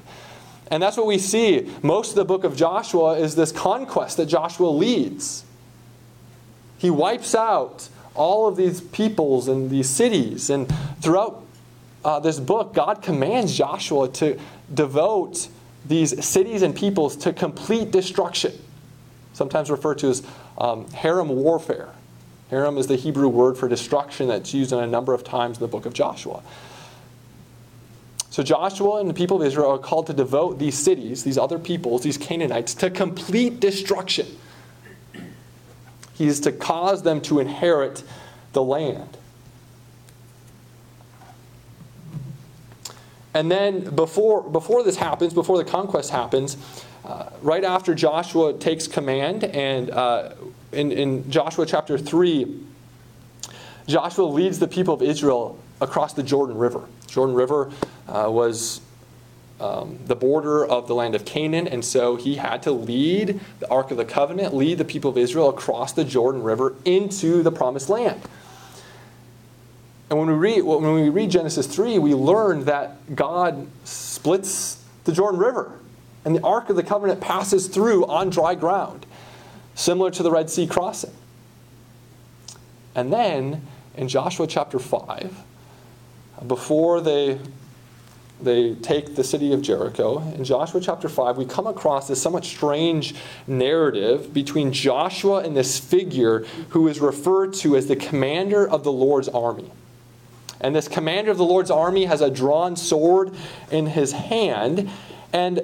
[0.70, 1.72] And that's what we see.
[1.82, 5.44] Most of the book of Joshua is this conquest that Joshua leads.
[6.78, 10.52] He wipes out all of these peoples and these cities.
[10.52, 10.72] And
[11.02, 11.44] throughout
[12.06, 14.40] uh, this book, God commands Joshua to
[14.72, 15.48] devote
[15.86, 18.54] these cities and peoples to complete destruction
[19.38, 20.24] sometimes referred to as
[20.58, 21.90] um, herem warfare.
[22.52, 25.62] Herem is the Hebrew word for destruction that's used in a number of times in
[25.62, 26.42] the book of Joshua.
[28.38, 31.58] So Joshua and the people of Israel are called to devote these cities, these other
[31.58, 34.28] peoples, these Canaanites, to complete destruction.
[36.14, 38.04] He is to cause them to inherit
[38.54, 39.18] the land.
[43.34, 46.58] And then before, before this happens, before the conquest happens,
[47.06, 50.34] uh, right after Joshua takes command, and uh,
[50.72, 52.66] in, in Joshua chapter 3,
[53.88, 56.84] Joshua leads the people of Israel across the Jordan River.
[57.08, 57.72] Jordan River
[58.08, 58.82] uh, was
[59.60, 63.70] um, the border of the land of Canaan, and so he had to lead the
[63.70, 67.52] Ark of the Covenant, lead the people of Israel across the Jordan River into the
[67.52, 68.22] promised land.
[70.10, 75.12] And when we read, when we read Genesis 3, we learn that God splits the
[75.12, 75.80] Jordan River,
[76.24, 79.06] and the Ark of the Covenant passes through on dry ground,
[79.76, 81.14] similar to the Red Sea crossing.
[82.96, 85.36] And then in Joshua chapter 5,
[86.46, 87.40] before they,
[88.42, 92.46] they take the city of Jericho, in Joshua chapter 5, we come across this somewhat
[92.46, 93.16] strange
[93.48, 98.92] narrative between Joshua and this figure who is referred to as the commander of the
[98.92, 99.72] Lord's army.
[100.62, 103.34] And this commander of the Lord's army has a drawn sword
[103.72, 104.90] in his hand.
[105.34, 105.62] And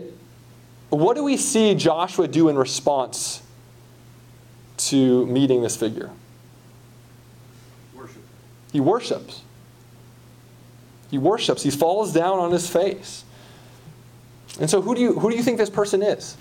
[0.89, 3.41] what do we see Joshua do in response
[4.77, 6.09] to meeting this figure?
[7.95, 8.21] Worship.
[8.71, 9.42] He worships.
[11.14, 11.61] He worships.
[11.61, 13.23] He falls down on his face.
[14.60, 16.35] And so, who do you, who do you think this person is?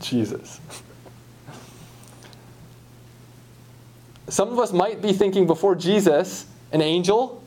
[0.00, 0.60] Jesus.
[4.28, 7.42] Some of us might be thinking before Jesus, an angel,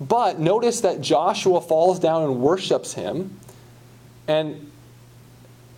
[0.00, 3.36] but notice that Joshua falls down and worships him.
[4.28, 4.70] And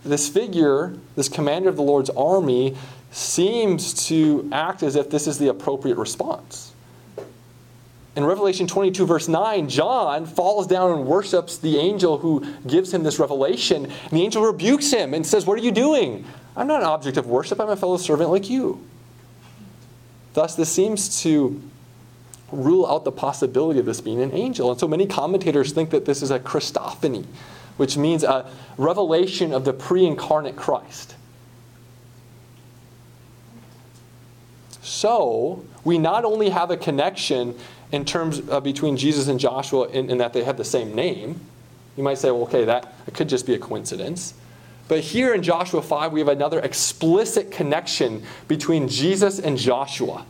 [0.05, 2.77] this figure, this commander of the Lord's army,
[3.11, 6.73] seems to act as if this is the appropriate response.
[8.15, 13.03] In Revelation 22, verse 9, John falls down and worships the angel who gives him
[13.03, 13.85] this revelation.
[13.85, 16.25] And the angel rebukes him and says, What are you doing?
[16.55, 18.85] I'm not an object of worship, I'm a fellow servant like you.
[20.33, 21.61] Thus, this seems to
[22.51, 24.71] rule out the possibility of this being an angel.
[24.71, 27.25] And so many commentators think that this is a Christophany,
[27.77, 31.15] which means a revelation of the pre incarnate Christ.
[34.91, 37.57] So, we not only have a connection
[37.93, 41.39] in terms uh, between Jesus and Joshua in, in that they have the same name.
[41.95, 44.33] You might say, well, okay, that could just be a coincidence.
[44.89, 50.25] But here in Joshua 5, we have another explicit connection between Jesus and Joshua.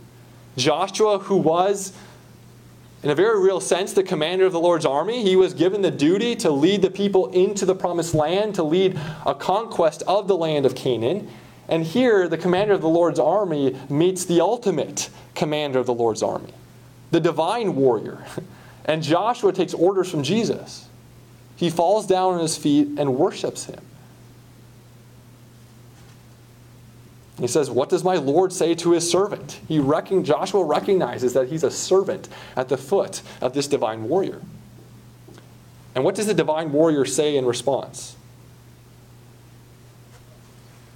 [0.57, 1.91] Joshua, who was,
[3.01, 5.89] in a very real sense, the commander of the Lord's army, he was given the
[5.89, 10.37] duty to lead the people into the promised land, to lead a conquest of the
[10.37, 11.27] land of Canaan.
[11.71, 16.21] And here, the commander of the Lord's army meets the ultimate commander of the Lord's
[16.21, 16.53] army,
[17.09, 18.23] the divine warrior.
[18.83, 20.89] And Joshua takes orders from Jesus.
[21.55, 23.79] He falls down on his feet and worships him.
[27.39, 29.59] He says, What does my Lord say to his servant?
[29.67, 34.41] He recon- Joshua recognizes that he's a servant at the foot of this divine warrior.
[35.95, 38.15] And what does the divine warrior say in response?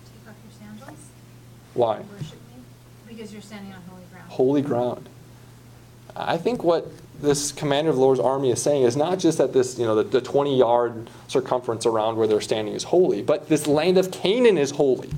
[0.05, 0.99] Take off your sandals.
[1.75, 1.97] Why?
[1.97, 2.63] Worship me.
[3.07, 4.29] Because you're standing on holy ground.
[4.29, 5.09] Holy ground.
[6.15, 6.87] I think what
[7.21, 9.95] this commander of the Lord's army is saying is not just that this, you know,
[9.95, 14.11] the, the 20 yard circumference around where they're standing is holy, but this land of
[14.11, 15.11] Canaan is holy.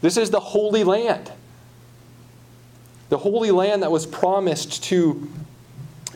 [0.00, 1.32] This is the holy land.
[3.08, 5.28] The holy land that was promised to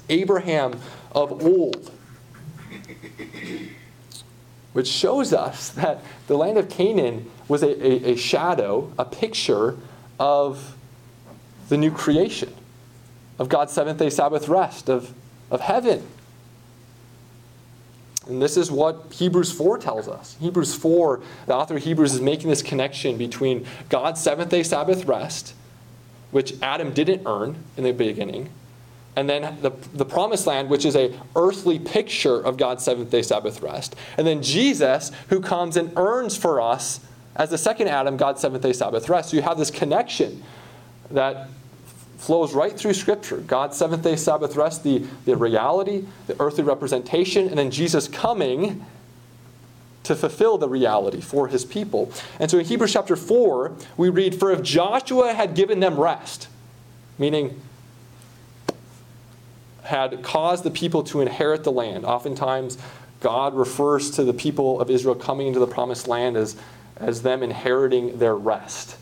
[0.09, 0.78] Abraham
[1.12, 1.90] of old.
[4.73, 9.77] Which shows us that the land of Canaan was a, a, a shadow, a picture
[10.19, 10.77] of
[11.69, 12.52] the new creation
[13.39, 15.12] of God's seventh day Sabbath rest, of,
[15.51, 16.06] of heaven.
[18.27, 20.36] And this is what Hebrews 4 tells us.
[20.40, 25.06] Hebrews 4, the author of Hebrews is making this connection between God's seventh day Sabbath
[25.06, 25.55] rest,
[26.31, 28.51] which Adam didn't earn in the beginning,
[29.16, 33.23] and then the, the promised land, which is a earthly picture of God's seventh day
[33.23, 33.94] Sabbath rest.
[34.16, 37.01] And then Jesus, who comes and earns for us
[37.36, 39.30] as the second Adam, God's seventh day Sabbath rest.
[39.30, 40.42] So you have this connection
[41.10, 41.48] that
[42.18, 43.38] flows right through Scripture.
[43.38, 48.84] God's seventh day Sabbath rest, the, the reality, the earthly representation, and then Jesus coming
[50.04, 52.12] to fulfill the reality for his people.
[52.38, 56.48] And so in Hebrews chapter 4, we read, For if Joshua had given them rest,
[57.18, 57.60] meaning
[59.84, 62.78] had caused the people to inherit the land, oftentimes
[63.20, 66.56] God refers to the people of Israel coming into the promised land as,
[66.97, 68.97] as them inheriting their rest.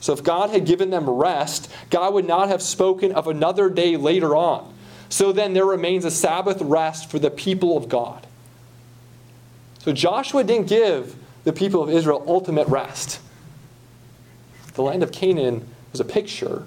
[0.00, 3.96] So if God had given them rest, God would not have spoken of another day
[3.96, 4.74] later on.
[5.10, 8.26] So then there remains a Sabbath rest for the people of God.
[9.80, 13.20] So Joshua didn't give the people of Israel ultimate rest.
[14.74, 16.66] The land of Canaan was a picture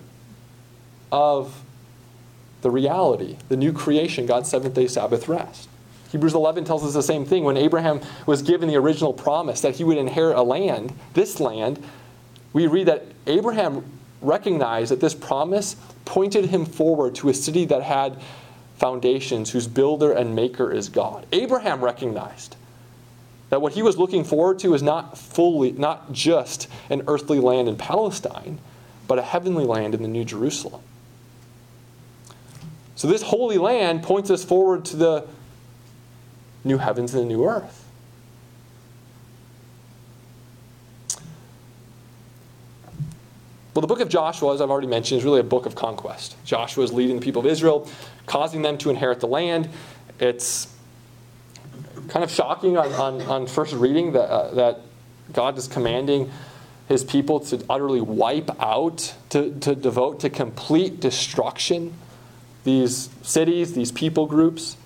[1.11, 1.63] of
[2.61, 5.69] the reality, the new creation, God's seventh day Sabbath rest.
[6.13, 7.43] Hebrews 11 tells us the same thing.
[7.43, 11.83] When Abraham was given the original promise that he would inherit a land, this land,
[12.53, 13.83] we read that Abraham
[14.21, 15.75] recognized that this promise
[16.05, 18.21] pointed him forward to a city that had
[18.77, 21.25] foundations, whose builder and maker is God.
[21.31, 22.57] Abraham recognized
[23.49, 27.67] that what he was looking forward to is not fully, not just an earthly land
[27.67, 28.59] in Palestine,
[29.07, 30.83] but a heavenly land in the New Jerusalem.
[32.93, 35.27] So this holy land points us forward to the
[36.63, 37.83] new heavens and a new earth.
[43.73, 46.35] Well, the book of Joshua, as I've already mentioned, is really a book of conquest.
[46.45, 47.89] Joshua is leading the people of Israel,
[48.27, 49.67] causing them to inherit the land.
[50.19, 50.67] It's
[52.07, 54.81] kind of shocking on, on, on first reading that, uh, that
[55.31, 56.31] God is commanding
[56.87, 61.93] his people to utterly wipe out, to, to devote to complete destruction
[62.63, 64.77] these cities, these people groups.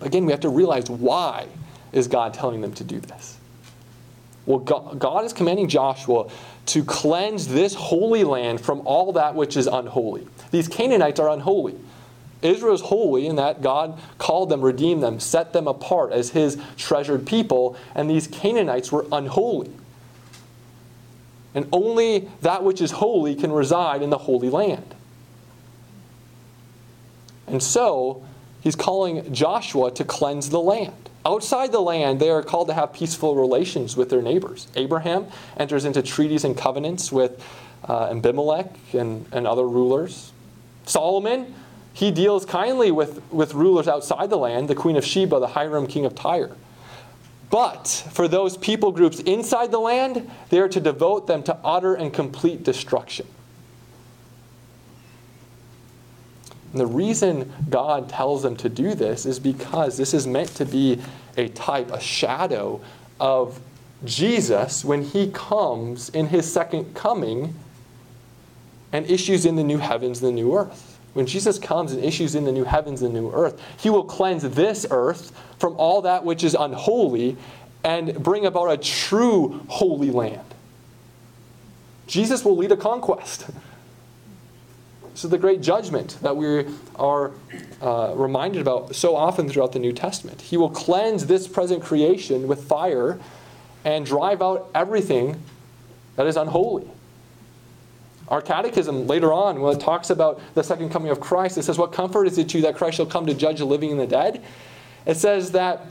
[0.00, 1.46] Again, we have to realize why
[1.92, 3.38] is God telling them to do this?
[4.46, 6.30] Well, God is commanding Joshua
[6.66, 10.26] to cleanse this holy land from all that which is unholy.
[10.50, 11.74] These Canaanites are unholy.
[12.40, 16.58] Israel is holy in that God called them, redeemed them, set them apart as his
[16.76, 19.70] treasured people, and these Canaanites were unholy.
[21.54, 24.94] And only that which is holy can reside in the holy land.
[27.46, 28.22] And so,
[28.60, 31.08] he's calling Joshua to cleanse the land.
[31.24, 34.68] Outside the land, they are called to have peaceful relations with their neighbors.
[34.76, 35.26] Abraham
[35.56, 37.44] enters into treaties and covenants with
[37.86, 40.32] uh, Abimelech and, and other rulers.
[40.86, 41.54] Solomon,
[41.92, 45.86] he deals kindly with, with rulers outside the land, the queen of Sheba, the Hiram
[45.86, 46.56] king of Tyre.
[47.50, 51.94] But for those people groups inside the land, they are to devote them to utter
[51.94, 53.26] and complete destruction.
[56.72, 60.64] And the reason God tells them to do this is because this is meant to
[60.64, 61.00] be
[61.36, 62.80] a type, a shadow
[63.18, 63.60] of
[64.04, 67.54] Jesus when he comes in his second coming
[68.92, 70.98] and issues in the new heavens and the new earth.
[71.14, 74.42] When Jesus comes and issues in the new heavens and new earth, he will cleanse
[74.42, 77.36] this earth from all that which is unholy
[77.82, 80.42] and bring about a true holy land.
[82.06, 83.46] Jesus will lead a conquest.
[85.12, 86.66] This is the great judgment that we
[86.96, 87.32] are
[87.80, 90.40] uh, reminded about so often throughout the New Testament.
[90.40, 93.18] He will cleanse this present creation with fire
[93.84, 95.40] and drive out everything
[96.16, 96.88] that is unholy.
[98.28, 101.78] Our catechism later on, when it talks about the second coming of Christ, it says,
[101.78, 103.98] What comfort is it to you that Christ shall come to judge the living and
[103.98, 104.44] the dead?
[105.06, 105.86] It says that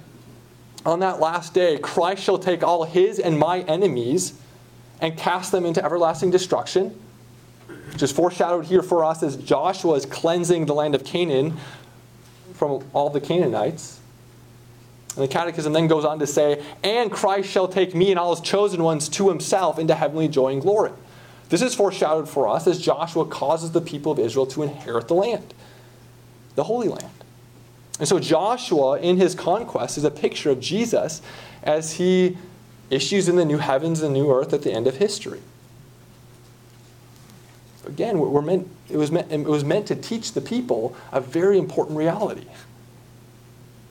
[0.86, 4.40] on that last day, Christ shall take all his and my enemies
[5.02, 6.98] and cast them into everlasting destruction
[7.98, 11.58] which is foreshadowed here for us as Joshua is cleansing the land of Canaan
[12.54, 14.00] from all the Canaanites.
[15.16, 18.36] And the Catechism then goes on to say, And Christ shall take me and all
[18.36, 20.92] his chosen ones to himself into heavenly joy and glory.
[21.50, 25.16] This is foreshadowed for us as Joshua causes the people of Israel to inherit the
[25.16, 25.56] land,
[26.54, 27.10] the Holy Land.
[27.98, 31.24] And so Joshua, in his conquest, is a picture of Jesus
[31.64, 32.38] as he
[32.92, 35.42] issues in the new heavens and new earth at the end of history.
[37.88, 41.58] Again, we're meant, it, was meant, it was meant to teach the people a very
[41.58, 42.46] important reality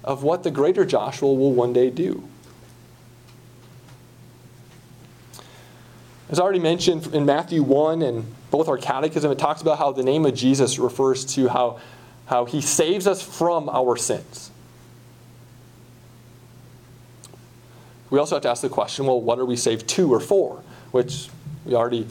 [0.04, 2.28] of what the greater Joshua will one day do.
[6.28, 9.92] As I already mentioned in Matthew 1 and both our catechism, it talks about how
[9.92, 11.80] the name of Jesus refers to how,
[12.26, 14.50] how he saves us from our sins.
[18.10, 20.62] We also have to ask the question well, what are we saved to or for?
[20.90, 21.28] Which
[21.64, 22.06] we already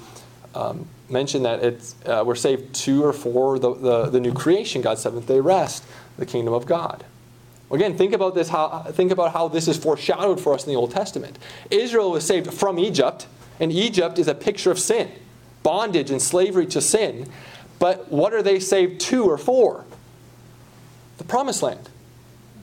[0.53, 4.81] um, mentioned that it's, uh, we're saved to or for the, the, the new creation,
[4.81, 5.83] God's seventh day rest,
[6.17, 7.03] the kingdom of God.
[7.71, 8.49] Again, think about this.
[8.49, 11.39] How, think about how this is foreshadowed for us in the Old Testament.
[11.71, 13.27] Israel was saved from Egypt,
[13.59, 15.11] and Egypt is a picture of sin,
[15.63, 17.27] bondage and slavery to sin.
[17.79, 19.85] But what are they saved to or for?
[21.17, 21.89] The promised land.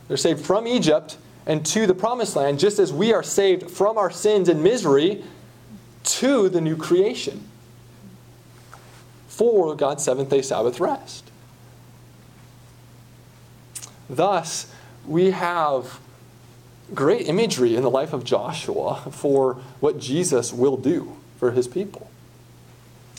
[0.08, 1.16] They're saved from Egypt
[1.46, 5.24] and to the promised land, just as we are saved from our sins and misery
[6.04, 7.48] to the new creation
[9.32, 11.30] for God's seventh day Sabbath rest.
[14.10, 14.70] Thus,
[15.06, 15.98] we have
[16.92, 22.10] great imagery in the life of Joshua for what Jesus will do for his people.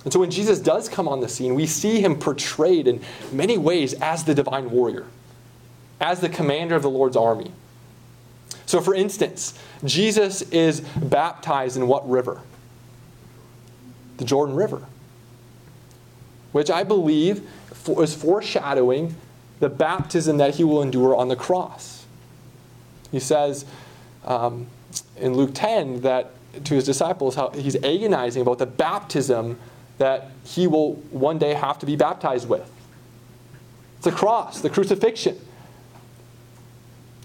[0.04, 3.58] And so when Jesus does come on the scene, we see him portrayed in many
[3.58, 5.08] ways as the divine warrior,
[6.00, 7.52] as the commander of the Lord's army.
[8.68, 12.42] So, for instance, Jesus is baptized in what river?
[14.18, 14.84] The Jordan River,
[16.54, 17.48] which I believe
[17.88, 19.16] is foreshadowing
[19.60, 22.06] the baptism that he will endure on the cross.
[23.12, 23.66] He says
[24.26, 24.68] um,
[25.18, 26.32] in Luke 10 that
[26.66, 29.60] to his disciples how he's agonizing about the baptism
[29.98, 32.70] that he will one day have to be baptized with.
[33.98, 35.40] It's the cross, the crucifixion.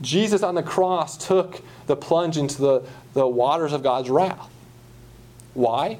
[0.00, 4.48] Jesus on the cross took the plunge into the, the waters of God's wrath.
[5.54, 5.98] Why?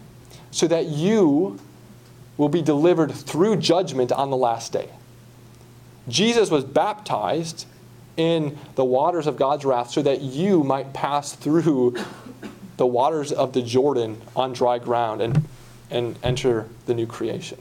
[0.51, 1.59] So that you
[2.39, 4.89] will be delivered through judgment on the last day.
[6.09, 7.67] Jesus was baptized
[8.17, 11.97] in the waters of God's wrath so that you might pass through
[12.79, 15.47] the waters of the Jordan on dry ground and,
[15.91, 17.61] and enter the new creation.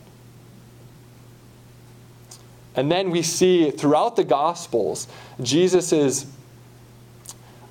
[2.76, 5.08] And then we see throughout the Gospels
[5.42, 6.28] Jesus'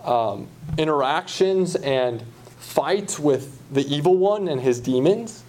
[0.04, 2.22] um, interactions and
[2.58, 5.44] fights with the evil one and his demons.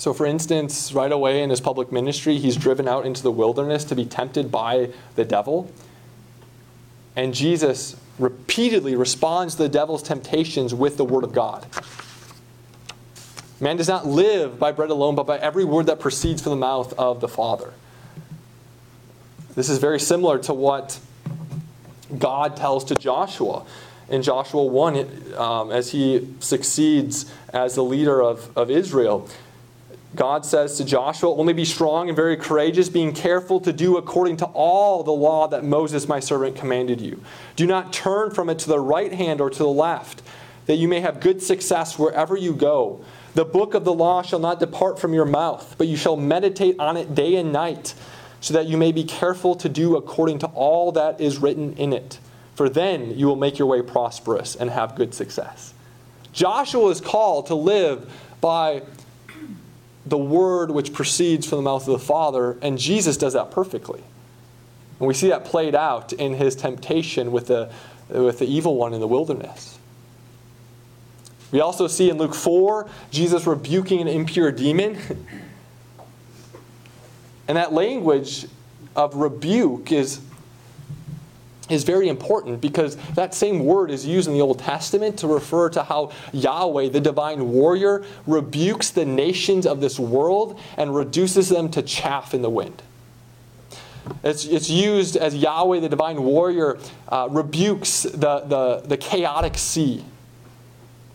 [0.00, 3.84] So, for instance, right away in his public ministry, he's driven out into the wilderness
[3.84, 5.70] to be tempted by the devil.
[7.14, 11.66] And Jesus repeatedly responds to the devil's temptations with the word of God.
[13.60, 16.56] Man does not live by bread alone, but by every word that proceeds from the
[16.56, 17.74] mouth of the Father.
[19.54, 20.98] This is very similar to what
[22.18, 23.66] God tells to Joshua
[24.08, 29.28] in Joshua 1 um, as he succeeds as the leader of, of Israel.
[30.14, 34.38] God says to Joshua, Only be strong and very courageous, being careful to do according
[34.38, 37.22] to all the law that Moses, my servant, commanded you.
[37.56, 40.22] Do not turn from it to the right hand or to the left,
[40.66, 43.04] that you may have good success wherever you go.
[43.34, 46.78] The book of the law shall not depart from your mouth, but you shall meditate
[46.80, 47.94] on it day and night,
[48.40, 51.92] so that you may be careful to do according to all that is written in
[51.92, 52.18] it.
[52.56, 55.72] For then you will make your way prosperous and have good success.
[56.32, 58.82] Joshua is called to live by
[60.06, 64.02] the word which proceeds from the mouth of the Father, and Jesus does that perfectly.
[64.98, 67.70] And we see that played out in his temptation with the,
[68.08, 69.78] with the evil one in the wilderness.
[71.52, 74.96] We also see in Luke 4 Jesus rebuking an impure demon.
[77.48, 78.46] and that language
[78.94, 80.20] of rebuke is,
[81.70, 85.68] is very important because that same word is used in the Old Testament to refer
[85.70, 91.70] to how Yahweh, the divine warrior, rebukes the nations of this world and reduces them
[91.70, 92.82] to chaff in the wind.
[94.24, 96.78] It's, it's used as Yahweh, the divine warrior,
[97.08, 100.04] uh, rebukes the, the, the chaotic sea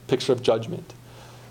[0.08, 0.94] picture of judgment.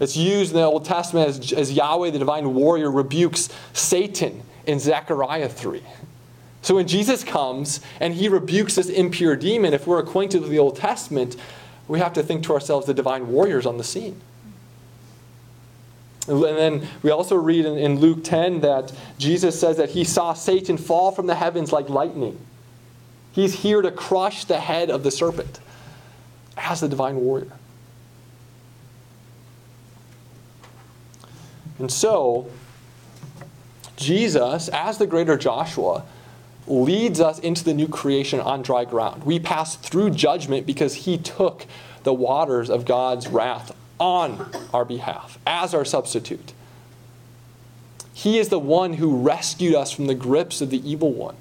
[0.01, 4.81] It's used in the Old Testament as, as Yahweh, the divine warrior, rebukes Satan in
[4.81, 5.83] Zechariah 3.
[6.65, 10.59] So when Jesus comes and he rebukes this impure demon, if we're acquainted with the
[10.59, 11.37] Old Testament,
[11.89, 14.19] we have to think to ourselves the divine warriors on the scene.
[16.27, 20.33] And then we also read in, in Luke 10 that Jesus says that he saw
[20.33, 22.39] Satan fall from the heavens like lightning.
[23.33, 25.61] He's here to crush the head of the serpent
[26.57, 27.53] as the divine warrior.
[31.79, 32.51] And so,
[33.97, 36.05] Jesus, as the greater Joshua,
[36.67, 39.25] leads us into the new creation on dry ground.
[39.25, 41.67] We pass through judgment because he took
[42.05, 46.53] the waters of God's wrath on our behalf as our substitute.
[48.13, 51.37] He is the one who rescued us from the grips of the evil one.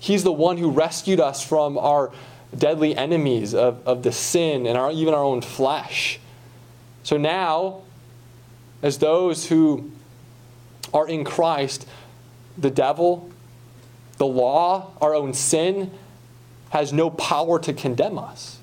[0.00, 2.10] He's the one who rescued us from our
[2.56, 6.18] deadly enemies of, of the sin and our, even our own flesh.
[7.02, 7.82] So now,
[8.82, 9.92] as those who
[10.92, 11.86] are in Christ,
[12.56, 13.30] the devil,
[14.18, 15.90] the law, our own sin,
[16.70, 18.58] has no power to condemn us.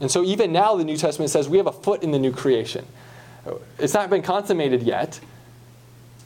[0.00, 2.32] And so, even now, the New Testament says we have a foot in the new
[2.32, 2.86] creation.
[3.78, 5.20] It's not been consummated yet,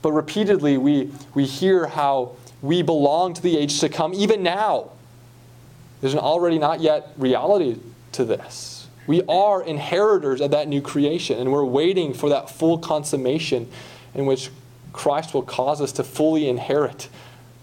[0.02, 4.90] but repeatedly we, we hear how we belong to the age to come, even now.
[6.00, 7.78] There's an already not yet reality
[8.12, 8.88] to this.
[9.06, 13.70] We are inheritors of that new creation, and we're waiting for that full consummation
[14.14, 14.50] in which
[14.93, 17.09] Christ will cause us to fully inherit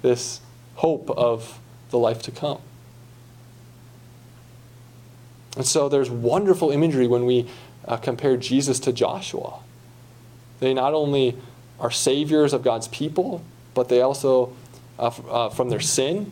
[0.02, 0.42] this
[0.76, 1.60] hope of
[1.92, 2.62] the life to come.
[5.56, 7.48] And so there's wonderful imagery when we
[7.88, 9.60] uh, compare Jesus to Joshua.
[10.60, 11.38] They not only
[11.80, 13.42] are saviors of God's people,
[13.74, 14.54] but they also,
[14.98, 16.32] uh, f- uh, from their sin,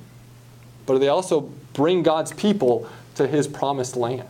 [0.85, 1.41] but they also
[1.73, 4.29] bring God's people to his promised land.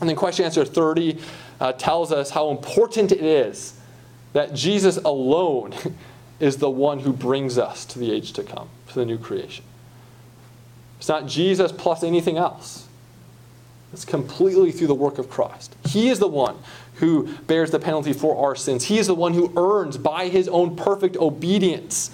[0.00, 1.18] And then question answer 30
[1.60, 3.79] uh, tells us how important it is
[4.32, 5.74] that Jesus alone
[6.40, 9.64] is the one who brings us to the age to come, to the new creation.
[10.98, 12.86] It's not Jesus plus anything else.
[13.92, 15.74] It's completely through the work of Christ.
[15.86, 16.56] He is the one
[16.96, 18.84] who bears the penalty for our sins.
[18.84, 22.10] He is the one who earns by his own perfect obedience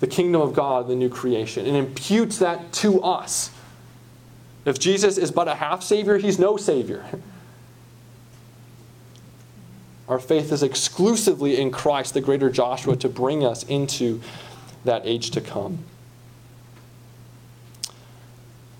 [0.00, 3.50] the kingdom of God, the new creation, and imputes that to us.
[4.66, 7.06] If Jesus is but a half Savior, he's no Savior.
[10.08, 14.20] Our faith is exclusively in Christ, the greater Joshua, to bring us into
[14.84, 15.78] that age to come.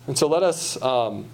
[0.06, 1.26] And so let us, um,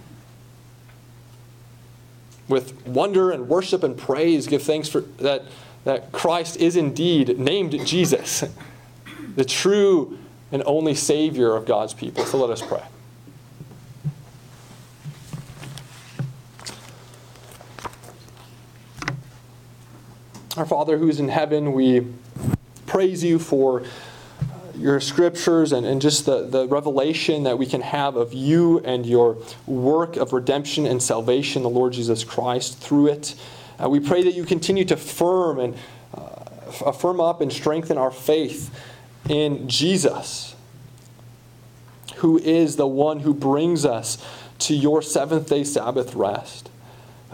[2.49, 5.43] with wonder and worship and praise, give thanks for that,
[5.85, 8.45] that Christ is indeed named Jesus,
[9.35, 10.19] the true
[10.53, 12.25] and only Savior of God's people.
[12.25, 12.83] So let us pray.
[20.57, 22.09] Our Father who is in heaven, we
[22.87, 23.85] praise you for
[24.75, 29.07] your scriptures and, and just the, the revelation that we can have of you and
[29.07, 29.37] your
[29.67, 33.37] work of redemption and salvation, the Lord Jesus Christ, through it.
[33.81, 35.77] Uh, we pray that you continue to firm and
[36.15, 38.75] uh, firm up and strengthen our faith
[39.29, 40.57] in Jesus,
[42.17, 44.19] who is the one who brings us
[44.59, 46.70] to your seventh day Sabbath rest.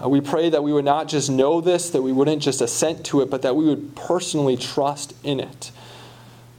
[0.02, 3.04] Uh, we pray that we would not just know this, that we wouldn't just assent
[3.06, 5.70] to it, but that we would personally trust in it.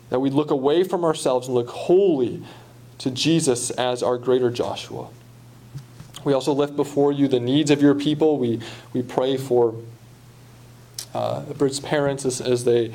[0.10, 2.42] That we'd look away from ourselves and look wholly
[3.00, 5.10] to Jesus as our greater Joshua.
[6.24, 8.40] We also lift before you the needs of your people.
[8.40, 8.60] We,
[8.94, 9.76] we pray for
[11.14, 12.92] uh, Brit's parents as, as they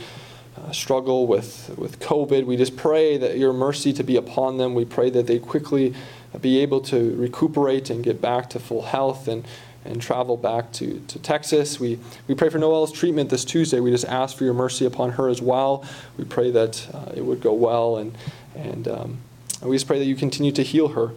[0.57, 2.47] uh, struggle with, with COVID.
[2.47, 4.75] We just pray that your mercy to be upon them.
[4.75, 5.95] We pray that they quickly
[6.41, 9.47] be able to recuperate and get back to full health and,
[9.85, 11.81] and travel back to, to Texas.
[11.81, 11.99] We,
[12.29, 13.81] we pray for Noelle's treatment this Tuesday.
[13.81, 15.85] We just ask for your mercy upon her as well.
[16.17, 18.17] We pray that uh, it would go well, and,
[18.55, 19.19] and, um,
[19.63, 21.13] we just pray that you continue to heal her.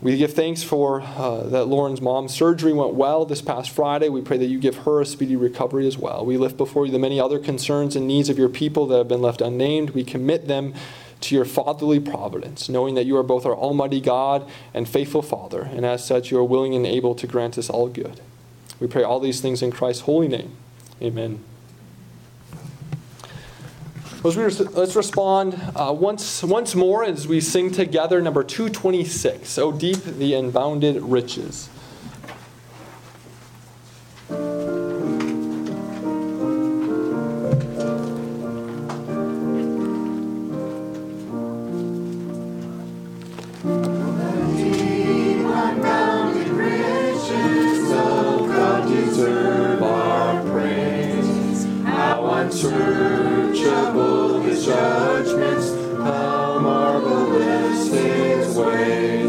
[0.00, 4.08] We give thanks for uh, that Lauren's mom's surgery went well this past Friday.
[4.08, 6.26] We pray that you give her a speedy recovery as well.
[6.26, 9.06] We lift before you the many other concerns and needs of your people that have
[9.06, 9.90] been left unnamed.
[9.90, 10.74] We commit them
[11.22, 15.62] to your fatherly providence, knowing that you are both our Almighty God and faithful Father,
[15.62, 18.20] and as such, you are willing and able to grant us all good.
[18.80, 20.56] We pray all these things in Christ's holy name.
[21.00, 21.42] Amen.
[24.24, 30.34] Let's respond uh, once, once more as we sing together number 226, O Deep the
[30.34, 31.68] Unbounded Riches.
[52.52, 59.21] Unsearchable his judgments, how marvelous his ways.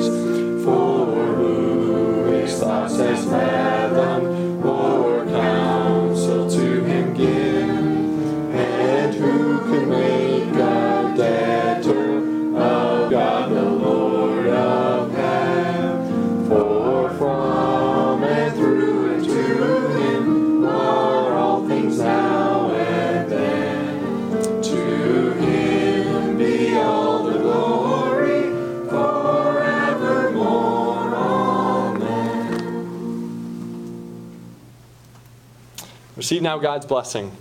[36.24, 37.36] Receive now God's blessing.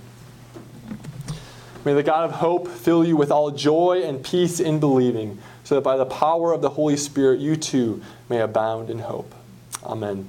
[1.85, 5.77] May the God of hope fill you with all joy and peace in believing, so
[5.77, 9.37] that by the power of the Holy Spirit you too may abound in hope.
[9.85, 10.29] Amen.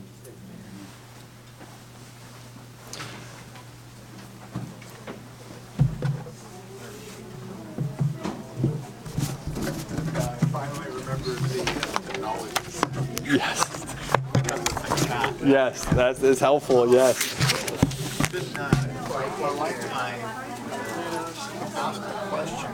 [10.52, 12.54] finally remembered the knowledge.
[13.26, 13.80] Yes.
[15.44, 16.94] Yes, that is helpful.
[16.94, 17.43] Yes.
[18.34, 18.70] Been uh,
[19.38, 20.20] for a lifetime
[21.76, 22.72] asked the question,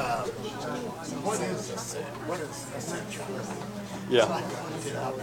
[0.00, 0.24] uh,
[1.22, 2.02] what is a sin?
[2.26, 3.24] What is essential?
[4.08, 4.24] Yeah.
[4.24, 5.14] I looked it up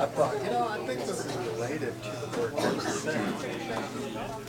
[0.00, 3.44] I thought, you know, I think this is related to the word consent.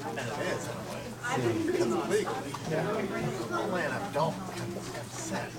[0.08, 1.04] And it is in a way.
[1.66, 2.54] Because legally,
[3.52, 5.52] only an adult can consent.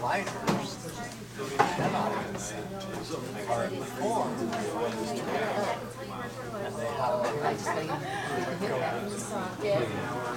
[0.00, 0.76] Minors
[1.58, 2.66] cannot consent.
[3.50, 4.48] Are informed of
[4.78, 5.92] what is to occur.
[6.52, 6.80] And they have to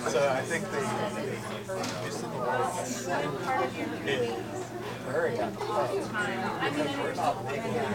[0.09, 0.81] So I think they,
[4.05, 4.35] the,
[5.05, 6.61] the use of the word consent is very apropos.
[6.61, 7.85] Because we're not making it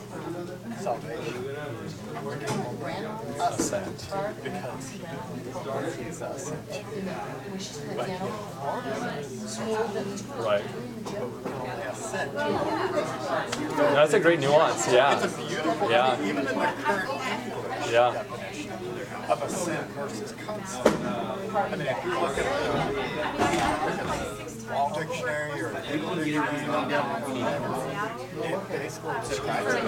[0.82, 1.44] salvation.
[2.24, 2.36] We're
[4.34, 5.00] because He
[6.22, 6.84] us into.
[7.96, 8.08] But
[10.38, 10.64] Right.
[11.14, 12.34] only assent.
[13.94, 14.88] That's a great nuance.
[14.92, 15.14] Yeah.
[15.22, 16.16] It's a beautiful, Yeah.
[16.22, 18.12] even in the current English Yeah.
[18.12, 18.65] definition
[19.28, 20.86] of assent versus consent.
[20.86, 22.44] I mean, if you look at
[23.98, 24.35] the
[24.66, 26.42] dictionary or legal dictionary,
[28.42, 29.82] it basically describes it.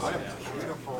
[0.00, 0.18] What a
[0.52, 0.96] beautiful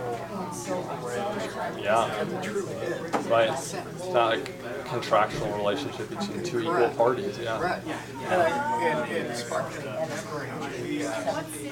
[1.05, 1.83] way to describe it.
[1.83, 2.07] Yeah.
[2.09, 3.27] Because it truly is.
[3.27, 3.51] Right.
[3.51, 3.75] It's
[4.13, 4.39] not a
[4.85, 7.39] contractual relationship between two equal parties.
[7.39, 7.61] Yeah.
[7.61, 7.83] Right.
[8.29, 10.49] And it, it sparked a memory,
[10.83, 11.71] the, uh, the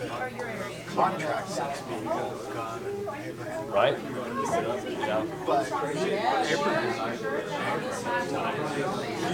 [0.95, 3.69] contract, so to speak, of God and Abraham.
[3.69, 3.97] Right.
[4.99, 5.25] Yeah.
[5.47, 6.93] But Abraham,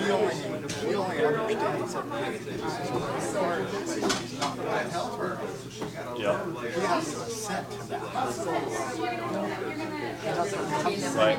[0.01, 0.35] he only,
[0.87, 2.01] he only understands to
[4.91, 5.39] help her.
[6.19, 6.45] Yeah.
[6.63, 7.49] He has.
[11.15, 11.39] Right.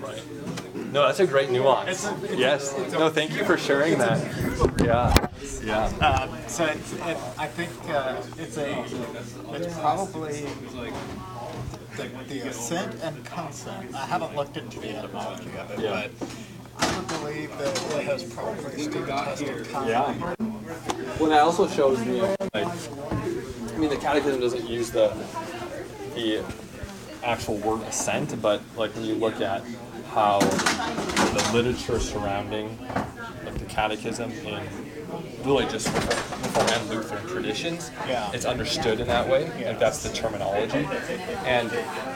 [0.00, 0.22] Right.
[0.92, 2.08] No, that's a great nuance.
[2.34, 2.76] Yes.
[2.92, 4.18] No, thank you for sharing that.
[4.82, 5.28] Yeah.
[5.62, 5.84] Yeah.
[6.06, 8.84] Um, so it's, it, I think uh, it's a,
[9.54, 10.46] it's probably
[11.98, 13.94] the, the and consent.
[13.94, 16.08] I haven't looked into the etymology of it, Yeah.
[16.18, 16.28] but
[16.78, 19.88] I would believe that it has probably stood the test of time.
[19.88, 20.34] Yeah.
[21.18, 25.12] Well, that also shows me, like, I mean, the Catechism doesn't use the
[26.14, 26.44] the
[27.22, 29.62] actual word assent, but like when you look at
[30.10, 32.78] how the literature surrounding
[33.44, 34.60] like the Catechism in
[35.44, 38.30] really just Reformed and Lutheran traditions, Yeah.
[38.32, 39.44] it's understood in that way.
[39.64, 40.86] Like that's the terminology,
[41.44, 41.70] and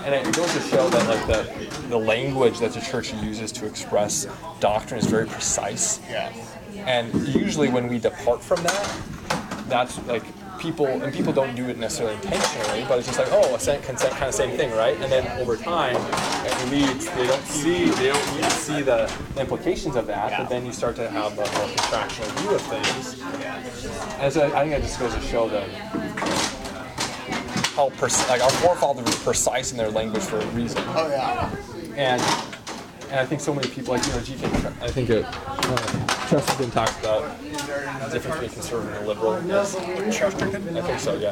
[0.05, 3.67] and it goes to show that like the the language that the Church uses to
[3.67, 4.27] express
[4.61, 6.01] doctrine is very precise.
[6.11, 6.33] Yeah.
[6.87, 8.97] And usually when we depart from that,
[9.69, 10.25] that's like
[10.63, 14.13] people, and people don't do it necessarily intentionally, but it's just like, oh, assent, consent,
[14.15, 14.97] kind of same thing, right?
[15.01, 15.97] And then over time,
[16.47, 20.65] it leads, they don't see, they don't really see the implications of that, but then
[20.65, 23.21] you start to have a more contractual view of things.
[24.21, 25.69] And so I think that just goes to show that
[27.75, 31.51] how, pers- like our forefathers were precise in their language for a reason Oh, yeah.
[31.97, 32.23] and
[33.13, 34.49] and I think so many people like you know G.K.
[34.49, 39.35] Tre- I think it, uh, Chesterton talks about the difference between conservative and liberal.
[40.11, 40.77] Chesterton?
[40.77, 41.31] I think so, yeah.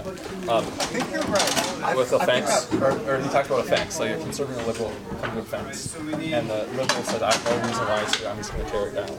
[0.53, 1.83] Um, I think you're right.
[1.83, 4.67] I- with I offense, or, heard- or he talks about offense, like a conservative and
[4.67, 4.93] liberal
[5.23, 8.29] come to offense, and the liberal says, "I have no reason why it's here.
[8.29, 9.11] I'm just going to tear it down,"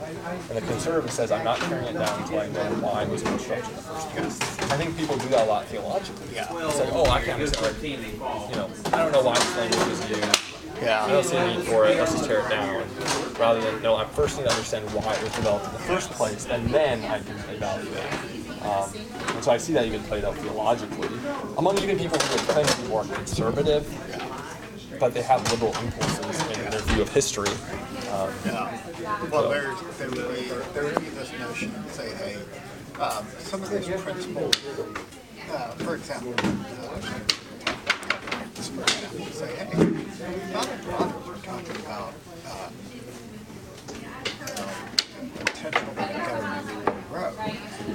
[0.49, 3.23] and the conservative says, "I'm not tearing it down until I know why it was
[3.23, 4.39] constructed in the first place."
[4.71, 6.27] I think people do that a lot theologically.
[6.35, 6.45] Yeah.
[6.67, 7.81] It's like, "Oh, I can't understand." Like,
[8.49, 10.60] you know, I don't know why this language is used.
[10.81, 11.07] I Yeah.
[11.07, 11.97] don't see a need for it.
[11.99, 12.83] Let's just tear it down.
[13.39, 16.09] Rather than no, I first need to understand why it was developed in the first
[16.11, 18.13] place, and then I can evaluate.
[18.63, 18.91] Um,
[19.35, 21.09] and so I see that even played out theologically
[21.57, 23.85] among even people who would claim to be more conservative,
[24.99, 27.49] but they have liberal impulses in their view of history.
[28.11, 28.77] Um, Yeah.
[29.31, 30.41] Well, there's, there would be,
[30.73, 32.37] there would be this notion, say, hey,
[33.01, 34.55] um, some of these principles,
[35.51, 36.99] uh, for example, uh,
[38.53, 39.90] for example, say, hey,
[40.23, 42.13] are talking about,
[42.47, 42.69] uh,
[45.39, 47.31] intentional that government will grow.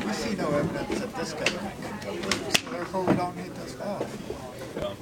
[0.06, 1.74] We see no evidence that this government
[2.70, 3.74] therefore we don't need this
[4.76, 4.94] yeah.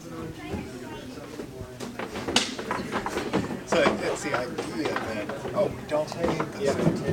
[3.66, 7.06] So it- it's the idea that, oh, we don't need this because we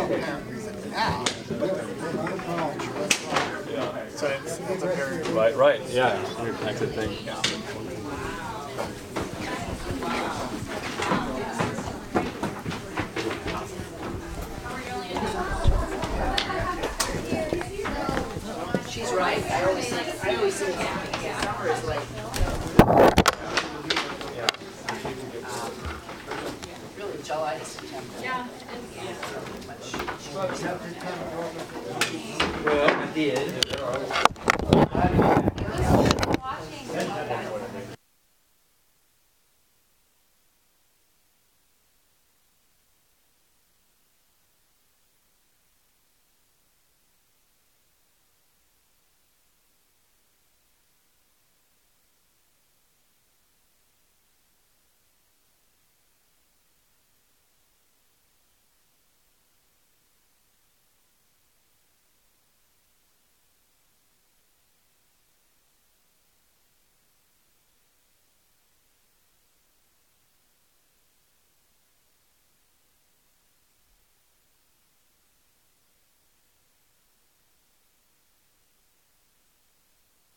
[0.00, 0.60] inherently
[4.14, 7.16] So it's, it's a very Right, right, yeah, interconnected thing.
[18.88, 22.00] She's right, I always think, I always think camping, yeah, summer is like.
[25.46, 25.72] Um,
[26.98, 28.20] Really, July to September.
[28.22, 28.46] Yeah.
[32.64, 34.49] Well, I did.